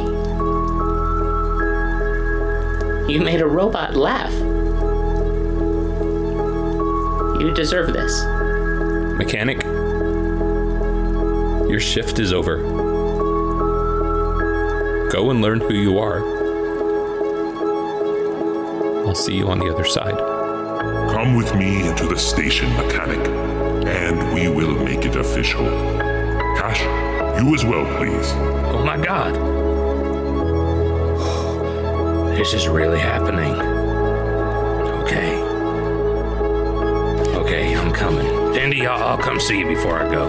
you 3.12 3.20
made 3.20 3.40
a 3.40 3.46
robot 3.46 3.94
laugh. 3.94 4.32
You 7.40 7.54
deserve 7.54 7.92
this. 7.92 8.24
Mechanic, 9.16 9.62
your 11.70 11.78
shift 11.78 12.18
is 12.18 12.32
over. 12.32 12.58
Go 15.12 15.30
and 15.30 15.40
learn 15.40 15.60
who 15.60 15.74
you 15.74 16.00
are. 16.00 16.18
I'll 19.06 19.14
see 19.14 19.36
you 19.36 19.50
on 19.50 19.60
the 19.60 19.72
other 19.72 19.84
side. 19.84 20.18
Come 21.12 21.36
with 21.36 21.54
me 21.54 21.86
into 21.86 22.08
the 22.08 22.18
station, 22.18 22.68
mechanic, 22.76 23.24
and 23.86 24.34
we 24.34 24.48
will 24.48 24.74
make 24.82 25.04
it 25.04 25.14
official. 25.14 26.03
Cash, 27.34 27.42
you 27.42 27.54
as 27.54 27.64
well, 27.64 27.86
please. 27.96 28.32
Oh 28.72 28.84
my 28.84 28.96
god. 28.96 29.34
This 32.36 32.54
is 32.54 32.68
really 32.68 32.98
happening. 32.98 33.54
Okay. 35.02 35.42
Okay, 37.36 37.76
I'm 37.76 37.92
coming. 37.92 38.26
Tindy, 38.52 38.86
I'll, 38.86 39.02
I'll 39.02 39.18
come 39.18 39.38
see 39.40 39.58
you 39.60 39.66
before 39.66 39.98
I 39.98 40.10
go. 40.10 40.28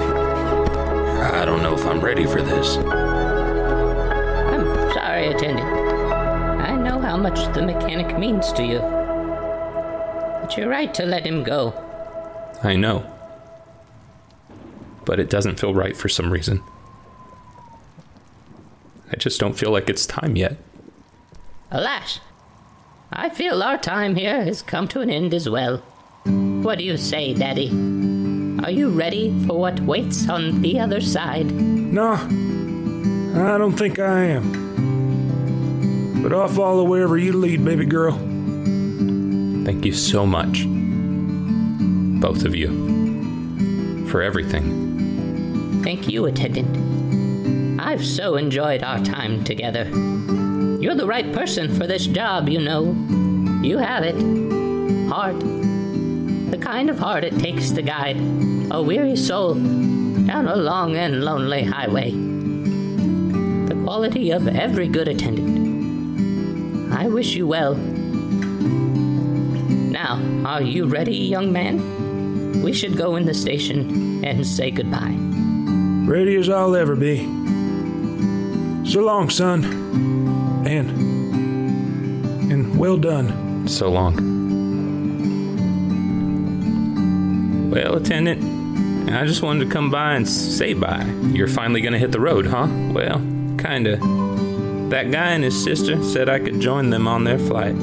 I 1.22 1.46
don't 1.46 1.62
know 1.64 1.74
if 1.74 1.86
I'm 1.86 2.00
ready 2.00 2.26
for 2.26 2.42
this. 2.42 2.78
I'm 2.78 4.66
sorry, 4.94 5.28
attendant. 5.28 5.68
I 5.68 6.76
know 6.76 7.00
how 7.00 7.18
much 7.18 7.54
the 7.54 7.62
mechanic 7.62 8.18
means 8.18 8.52
to 8.54 8.64
you. 8.64 8.80
But 8.80 10.56
you're 10.58 10.70
right 10.70 10.94
to 10.94 11.06
let 11.06 11.26
him 11.26 11.44
go. 11.44 11.74
I 12.64 12.76
know. 12.76 13.06
But 15.06 15.20
it 15.20 15.30
doesn't 15.30 15.60
feel 15.60 15.74
right 15.74 15.98
for 15.98 16.10
some 16.10 16.32
reason. 16.32 16.64
I 19.26 19.28
just 19.28 19.40
don't 19.40 19.58
feel 19.58 19.72
like 19.72 19.90
it's 19.90 20.06
time 20.06 20.36
yet. 20.36 20.56
Alas, 21.72 22.20
I 23.12 23.30
feel 23.30 23.64
our 23.64 23.76
time 23.76 24.16
here 24.16 24.44
has 24.44 24.62
come 24.62 24.88
to 24.90 25.02
an 25.02 25.10
end 25.10 25.34
as 25.34 25.50
well. 25.50 25.78
What 26.26 26.78
do 26.78 26.84
you 26.84 26.96
say, 26.96 27.34
Daddy? 27.34 27.70
Are 28.64 28.70
you 28.70 28.90
ready 28.90 29.34
for 29.48 29.58
what 29.58 29.80
waits 29.80 30.30
on 30.30 30.62
the 30.62 30.80
other 30.80 31.02
side? 31.02 31.50
No, 31.52 32.12
I 32.12 33.58
don't 33.58 33.76
think 33.76 33.98
I 33.98 34.26
am. 34.26 36.22
But 36.22 36.32
I'll 36.32 36.48
follow 36.48 36.84
wherever 36.84 37.18
you 37.18 37.34
lead, 37.34 37.66
baby 37.66 37.88
girl. 37.88 38.14
Thank 39.66 39.86
you 39.86 39.94
so 39.94 40.28
much. 40.28 40.68
Both 42.22 42.46
of 42.46 42.54
you. 42.54 44.06
For 44.06 44.22
everything. 44.22 45.82
Thank 45.82 46.10
you, 46.10 46.26
attendant. 46.28 46.85
I've 47.86 48.04
so 48.04 48.36
enjoyed 48.36 48.82
our 48.82 48.98
time 49.06 49.44
together. 49.44 49.84
You're 50.82 50.96
the 50.96 51.06
right 51.06 51.32
person 51.32 51.72
for 51.72 51.86
this 51.86 52.08
job, 52.08 52.50
you 52.50 52.60
know. 52.60 52.96
You 53.62 53.78
have 53.78 54.04
it. 54.04 54.16
Heart. 55.08 55.40
The 56.50 56.58
kind 56.60 56.90
of 56.90 56.98
heart 56.98 57.24
it 57.24 57.38
takes 57.38 57.70
to 57.70 57.84
guide 57.84 58.18
a 58.72 58.82
weary 58.82 59.16
soul 59.16 59.54
down 59.54 60.48
a 60.48 60.56
long 60.56 60.96
and 60.96 61.24
lonely 61.24 61.62
highway. 61.64 62.10
The 62.10 63.80
quality 63.84 64.32
of 64.32 64.48
every 64.48 64.88
good 64.88 65.08
attendant. 65.08 66.92
I 66.92 67.08
wish 67.08 67.36
you 67.36 67.46
well. 67.46 67.76
Now, 69.94 70.20
are 70.44 70.64
you 70.64 70.88
ready, 70.88 71.16
young 71.16 71.52
man? 71.52 72.64
We 72.64 72.74
should 72.74 72.98
go 72.98 73.16
in 73.16 73.28
the 73.28 73.36
station 73.36 74.26
and 74.26 74.44
say 74.46 74.72
goodbye. 74.72 75.16
Ready 76.10 76.36
as 76.38 76.50
I'll 76.50 76.76
ever 76.76 76.96
be. 76.96 77.35
So 78.86 79.02
long, 79.02 79.30
son. 79.32 79.64
And. 80.68 80.90
and 82.52 82.78
well 82.78 82.98
done. 82.98 83.68
So 83.68 83.90
long. 83.90 84.36
Well, 87.72 87.96
attendant, 87.96 89.12
I 89.12 89.26
just 89.26 89.42
wanted 89.42 89.66
to 89.66 89.72
come 89.72 89.90
by 89.90 90.14
and 90.14 90.30
say 90.30 90.74
bye. 90.74 91.04
You're 91.24 91.48
finally 91.48 91.82
gonna 91.82 91.98
hit 91.98 92.12
the 92.12 92.20
road, 92.20 92.46
huh? 92.46 92.68
Well, 92.94 93.20
kinda. 93.58 93.98
That 94.90 95.10
guy 95.12 95.32
and 95.32 95.44
his 95.44 95.62
sister 95.64 96.02
said 96.04 96.30
I 96.30 96.38
could 96.40 96.60
join 96.60 96.92
them 96.92 97.08
on 97.08 97.24
their 97.24 97.40
flight. 97.40 97.76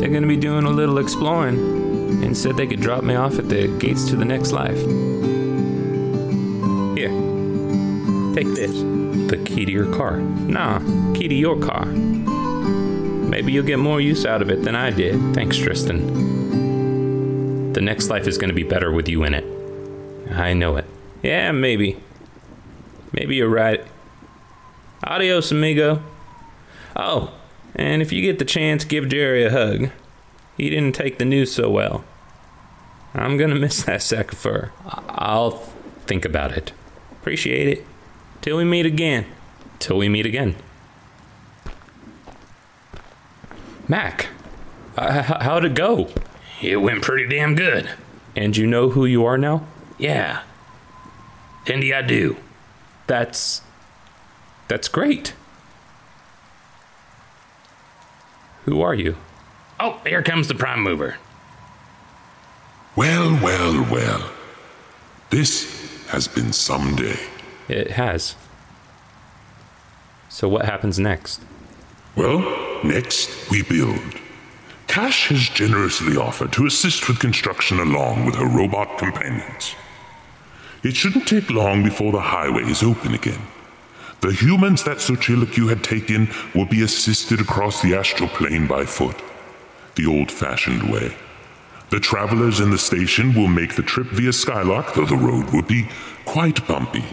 They're 0.00 0.08
gonna 0.08 0.26
be 0.26 0.38
doing 0.38 0.64
a 0.64 0.70
little 0.70 0.98
exploring 0.98 1.58
and 2.24 2.36
said 2.36 2.56
they 2.56 2.66
could 2.66 2.80
drop 2.80 3.04
me 3.04 3.14
off 3.14 3.38
at 3.38 3.50
the 3.50 3.68
gates 3.78 4.08
to 4.08 4.16
the 4.16 4.24
next 4.24 4.52
life. 4.52 4.78
Here, 6.96 7.12
take 8.34 8.54
this. 8.54 8.85
The 9.28 9.42
key 9.44 9.64
to 9.64 9.72
your 9.72 9.92
car. 9.92 10.18
Nah, 10.18 10.78
key 11.14 11.28
to 11.28 11.34
your 11.34 11.60
car. 11.60 11.86
Maybe 11.86 13.52
you'll 13.52 13.66
get 13.66 13.78
more 13.78 14.00
use 14.00 14.24
out 14.24 14.40
of 14.40 14.50
it 14.50 14.62
than 14.62 14.76
I 14.76 14.90
did. 14.90 15.34
Thanks, 15.34 15.56
Tristan. 15.56 17.72
The 17.72 17.80
next 17.80 18.08
life 18.08 18.26
is 18.26 18.38
going 18.38 18.50
to 18.50 18.54
be 18.54 18.62
better 18.62 18.92
with 18.92 19.08
you 19.08 19.24
in 19.24 19.34
it. 19.34 19.44
I 20.32 20.54
know 20.54 20.76
it. 20.76 20.86
Yeah, 21.22 21.52
maybe. 21.52 21.98
Maybe 23.12 23.36
you're 23.36 23.48
right. 23.48 23.84
Adios, 25.04 25.50
amigo. 25.50 26.02
Oh, 26.94 27.34
and 27.74 28.00
if 28.00 28.12
you 28.12 28.22
get 28.22 28.38
the 28.38 28.44
chance, 28.44 28.84
give 28.84 29.08
Jerry 29.08 29.44
a 29.44 29.50
hug. 29.50 29.90
He 30.56 30.70
didn't 30.70 30.94
take 30.94 31.18
the 31.18 31.24
news 31.24 31.52
so 31.52 31.68
well. 31.68 32.04
I'm 33.12 33.36
gonna 33.36 33.56
miss 33.56 33.82
that 33.84 34.02
sack 34.02 34.32
of 34.32 34.38
fur. 34.38 34.70
I'll 34.86 35.62
think 36.06 36.24
about 36.24 36.52
it. 36.52 36.72
Appreciate 37.12 37.68
it. 37.68 37.86
Till 38.46 38.58
we 38.58 38.64
meet 38.64 38.86
again. 38.86 39.26
Till 39.80 39.96
we 39.98 40.08
meet 40.08 40.24
again. 40.24 40.54
Mac, 43.88 44.28
uh, 44.96 45.24
h- 45.28 45.42
how'd 45.42 45.64
it 45.64 45.74
go? 45.74 46.08
It 46.62 46.76
went 46.76 47.02
pretty 47.02 47.26
damn 47.28 47.56
good. 47.56 47.90
And 48.36 48.56
you 48.56 48.64
know 48.64 48.90
who 48.90 49.04
you 49.04 49.24
are 49.24 49.36
now? 49.36 49.66
Yeah. 49.98 50.42
Tindy, 51.64 51.92
I 51.92 52.02
do. 52.02 52.36
That's. 53.08 53.62
That's 54.68 54.86
great. 54.86 55.34
Who 58.66 58.80
are 58.80 58.94
you? 58.94 59.16
Oh, 59.80 60.00
here 60.06 60.22
comes 60.22 60.46
the 60.46 60.54
prime 60.54 60.82
mover. 60.82 61.16
Well, 62.94 63.40
well, 63.42 63.84
well. 63.90 64.30
This 65.30 66.06
has 66.10 66.28
been 66.28 66.52
some 66.52 66.94
day. 66.94 67.18
It 67.68 67.92
has. 67.92 68.36
So, 70.28 70.48
what 70.48 70.64
happens 70.64 70.98
next? 70.98 71.40
Well, 72.14 72.40
next 72.84 73.50
we 73.50 73.62
build. 73.62 74.00
Cash 74.86 75.28
has 75.28 75.48
generously 75.48 76.16
offered 76.16 76.52
to 76.52 76.66
assist 76.66 77.08
with 77.08 77.18
construction 77.18 77.80
along 77.80 78.24
with 78.24 78.36
her 78.36 78.46
robot 78.46 78.98
companions. 78.98 79.74
It 80.82 80.94
shouldn't 80.94 81.26
take 81.26 81.50
long 81.50 81.82
before 81.82 82.12
the 82.12 82.20
highway 82.20 82.62
is 82.62 82.82
open 82.82 83.14
again. 83.14 83.40
The 84.20 84.32
humans 84.32 84.84
that 84.84 84.98
Xochitl 84.98 85.68
had 85.68 85.84
taken 85.84 86.28
will 86.54 86.64
be 86.64 86.82
assisted 86.82 87.40
across 87.40 87.82
the 87.82 87.94
astral 87.94 88.28
plane 88.28 88.66
by 88.66 88.84
foot, 88.84 89.16
the 89.96 90.06
old 90.06 90.30
fashioned 90.30 90.90
way. 90.90 91.14
The 91.90 92.00
travelers 92.00 92.60
in 92.60 92.70
the 92.70 92.78
station 92.78 93.34
will 93.34 93.48
make 93.48 93.74
the 93.74 93.82
trip 93.82 94.08
via 94.08 94.32
Skylark, 94.32 94.94
though 94.94 95.04
the 95.04 95.16
road 95.16 95.50
will 95.52 95.62
be 95.62 95.88
quite 96.24 96.66
bumpy. 96.66 97.04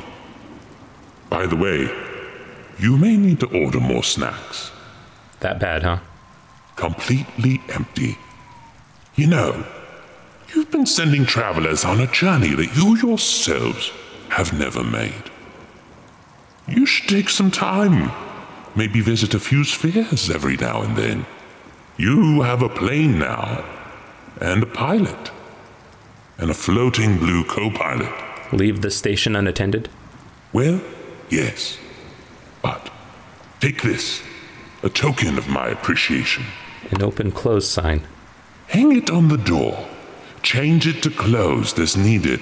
By 1.33 1.47
the 1.47 1.55
way, 1.55 1.89
you 2.77 2.95
may 2.95 3.17
need 3.17 3.39
to 3.39 3.47
order 3.47 3.79
more 3.79 4.03
snacks. 4.03 4.71
That 5.39 5.59
bad, 5.59 5.81
huh? 5.81 5.97
Completely 6.75 7.59
empty. 7.69 8.19
You 9.15 9.25
know, 9.25 9.65
you've 10.53 10.69
been 10.69 10.85
sending 10.85 11.25
travelers 11.25 11.83
on 11.85 11.99
a 11.99 12.05
journey 12.05 12.53
that 12.53 12.75
you 12.75 12.97
yourselves 12.97 13.91
have 14.29 14.53
never 14.53 14.83
made. 14.83 15.23
You 16.67 16.85
should 16.85 17.09
take 17.09 17.31
some 17.31 17.49
time. 17.49 18.11
Maybe 18.75 19.01
visit 19.01 19.33
a 19.33 19.39
few 19.39 19.63
spheres 19.63 20.29
every 20.29 20.55
now 20.55 20.83
and 20.83 20.95
then. 20.95 21.25
You 21.97 22.43
have 22.43 22.61
a 22.61 22.69
plane 22.69 23.17
now, 23.17 23.65
and 24.39 24.61
a 24.61 24.67
pilot, 24.67 25.31
and 26.37 26.51
a 26.51 26.53
floating 26.53 27.17
blue 27.17 27.43
co 27.43 27.71
pilot. 27.71 28.13
Leave 28.53 28.83
the 28.83 28.91
station 28.91 29.35
unattended? 29.35 29.89
Well, 30.53 30.79
yes. 31.29 31.77
But 32.61 32.91
take 33.59 33.81
this 33.81 34.23
a 34.83 34.89
token 34.89 35.37
of 35.37 35.47
my 35.47 35.69
appreciation. 35.69 36.43
An 36.91 37.01
open 37.01 37.31
close 37.31 37.69
sign. 37.69 38.05
Hang 38.67 38.95
it 38.95 39.09
on 39.09 39.29
the 39.29 39.37
door. 39.37 39.87
Change 40.41 40.87
it 40.87 41.01
to 41.03 41.09
closed 41.09 41.79
as 41.79 41.95
needed. 41.95 42.41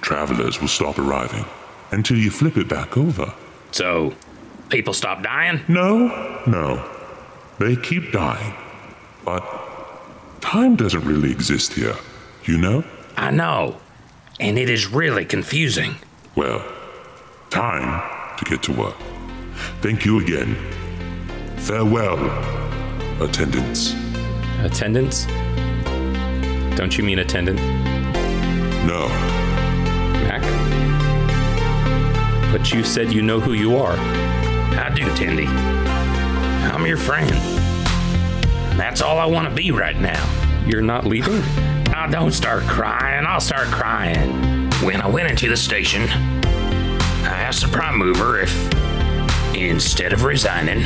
Travelers 0.00 0.60
will 0.60 0.68
stop 0.68 0.98
arriving 0.98 1.44
until 1.90 2.16
you 2.16 2.30
flip 2.30 2.56
it 2.56 2.68
back 2.68 2.96
over. 2.96 3.34
So, 3.72 4.14
people 4.68 4.94
stop 4.94 5.22
dying? 5.22 5.60
No, 5.68 6.42
no. 6.46 6.88
They 7.58 7.76
keep 7.76 8.12
dying. 8.12 8.54
But 9.24 9.42
time 10.40 10.76
doesn't 10.76 11.04
really 11.04 11.30
exist 11.30 11.72
here, 11.74 11.96
you 12.44 12.58
know? 12.58 12.84
I 13.16 13.30
know. 13.30 13.78
And 14.40 14.58
it 14.58 14.68
is 14.68 14.86
really 14.86 15.24
confusing. 15.24 15.96
Well, 16.34 16.64
time 17.52 18.00
to 18.38 18.44
get 18.46 18.62
to 18.62 18.72
work. 18.72 18.96
Thank 19.82 20.06
you 20.06 20.20
again. 20.20 20.56
Farewell, 21.58 22.18
attendants. 23.22 23.92
Attendants? 24.60 25.26
Don't 26.74 26.96
you 26.96 27.04
mean 27.04 27.18
attendant? 27.18 27.58
No. 28.86 29.06
Mac? 30.24 30.40
But 32.50 32.72
you 32.72 32.82
said 32.82 33.12
you 33.12 33.20
know 33.20 33.38
who 33.38 33.52
you 33.52 33.76
are. 33.76 33.96
I 33.98 34.90
do, 34.94 35.04
Tendy. 35.10 35.46
I'm 35.46 36.86
your 36.86 36.96
friend. 36.96 37.30
That's 38.78 39.02
all 39.02 39.18
I 39.18 39.26
want 39.26 39.46
to 39.50 39.54
be 39.54 39.72
right 39.72 39.98
now. 40.00 40.24
You're 40.66 40.80
not 40.80 41.04
leaving? 41.04 41.42
I 41.94 42.08
don't 42.10 42.32
start 42.32 42.62
crying, 42.62 43.26
I'll 43.26 43.40
start 43.40 43.66
crying. 43.66 44.70
When 44.82 45.02
I 45.02 45.06
went 45.06 45.28
into 45.28 45.50
the 45.50 45.56
station, 45.56 46.08
I 47.24 47.42
asked 47.42 47.62
the 47.62 47.68
prime 47.68 47.96
mover 47.98 48.40
if, 48.40 48.52
instead 49.54 50.12
of 50.12 50.24
resigning, 50.24 50.82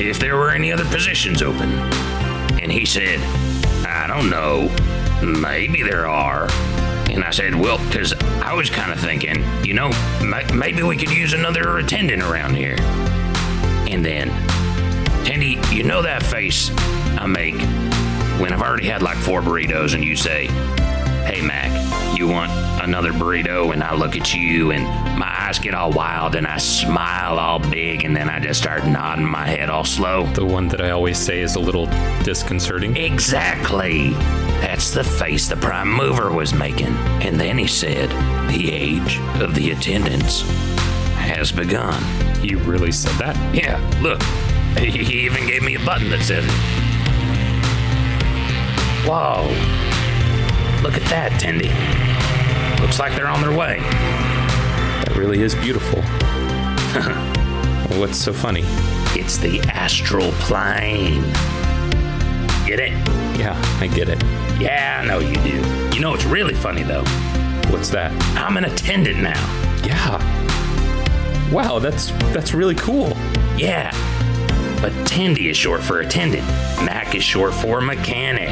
if 0.00 0.18
there 0.18 0.36
were 0.36 0.50
any 0.50 0.72
other 0.72 0.84
positions 0.86 1.42
open. 1.42 1.70
And 2.60 2.72
he 2.72 2.84
said, 2.84 3.20
I 3.86 4.06
don't 4.06 4.30
know. 4.30 4.68
Maybe 5.22 5.82
there 5.82 6.06
are. 6.06 6.48
And 7.10 7.24
I 7.24 7.30
said, 7.30 7.54
well, 7.54 7.78
because 7.86 8.12
I 8.42 8.54
was 8.54 8.70
kind 8.70 8.92
of 8.92 9.00
thinking, 9.00 9.44
you 9.64 9.74
know, 9.74 9.90
maybe 10.54 10.82
we 10.82 10.96
could 10.96 11.10
use 11.10 11.32
another 11.32 11.78
attendant 11.78 12.22
around 12.22 12.54
here. 12.54 12.76
And 13.88 14.04
then, 14.04 14.28
Tandy, 15.24 15.58
you 15.74 15.82
know 15.82 16.02
that 16.02 16.22
face 16.22 16.70
I 17.18 17.26
make 17.26 17.54
when 18.40 18.52
I've 18.52 18.62
already 18.62 18.86
had 18.86 19.02
like 19.02 19.16
four 19.16 19.40
burritos 19.40 19.94
and 19.94 20.04
you 20.04 20.16
say, 20.16 20.46
hey, 21.26 21.40
Mac, 21.42 22.16
you 22.16 22.28
want 22.28 22.50
another 22.88 23.12
burrito? 23.12 23.72
And 23.74 23.84
I 23.84 23.94
look 23.94 24.16
at 24.16 24.34
you 24.34 24.70
and 24.70 24.84
my 25.18 25.28
eyes 25.28 25.58
get 25.58 25.74
all 25.74 25.92
wild 25.92 26.34
and 26.34 26.46
I 26.46 26.56
smile 26.56 27.38
all 27.38 27.58
big 27.58 28.04
and 28.04 28.16
then 28.16 28.30
I 28.30 28.40
just 28.40 28.60
start 28.60 28.86
nodding 28.86 29.26
my 29.26 29.46
head 29.46 29.68
all 29.68 29.84
slow. 29.84 30.26
The 30.32 30.44
one 30.44 30.68
that 30.68 30.80
I 30.80 30.90
always 30.90 31.18
say 31.18 31.40
is 31.40 31.54
a 31.54 31.60
little 31.60 31.86
disconcerting? 32.24 32.96
Exactly. 32.96 34.10
That's 34.60 34.90
the 34.90 35.04
face 35.04 35.48
the 35.48 35.56
prime 35.56 35.92
mover 35.92 36.32
was 36.32 36.54
making. 36.54 36.96
And 37.22 37.38
then 37.38 37.58
he 37.58 37.66
said, 37.66 38.08
the 38.50 38.72
age 38.72 39.18
of 39.40 39.54
the 39.54 39.70
attendants 39.72 40.40
has 41.18 41.52
begun. 41.52 42.02
He 42.40 42.54
really 42.54 42.92
said 42.92 43.12
that? 43.18 43.36
Yeah, 43.54 43.78
look. 44.00 44.22
He 44.78 45.26
even 45.26 45.46
gave 45.46 45.62
me 45.62 45.74
a 45.74 45.80
button 45.84 46.08
that 46.08 46.22
said 46.22 46.44
it. 46.44 46.50
Whoa. 49.06 49.44
Look 50.82 50.94
at 50.94 51.08
that, 51.10 51.32
Tendy. 51.32 52.37
Looks 52.80 52.98
like 52.98 53.14
they're 53.14 53.28
on 53.28 53.40
their 53.40 53.56
way. 53.56 53.80
That 53.80 55.14
really 55.16 55.42
is 55.42 55.54
beautiful. 55.54 56.02
What's 57.98 58.18
so 58.18 58.32
funny? 58.32 58.62
It's 59.14 59.38
the 59.38 59.60
astral 59.72 60.30
plane. 60.32 61.22
Get 62.66 62.80
it? 62.80 62.92
Yeah, 63.38 63.60
I 63.80 63.86
get 63.86 64.08
it. 64.08 64.22
Yeah, 64.60 65.00
I 65.02 65.06
know 65.06 65.18
you 65.18 65.34
do. 65.36 65.94
You 65.94 66.00
know 66.00 66.10
what's 66.10 66.24
really 66.24 66.54
funny 66.54 66.82
though? 66.82 67.04
What's 67.70 67.88
that? 67.90 68.12
I'm 68.36 68.56
an 68.56 68.64
attendant 68.64 69.20
now. 69.20 69.82
Yeah. 69.84 70.18
Wow, 71.50 71.78
that's 71.78 72.10
that's 72.32 72.52
really 72.54 72.74
cool. 72.74 73.08
Yeah. 73.56 73.90
But 74.80 74.92
Tendy 75.06 75.50
is 75.50 75.56
short 75.56 75.82
for 75.82 76.00
attendant. 76.00 76.46
Mac 76.84 77.14
is 77.14 77.24
short 77.24 77.54
for 77.54 77.80
mechanic. 77.80 78.50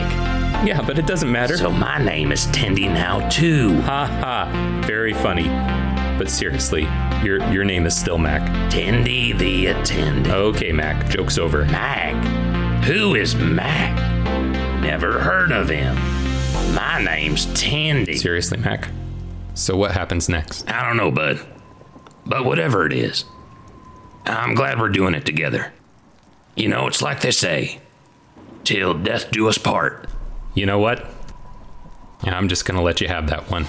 Yeah, 0.65 0.83
but 0.85 0.99
it 0.99 1.07
doesn't 1.07 1.31
matter. 1.31 1.57
So 1.57 1.71
my 1.71 1.99
name 1.99 2.33
is 2.33 2.47
Tendy 2.47 2.89
now 2.89 3.29
too. 3.29 3.81
Ha 3.83 4.07
ha. 4.07 4.83
Very 4.87 5.13
funny. 5.13 5.49
But 6.19 6.31
seriously, 6.31 6.85
your 7.23 7.43
your 7.53 7.65
name 7.65 7.87
is 7.87 7.97
still 7.97 8.19
Mac. 8.19 8.43
Tendy 8.73 9.37
the 9.39 9.67
attendant. 9.67 10.29
Okay, 10.29 10.73
Mac. 10.73 11.09
Joke's 11.09 11.39
over. 11.39 11.65
Mac? 11.67 12.15
Who 12.85 13.15
is 13.15 13.35
Mac? 13.35 13.95
Never 14.81 15.21
heard 15.21 15.53
of 15.53 15.69
him. 15.69 15.95
My 16.75 17.03
name's 17.03 17.47
Tandy. 17.55 18.17
Seriously, 18.17 18.59
Mac. 18.59 18.89
So 19.55 19.77
what 19.77 19.93
happens 19.93 20.29
next? 20.29 20.71
I 20.71 20.87
don't 20.87 20.97
know, 20.97 21.11
bud. 21.11 21.41
But 22.25 22.45
whatever 22.45 22.87
it 22.87 22.93
is, 22.93 23.25
I'm 24.25 24.55
glad 24.55 24.81
we're 24.81 24.89
doing 24.89 25.15
it 25.15 25.25
together. 25.25 25.73
You 26.57 26.69
know, 26.69 26.87
it's 26.87 27.03
like 27.03 27.21
they 27.21 27.31
say, 27.31 27.81
till 28.65 28.95
death 28.95 29.31
do 29.31 29.49
us 29.49 29.59
part. 29.59 30.09
You 30.57 30.65
know 30.65 30.79
what? 30.79 31.05
I'm 32.23 32.49
just 32.49 32.65
going 32.65 32.79
to 32.79 32.83
let 32.83 33.03
you 33.03 33.09
have 33.09 33.29
that 33.29 33.51
one. 33.51 33.67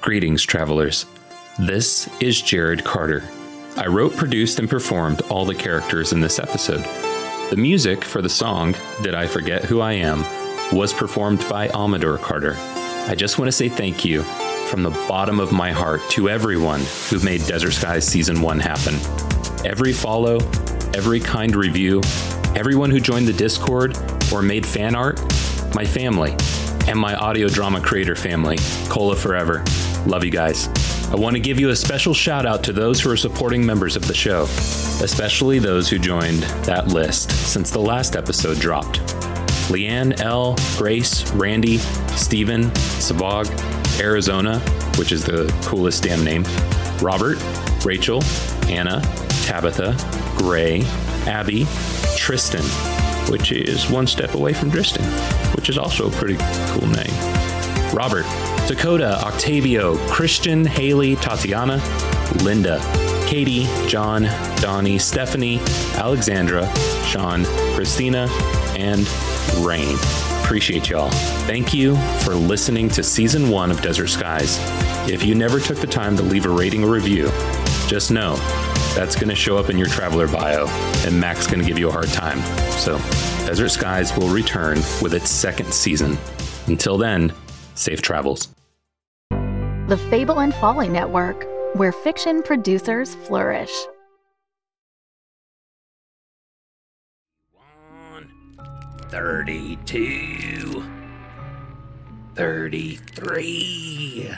Greetings, 0.00 0.44
travelers. 0.44 1.06
This 1.58 2.08
is 2.20 2.42
Jared 2.42 2.82
Carter. 2.82 3.22
I 3.76 3.86
wrote, 3.86 4.16
produced, 4.16 4.58
and 4.58 4.68
performed 4.68 5.20
all 5.30 5.44
the 5.44 5.54
characters 5.54 6.12
in 6.12 6.18
this 6.18 6.40
episode. 6.40 6.84
The 7.50 7.56
music 7.56 8.02
for 8.02 8.20
the 8.20 8.28
song, 8.28 8.74
Did 9.02 9.14
I 9.14 9.28
Forget 9.28 9.64
Who 9.64 9.80
I 9.80 9.92
Am, 9.92 10.24
was 10.76 10.92
performed 10.92 11.46
by 11.48 11.68
Amador 11.68 12.18
Carter. 12.18 12.56
I 13.06 13.14
just 13.14 13.38
want 13.38 13.46
to 13.46 13.52
say 13.52 13.68
thank 13.68 14.04
you 14.04 14.24
from 14.68 14.82
the 14.82 14.90
bottom 15.06 15.38
of 15.38 15.52
my 15.52 15.70
heart 15.70 16.00
to 16.10 16.28
everyone 16.28 16.80
who 17.08 17.20
made 17.20 17.46
Desert 17.46 17.70
Skies 17.70 18.04
Season 18.04 18.40
1 18.40 18.58
happen. 18.58 18.94
Every 19.64 19.92
follow, 19.92 20.38
every 20.92 21.20
kind 21.20 21.54
review, 21.54 22.00
everyone 22.56 22.90
who 22.90 22.98
joined 22.98 23.28
the 23.28 23.32
Discord 23.32 23.96
or 24.32 24.42
made 24.42 24.66
fan 24.66 24.96
art, 24.96 25.20
my 25.72 25.84
family, 25.84 26.32
and 26.88 26.98
my 26.98 27.14
audio 27.14 27.46
drama 27.46 27.80
creator 27.80 28.16
family, 28.16 28.58
Cola 28.88 29.14
Forever. 29.14 29.62
Love 30.04 30.24
you 30.24 30.32
guys. 30.32 30.68
I 31.14 31.16
want 31.16 31.36
to 31.36 31.40
give 31.40 31.60
you 31.60 31.70
a 31.70 31.76
special 31.76 32.12
shout 32.12 32.44
out 32.44 32.64
to 32.64 32.72
those 32.72 33.00
who 33.00 33.08
are 33.08 33.16
supporting 33.16 33.64
members 33.64 33.94
of 33.94 34.04
the 34.08 34.12
show, 34.12 34.46
especially 35.00 35.60
those 35.60 35.88
who 35.88 35.96
joined 35.96 36.42
that 36.64 36.88
list 36.88 37.30
since 37.30 37.70
the 37.70 37.78
last 37.78 38.16
episode 38.16 38.58
dropped. 38.58 38.98
Leanne 39.70 40.18
L., 40.18 40.56
Grace, 40.76 41.30
Randy, 41.30 41.78
Steven, 42.16 42.64
Savog, 42.98 43.48
Arizona, 44.00 44.58
which 44.98 45.12
is 45.12 45.24
the 45.24 45.46
coolest 45.64 46.02
damn 46.02 46.24
name, 46.24 46.42
Robert, 47.00 47.38
Rachel, 47.84 48.20
Anna, 48.66 49.00
Tabitha, 49.44 49.96
Gray, 50.36 50.82
Abby, 51.28 51.64
Tristan, 52.16 52.64
which 53.30 53.52
is 53.52 53.88
one 53.88 54.08
step 54.08 54.34
away 54.34 54.52
from 54.52 54.68
Tristan, 54.68 55.04
which 55.54 55.68
is 55.68 55.78
also 55.78 56.08
a 56.08 56.10
pretty 56.10 56.38
cool 56.70 56.88
name. 56.88 57.14
Robert, 57.94 58.26
Dakota, 58.66 59.20
Octavio, 59.22 59.96
Christian, 60.08 60.64
Haley, 60.64 61.16
Tatiana, 61.16 61.82
Linda, 62.42 62.80
Katie, 63.26 63.66
John, 63.86 64.22
Donnie, 64.56 64.98
Stephanie, 64.98 65.60
Alexandra, 65.96 66.66
Sean, 67.04 67.44
Christina, 67.74 68.26
and 68.76 69.06
Rain. 69.58 69.96
Appreciate 70.42 70.88
y'all. 70.88 71.10
Thank 71.46 71.74
you 71.74 71.96
for 72.20 72.34
listening 72.34 72.88
to 72.90 73.02
season 73.02 73.50
one 73.50 73.70
of 73.70 73.82
Desert 73.82 74.08
Skies. 74.08 74.58
If 75.10 75.24
you 75.24 75.34
never 75.34 75.60
took 75.60 75.78
the 75.78 75.86
time 75.86 76.16
to 76.16 76.22
leave 76.22 76.46
a 76.46 76.50
rating 76.50 76.84
or 76.84 76.90
review, 76.90 77.30
just 77.86 78.10
know 78.10 78.36
that's 78.94 79.14
going 79.14 79.28
to 79.28 79.34
show 79.34 79.58
up 79.58 79.68
in 79.68 79.76
your 79.76 79.88
traveler 79.88 80.26
bio, 80.26 80.66
and 81.06 81.20
Mac's 81.20 81.46
going 81.46 81.60
to 81.60 81.66
give 81.66 81.78
you 81.78 81.90
a 81.90 81.92
hard 81.92 82.08
time. 82.08 82.40
So, 82.78 82.96
Desert 83.46 83.70
Skies 83.70 84.16
will 84.16 84.28
return 84.28 84.78
with 85.02 85.12
its 85.12 85.28
second 85.28 85.72
season. 85.74 86.16
Until 86.66 86.96
then, 86.96 87.32
safe 87.74 88.00
travels. 88.02 88.48
the 89.88 89.98
Fable 90.10 90.40
and 90.40 90.54
Folly 90.54 90.88
Network, 90.88 91.46
where 91.76 91.92
fiction 91.92 92.42
producers 92.42 93.14
flourish. 93.26 93.72
Thirty-two. 99.54 100.82
Thirty-three. 102.34 104.30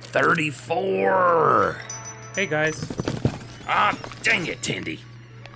Thirty-four. 0.00 1.76
Hey 2.34 2.46
guys. 2.46 2.92
Ah, 3.66 3.98
dang 4.22 4.46
it, 4.46 4.60
Tindy. 4.60 4.98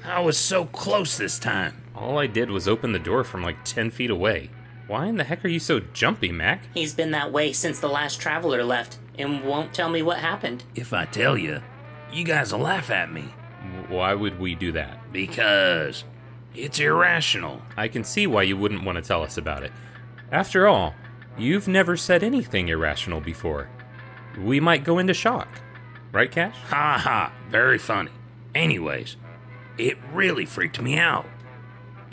I 0.04 0.20
was 0.20 0.36
so 0.38 0.64
close 0.66 1.16
this 1.16 1.38
time. 1.38 1.82
All 1.94 2.18
I 2.18 2.26
did 2.26 2.50
was 2.50 2.66
open 2.68 2.92
the 2.92 2.98
door 2.98 3.24
from 3.24 3.42
like 3.42 3.64
10 3.64 3.90
feet 3.90 4.10
away. 4.10 4.50
Why 4.86 5.06
in 5.06 5.16
the 5.16 5.24
heck 5.24 5.44
are 5.44 5.48
you 5.48 5.60
so 5.60 5.80
jumpy, 5.80 6.32
Mac? 6.32 6.62
He's 6.74 6.94
been 6.94 7.12
that 7.12 7.32
way 7.32 7.52
since 7.52 7.80
the 7.80 7.88
last 7.88 8.20
traveler 8.20 8.64
left 8.64 8.98
and 9.18 9.44
won't 9.44 9.72
tell 9.74 9.88
me 9.88 10.02
what 10.02 10.18
happened. 10.18 10.64
If 10.74 10.92
I 10.92 11.04
tell 11.04 11.38
you, 11.38 11.62
you 12.12 12.24
guys 12.24 12.52
will 12.52 12.60
laugh 12.60 12.90
at 12.90 13.12
me. 13.12 13.22
Why 13.88 14.14
would 14.14 14.38
we 14.40 14.54
do 14.54 14.72
that? 14.72 15.12
Because 15.12 16.04
it's 16.54 16.80
irrational. 16.80 17.62
I 17.76 17.88
can 17.88 18.04
see 18.04 18.26
why 18.26 18.42
you 18.42 18.56
wouldn't 18.56 18.84
want 18.84 18.96
to 18.96 19.02
tell 19.02 19.22
us 19.22 19.38
about 19.38 19.62
it. 19.62 19.72
After 20.30 20.66
all, 20.66 20.94
you've 21.38 21.68
never 21.68 21.96
said 21.96 22.22
anything 22.22 22.68
irrational 22.68 23.20
before. 23.20 23.68
We 24.38 24.60
might 24.60 24.84
go 24.84 24.98
into 24.98 25.14
shock. 25.14 25.60
Right, 26.10 26.30
Cash? 26.30 26.56
Ha 26.68 26.98
ha, 26.98 27.32
very 27.50 27.78
funny. 27.78 28.10
Anyways, 28.54 29.16
it 29.78 29.96
really 30.12 30.44
freaked 30.44 30.80
me 30.80 30.98
out. 30.98 31.26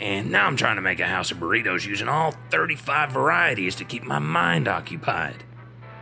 And 0.00 0.30
now 0.30 0.46
I'm 0.46 0.56
trying 0.56 0.76
to 0.76 0.82
make 0.82 0.98
a 0.98 1.06
house 1.06 1.30
of 1.30 1.36
burritos 1.38 1.86
using 1.86 2.08
all 2.08 2.34
35 2.50 3.12
varieties 3.12 3.76
to 3.76 3.84
keep 3.84 4.02
my 4.02 4.18
mind 4.18 4.66
occupied. 4.66 5.44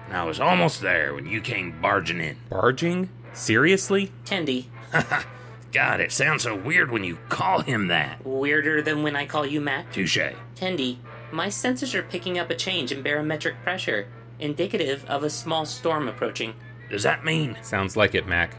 And 0.07 0.16
I 0.16 0.24
was 0.24 0.38
almost 0.38 0.80
there 0.80 1.14
when 1.14 1.26
you 1.26 1.40
came 1.40 1.80
barging 1.82 2.20
in. 2.20 2.36
Barging? 2.49 3.11
Seriously? 3.32 4.12
Tendy. 4.24 4.66
God, 5.72 6.01
it 6.01 6.12
sounds 6.12 6.44
so 6.44 6.55
weird 6.55 6.90
when 6.90 7.05
you 7.05 7.18
call 7.28 7.61
him 7.61 7.88
that. 7.88 8.24
Weirder 8.24 8.82
than 8.82 9.03
when 9.03 9.16
I 9.16 9.26
call 9.26 9.44
you 9.44 9.61
Mac? 9.61 9.92
Touche. 9.92 10.18
Tendy, 10.55 10.99
my 11.30 11.49
senses 11.49 11.94
are 11.94 12.03
picking 12.03 12.38
up 12.38 12.51
a 12.51 12.55
change 12.55 12.90
in 12.90 13.03
barometric 13.03 13.62
pressure, 13.62 14.07
indicative 14.38 15.05
of 15.07 15.24
a 15.24 15.30
small 15.30 15.66
storm 15.66 16.09
approaching. 16.09 16.55
Does 16.88 17.03
that 17.03 17.24
mean? 17.24 17.59
Sounds 17.62 17.96
like 17.96 18.14
it, 18.14 18.26
Mac. 18.26 18.55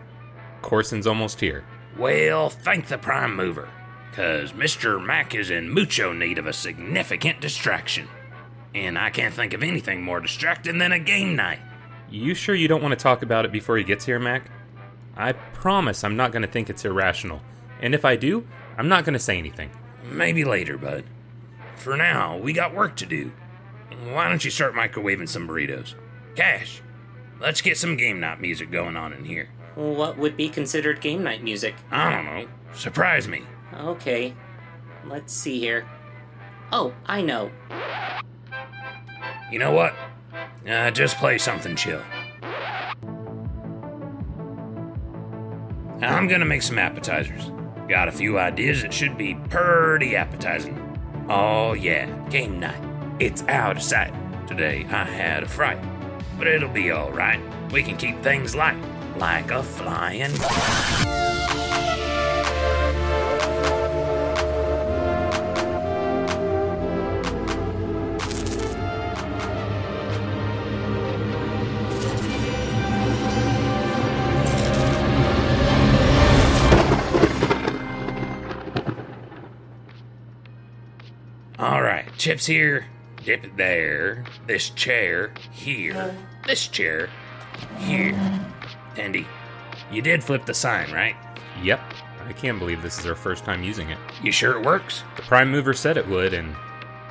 Corson's 0.62 1.08
almost 1.08 1.40
here. 1.40 1.64
Well, 1.98 2.50
thank 2.50 2.88
the 2.88 2.98
prime 2.98 3.36
mover, 3.36 3.70
cause 4.14 4.54
Mr. 4.54 5.04
Mac 5.04 5.36
is 5.36 5.50
in 5.50 5.70
mucho 5.70 6.14
need 6.14 6.38
of 6.38 6.48
a 6.48 6.54
significant 6.54 7.42
distraction. 7.42 8.08
And 8.76 8.98
I 8.98 9.10
can't 9.10 9.34
think 9.34 9.54
of 9.54 9.64
anything 9.64 10.04
more 10.04 10.20
distracting 10.20 10.78
than 10.78 10.92
a 10.92 11.00
game 11.00 11.36
night. 11.36 11.60
You 12.10 12.34
sure 12.34 12.56
you 12.56 12.68
don't 12.68 12.82
want 12.82 12.92
to 12.92 13.04
talk 13.04 13.22
about 13.22 13.46
it 13.46 13.52
before 13.52 13.78
he 13.78 13.84
gets 13.84 14.06
here, 14.06 14.20
Mac? 14.20 14.50
I 15.16 15.34
promise 15.34 16.04
I'm 16.04 16.16
not 16.16 16.32
going 16.32 16.42
to 16.44 16.48
think 16.48 16.70
it's 16.70 16.86
irrational. 16.86 17.42
And 17.82 17.94
if 17.94 18.06
I 18.06 18.16
do, 18.16 18.48
I'm 18.78 18.88
not 18.88 19.06
going 19.06 19.14
to 19.14 19.20
say 19.20 19.38
anything. 19.38 19.70
Maybe 20.04 20.44
later, 20.44 20.78
bud. 20.78 21.04
For 21.76 21.96
now, 21.96 22.38
we 22.38 22.54
got 22.54 22.74
work 22.74 22.96
to 22.98 23.06
do. 23.06 23.32
Why 24.12 24.30
don't 24.30 24.44
you 24.44 24.52
start 24.52 24.74
microwaving 24.74 25.30
some 25.30 25.48
burritos? 25.48 25.96
Cash, 26.36 26.82
let's 27.40 27.62
get 27.62 27.78
some 27.78 27.98
game 27.98 28.20
night 28.20 28.40
music 28.40 28.72
going 28.72 28.96
on 28.96 29.14
in 29.14 29.26
here. 29.26 29.50
What 29.76 30.18
would 30.18 30.36
be 30.36 30.50
considered 30.50 31.02
game 31.02 31.24
night 31.24 31.44
music? 31.44 31.76
I 31.92 32.12
don't 32.12 32.26
know. 32.26 32.48
Surprise 32.74 33.28
me. 33.28 33.44
Okay. 33.80 34.36
Let's 35.06 35.34
see 35.34 35.60
here. 35.60 35.88
Oh, 36.72 36.94
I 37.06 37.22
know. 37.22 37.50
You 39.52 39.60
know 39.60 39.72
what? 39.72 39.96
Uh, 40.68 40.92
just 40.92 41.18
play 41.18 41.38
something 41.38 41.76
chill. 41.76 42.02
I'm 46.02 46.28
gonna 46.28 46.46
make 46.46 46.62
some 46.62 46.78
appetizers. 46.78 47.52
Got 47.88 48.08
a 48.08 48.12
few 48.12 48.38
ideas 48.38 48.84
that 48.84 48.94
should 48.94 49.18
be 49.18 49.36
pretty 49.50 50.16
appetizing. 50.16 50.78
Oh, 51.28 51.74
yeah, 51.74 52.06
game 52.30 52.60
night. 52.60 52.82
It's 53.20 53.44
out 53.44 53.78
of 53.78 53.84
sight. 53.84 54.14
Today 54.48 54.86
I 54.90 55.04
had 55.04 55.44
a 55.44 55.48
fright, 55.48 55.80
but 56.38 56.48
it'll 56.48 56.70
be 56.70 56.92
alright. 56.92 57.42
We 57.72 57.84
can 57.84 57.98
keep 57.98 58.22
things 58.22 58.56
light, 58.56 58.78
like 59.18 59.52
a 59.52 59.64
flying. 59.64 60.32
Chips 82.20 82.46
here, 82.46 82.86
dip 83.24 83.46
it 83.46 83.56
there. 83.56 84.26
This 84.46 84.70
chair 84.72 85.32
here. 85.52 86.16
This 86.46 86.68
chair 86.68 87.10
here. 87.78 88.14
Andy, 88.98 89.26
you 89.90 90.02
did 90.02 90.24
flip 90.24 90.46
the 90.46 90.54
sign, 90.54 90.92
right? 90.92 91.16
Yep. 91.64 91.80
I 92.28 92.34
can't 92.34 92.60
believe 92.60 92.84
this 92.84 93.00
is 93.00 93.06
our 93.08 93.16
first 93.16 93.46
time 93.46 93.64
using 93.64 93.90
it. 93.90 93.98
You 94.22 94.32
sure 94.32 94.56
it 94.60 94.66
works? 94.66 95.04
The 95.16 95.24
Prime 95.24 95.50
Mover 95.50 95.74
said 95.74 95.98
it 95.98 96.08
would, 96.10 96.34
and 96.34 96.54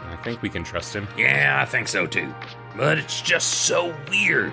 I 0.05 0.17
think 0.23 0.43
we 0.43 0.51
can 0.51 0.63
trust 0.63 0.95
him. 0.95 1.09
Yeah, 1.17 1.59
I 1.61 1.65
think 1.65 1.89
so 1.89 2.07
too. 2.07 2.33
But 2.77 2.99
it's 2.99 3.21
just 3.23 3.49
so 3.49 3.95
weird. 4.11 4.53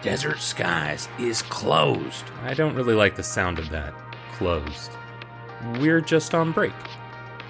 Desert 0.00 0.40
Skies 0.40 1.08
is 1.18 1.42
closed. 1.42 2.24
I 2.42 2.54
don't 2.54 2.74
really 2.74 2.94
like 2.94 3.16
the 3.16 3.22
sound 3.22 3.58
of 3.58 3.68
that. 3.70 3.94
Closed. 4.32 4.92
We're 5.78 6.00
just 6.00 6.34
on 6.34 6.52
break. 6.52 6.72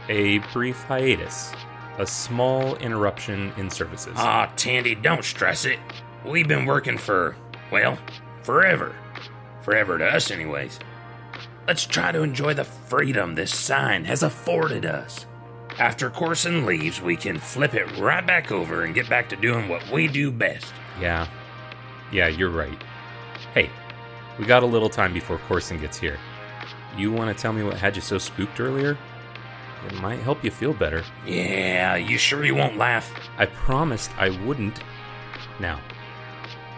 A 0.08 0.38
brief 0.52 0.82
hiatus. 0.84 1.52
A 1.99 2.07
small 2.07 2.76
interruption 2.76 3.53
in 3.57 3.70
services. 3.70 4.14
Ah, 4.16 4.53
Tandy, 4.57 4.94
don't 4.94 5.24
stress 5.24 5.64
it. 5.64 5.78
We've 6.24 6.46
been 6.49 6.64
working 6.64 6.96
for, 6.96 7.36
well, 7.72 7.99
forever. 8.42 8.94
Forever 9.62 9.99
to 9.99 10.05
us, 10.07 10.30
anyways. 10.30 10.78
Let's 11.66 11.84
try 11.84 12.12
to 12.12 12.22
enjoy 12.22 12.55
the 12.55 12.64
freedom 12.64 13.34
this 13.34 13.55
sign 13.55 14.05
has 14.05 14.22
afforded 14.22 14.86
us. 14.86 15.26
After 15.78 16.09
Corson 16.09 16.64
leaves, 16.66 17.03
we 17.03 17.16
can 17.16 17.38
flip 17.38 17.74
it 17.74 17.99
right 17.99 18.26
back 18.26 18.51
over 18.51 18.84
and 18.84 18.94
get 18.94 19.09
back 19.09 19.28
to 19.28 19.36
doing 19.36 19.68
what 19.68 19.88
we 19.90 20.09
do 20.09 20.30
best. 20.30 20.72
Yeah. 21.01 21.26
Yeah, 22.11 22.28
you're 22.28 22.51
right. 22.51 22.82
Hey, 23.55 23.70
we 24.38 24.46
got 24.46 24.62
a 24.62 24.66
little 24.66 24.88
time 24.88 25.12
before 25.12 25.38
Corson 25.46 25.78
gets 25.80 25.99
here. 25.99 26.18
You 26.96 27.12
want 27.12 27.36
to 27.36 27.40
tell 27.40 27.53
me 27.53 27.62
what 27.62 27.76
had 27.76 27.94
you 27.96 28.03
so 28.03 28.18
spooked 28.18 28.61
earlier? 28.61 28.96
It 29.87 30.01
might 30.01 30.18
help 30.20 30.45
you 30.45 30.51
feel 30.51 30.74
better. 30.74 31.05
Yeah, 31.26 31.97
you 31.97 32.18
sure 32.18 32.45
you 32.45 32.55
won't 32.55 32.76
laugh? 32.76 33.12
I 33.39 33.47
promised 33.47 34.11
I 34.18 34.31
wouldn't. 34.45 34.81
Now, 35.61 35.81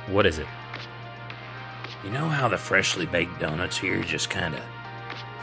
what 0.07 0.27
is 0.27 0.39
it? 0.39 0.47
You 2.05 2.11
know 2.11 2.29
how 2.29 2.49
the 2.49 2.59
freshly 2.59 3.07
baked 3.07 3.41
donuts 3.41 3.77
here 3.77 4.03
just 4.03 4.31
kind 4.31 4.55
of 4.55 4.63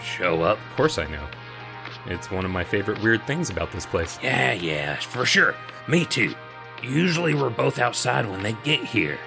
show 0.03 0.41
up? 0.41 0.57
Of 0.57 0.75
course 0.75 0.97
I 0.97 1.07
know. 1.07 1.25
It's 2.05 2.31
one 2.31 2.45
of 2.45 2.51
my 2.51 2.63
favorite 2.63 3.01
weird 3.01 3.25
things 3.27 3.49
about 3.49 3.71
this 3.71 3.85
place. 3.85 4.17
Yeah, 4.23 4.53
yeah, 4.53 4.95
for 4.95 5.25
sure. 5.25 5.55
Me 5.87 6.05
too. 6.05 6.33
Usually 6.81 7.33
we're 7.33 7.49
both 7.49 7.79
outside 7.79 8.29
when 8.29 8.43
they 8.43 8.53
get 8.63 8.83
here. 8.83 9.19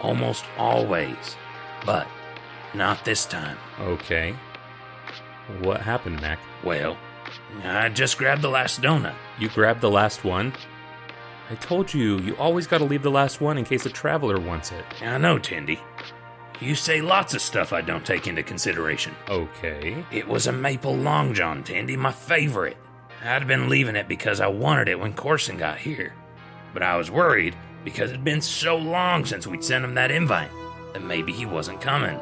Almost 0.00 0.44
always. 0.58 1.36
But 1.86 2.06
not 2.74 3.04
this 3.04 3.24
time. 3.24 3.56
Okay. 3.80 4.34
What 5.60 5.80
happened, 5.80 6.20
Mac? 6.20 6.38
Well, 6.62 6.96
I 7.64 7.88
just 7.88 8.18
grabbed 8.18 8.42
the 8.42 8.48
last 8.48 8.80
donut. 8.80 9.14
You 9.38 9.48
grabbed 9.48 9.80
the 9.80 9.90
last 9.90 10.24
one? 10.24 10.52
I 11.50 11.54
told 11.56 11.92
you, 11.92 12.18
you 12.18 12.36
always 12.36 12.66
gotta 12.66 12.84
leave 12.84 13.02
the 13.02 13.10
last 13.10 13.40
one 13.40 13.58
in 13.58 13.64
case 13.64 13.84
a 13.86 13.90
traveler 13.90 14.38
wants 14.38 14.70
it. 14.72 14.84
I 15.02 15.18
know, 15.18 15.38
Tindy. 15.38 15.80
You 16.60 16.74
say 16.74 17.00
lots 17.00 17.34
of 17.34 17.40
stuff 17.40 17.72
I 17.72 17.80
don't 17.80 18.04
take 18.04 18.26
into 18.26 18.42
consideration. 18.42 19.14
Okay. 19.28 20.04
It 20.12 20.28
was 20.28 20.46
a 20.46 20.52
maple 20.52 20.94
long 20.94 21.34
john, 21.34 21.64
Tindy, 21.64 21.96
my 21.96 22.12
favorite. 22.12 22.76
I'd 23.24 23.46
been 23.46 23.68
leaving 23.68 23.96
it 23.96 24.08
because 24.08 24.40
I 24.40 24.46
wanted 24.46 24.88
it 24.88 24.98
when 24.98 25.12
Corson 25.12 25.56
got 25.56 25.78
here. 25.78 26.14
But 26.72 26.82
I 26.82 26.96
was 26.96 27.10
worried 27.10 27.56
because 27.84 28.10
it'd 28.10 28.24
been 28.24 28.40
so 28.40 28.76
long 28.76 29.24
since 29.24 29.46
we'd 29.46 29.64
sent 29.64 29.84
him 29.84 29.94
that 29.94 30.10
invite 30.10 30.50
that 30.92 31.02
maybe 31.02 31.32
he 31.32 31.46
wasn't 31.46 31.80
coming. 31.80 32.20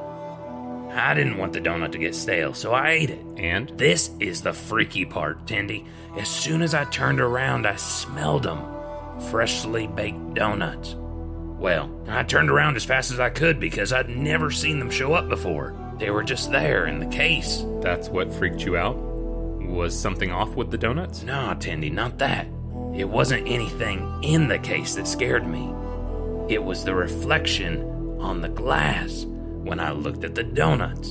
I 0.91 1.15
didn't 1.15 1.39
want 1.39 1.53
the 1.53 1.61
donut 1.61 1.93
to 1.93 1.99
get 1.99 2.15
stale, 2.15 2.55
so 2.55 2.73
I 2.73 2.91
ate 2.91 3.11
it. 3.11 3.25
And? 3.37 3.69
This 3.77 4.11
is 4.21 4.43
the 4.43 4.53
freaky 4.53 5.05
part, 5.05 5.47
Tindy. 5.47 5.87
As 6.17 6.29
soon 6.29 6.63
as 6.63 6.75
I 6.75 6.85
turned 6.85 7.21
around, 7.21 7.67
I 7.67 7.77
smelled 7.77 8.45
them. 8.45 8.63
Freshly 9.31 9.87
baked 9.87 10.35
donuts. 10.35 10.95
Well, 10.97 11.91
I 12.09 12.23
turned 12.23 12.51
around 12.51 12.77
as 12.77 12.85
fast 12.85 13.11
as 13.11 13.21
I 13.21 13.31
could 13.31 13.59
because 13.59 13.93
I'd 13.93 14.09
never 14.09 14.51
seen 14.51 14.79
them 14.79 14.91
show 14.91 15.15
up 15.15 15.29
before. 15.29 15.75
They 15.99 16.11
were 16.11 16.23
just 16.23 16.51
there 16.53 16.87
in 16.87 17.01
the 17.01 17.07
case. 17.07 17.65
That's 17.81 18.09
what 18.09 18.33
freaked 18.33 18.65
you 18.65 18.77
out? 18.77 18.97
Was 18.97 19.99
something 19.99 20.31
off 20.31 20.55
with 20.55 20.71
the 20.71 20.79
donuts? 20.79 21.25
No, 21.25 21.55
Tindy, 21.59 21.93
not 21.93 22.19
that. 22.19 22.47
It 22.95 23.09
wasn't 23.09 23.49
anything 23.49 24.23
in 24.23 24.49
the 24.49 24.59
case 24.59 24.95
that 24.95 25.07
scared 25.07 25.47
me. 25.47 25.75
It 26.49 26.63
was 26.63 26.85
the 26.85 26.95
reflection 26.95 27.83
on 28.21 28.41
the 28.41 28.49
glass 28.49 29.27
when 29.69 29.79
I 29.79 29.93
looked 29.93 30.25
at 30.25 30.35
the 30.35 30.43
donuts. 30.43 31.11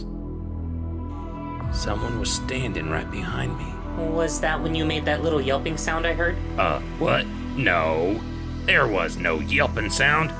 Someone 1.72 2.20
was 2.20 2.32
standing 2.32 2.89
right 2.89 3.10
behind 3.12 3.55
me. 3.58 3.66
Was 4.12 4.41
that 4.41 4.62
when 4.62 4.74
you 4.74 4.84
made 4.84 5.05
that 5.05 5.22
little 5.22 5.39
yelping 5.39 5.78
sound 5.78 6.08
I 6.08 6.14
heard? 6.14 6.36
Uh, 6.58 6.80
what? 6.97 7.26
No. 7.55 8.20
There 8.66 8.88
was 8.88 9.16
no 9.16 9.39
yelping 9.39 9.91
sound. 9.91 10.32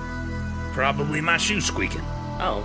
Probably 0.74 1.22
my 1.22 1.38
shoe 1.38 1.61
squeaking. 1.61 2.01
Oh, 2.39 2.63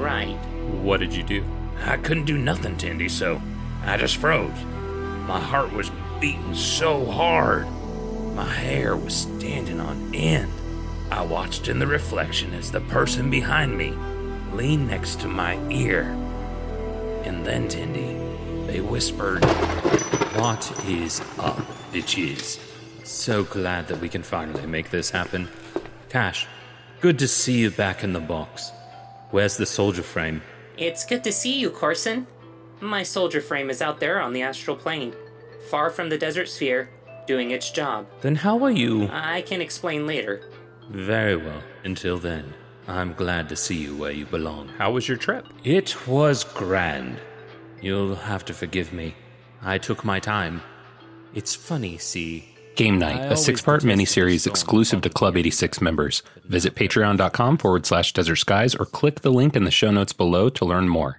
right. 0.00 0.36
What 0.82 1.00
did 1.00 1.14
you 1.14 1.22
do? 1.22 1.44
I 1.84 1.96
couldn't 1.96 2.26
do 2.26 2.36
nothing, 2.36 2.76
Tandy, 2.76 3.08
so 3.08 3.40
I 3.84 3.96
just 3.96 4.16
froze. 4.16 4.64
My 5.26 5.40
heart 5.40 5.72
was 5.72 5.90
beating 6.20 6.54
so 6.54 7.06
hard. 7.06 7.66
My 8.34 8.48
hair 8.48 8.96
was 8.96 9.14
standing 9.14 9.80
on 9.80 10.14
end. 10.14 10.52
I 11.10 11.22
watched 11.22 11.68
in 11.68 11.78
the 11.78 11.86
reflection 11.86 12.52
as 12.54 12.70
the 12.70 12.80
person 12.82 13.30
behind 13.30 13.76
me 13.76 13.94
leaned 14.54 14.88
next 14.88 15.20
to 15.20 15.28
my 15.28 15.58
ear. 15.70 16.02
And 17.24 17.44
then, 17.44 17.68
Tandy, 17.68 18.14
they 18.66 18.80
whispered, 18.80 19.44
What 20.36 20.70
is 20.86 21.20
up, 21.38 21.58
bitches? 21.92 22.58
So 23.04 23.44
glad 23.44 23.88
that 23.88 24.00
we 24.00 24.08
can 24.08 24.22
finally 24.22 24.66
make 24.66 24.90
this 24.90 25.10
happen. 25.10 25.48
Cash, 26.08 26.46
good 27.00 27.18
to 27.18 27.28
see 27.28 27.58
you 27.58 27.70
back 27.70 28.04
in 28.04 28.12
the 28.12 28.20
box. 28.20 28.72
Where's 29.30 29.56
the 29.56 29.66
soldier 29.66 30.02
frame? 30.02 30.42
It's 30.76 31.04
good 31.04 31.24
to 31.24 31.32
see 31.32 31.58
you, 31.58 31.70
Corson. 31.70 32.26
My 32.80 33.02
soldier 33.02 33.40
frame 33.40 33.70
is 33.70 33.80
out 33.80 34.00
there 34.00 34.20
on 34.20 34.32
the 34.32 34.42
astral 34.42 34.76
plane, 34.76 35.14
far 35.70 35.88
from 35.90 36.08
the 36.08 36.18
desert 36.18 36.48
sphere, 36.48 36.90
doing 37.26 37.50
its 37.50 37.70
job. 37.70 38.06
Then 38.20 38.36
how 38.36 38.62
are 38.64 38.70
you? 38.70 39.08
I 39.12 39.42
can 39.42 39.60
explain 39.62 40.06
later. 40.06 40.42
Very 40.90 41.36
well. 41.36 41.62
Until 41.84 42.18
then, 42.18 42.54
I'm 42.92 43.14
glad 43.14 43.48
to 43.48 43.56
see 43.56 43.76
you 43.76 43.96
where 43.96 44.12
you 44.12 44.26
belong. 44.26 44.68
How 44.76 44.90
was 44.90 45.08
your 45.08 45.16
trip? 45.16 45.46
It 45.64 46.06
was 46.06 46.44
grand. 46.44 47.16
You'll 47.80 48.14
have 48.14 48.44
to 48.44 48.52
forgive 48.52 48.92
me. 48.92 49.14
I 49.62 49.78
took 49.78 50.04
my 50.04 50.20
time. 50.20 50.60
It's 51.34 51.54
funny, 51.54 51.96
see. 51.96 52.50
Game 52.76 52.98
Night, 52.98 53.32
a 53.32 53.36
six 53.36 53.62
part 53.62 53.82
miniseries 53.82 54.46
exclusive 54.46 55.00
to 55.02 55.08
Club 55.08 55.38
86 55.38 55.80
members. 55.80 56.22
Visit 56.44 56.74
patreon.com 56.74 57.56
forward 57.56 57.86
slash 57.86 58.12
desert 58.12 58.36
skies 58.36 58.74
or 58.74 58.84
click 58.84 59.22
the 59.22 59.32
link 59.32 59.56
in 59.56 59.64
the 59.64 59.70
show 59.70 59.90
notes 59.90 60.12
below 60.12 60.50
to 60.50 60.64
learn 60.66 60.88
more. 60.88 61.18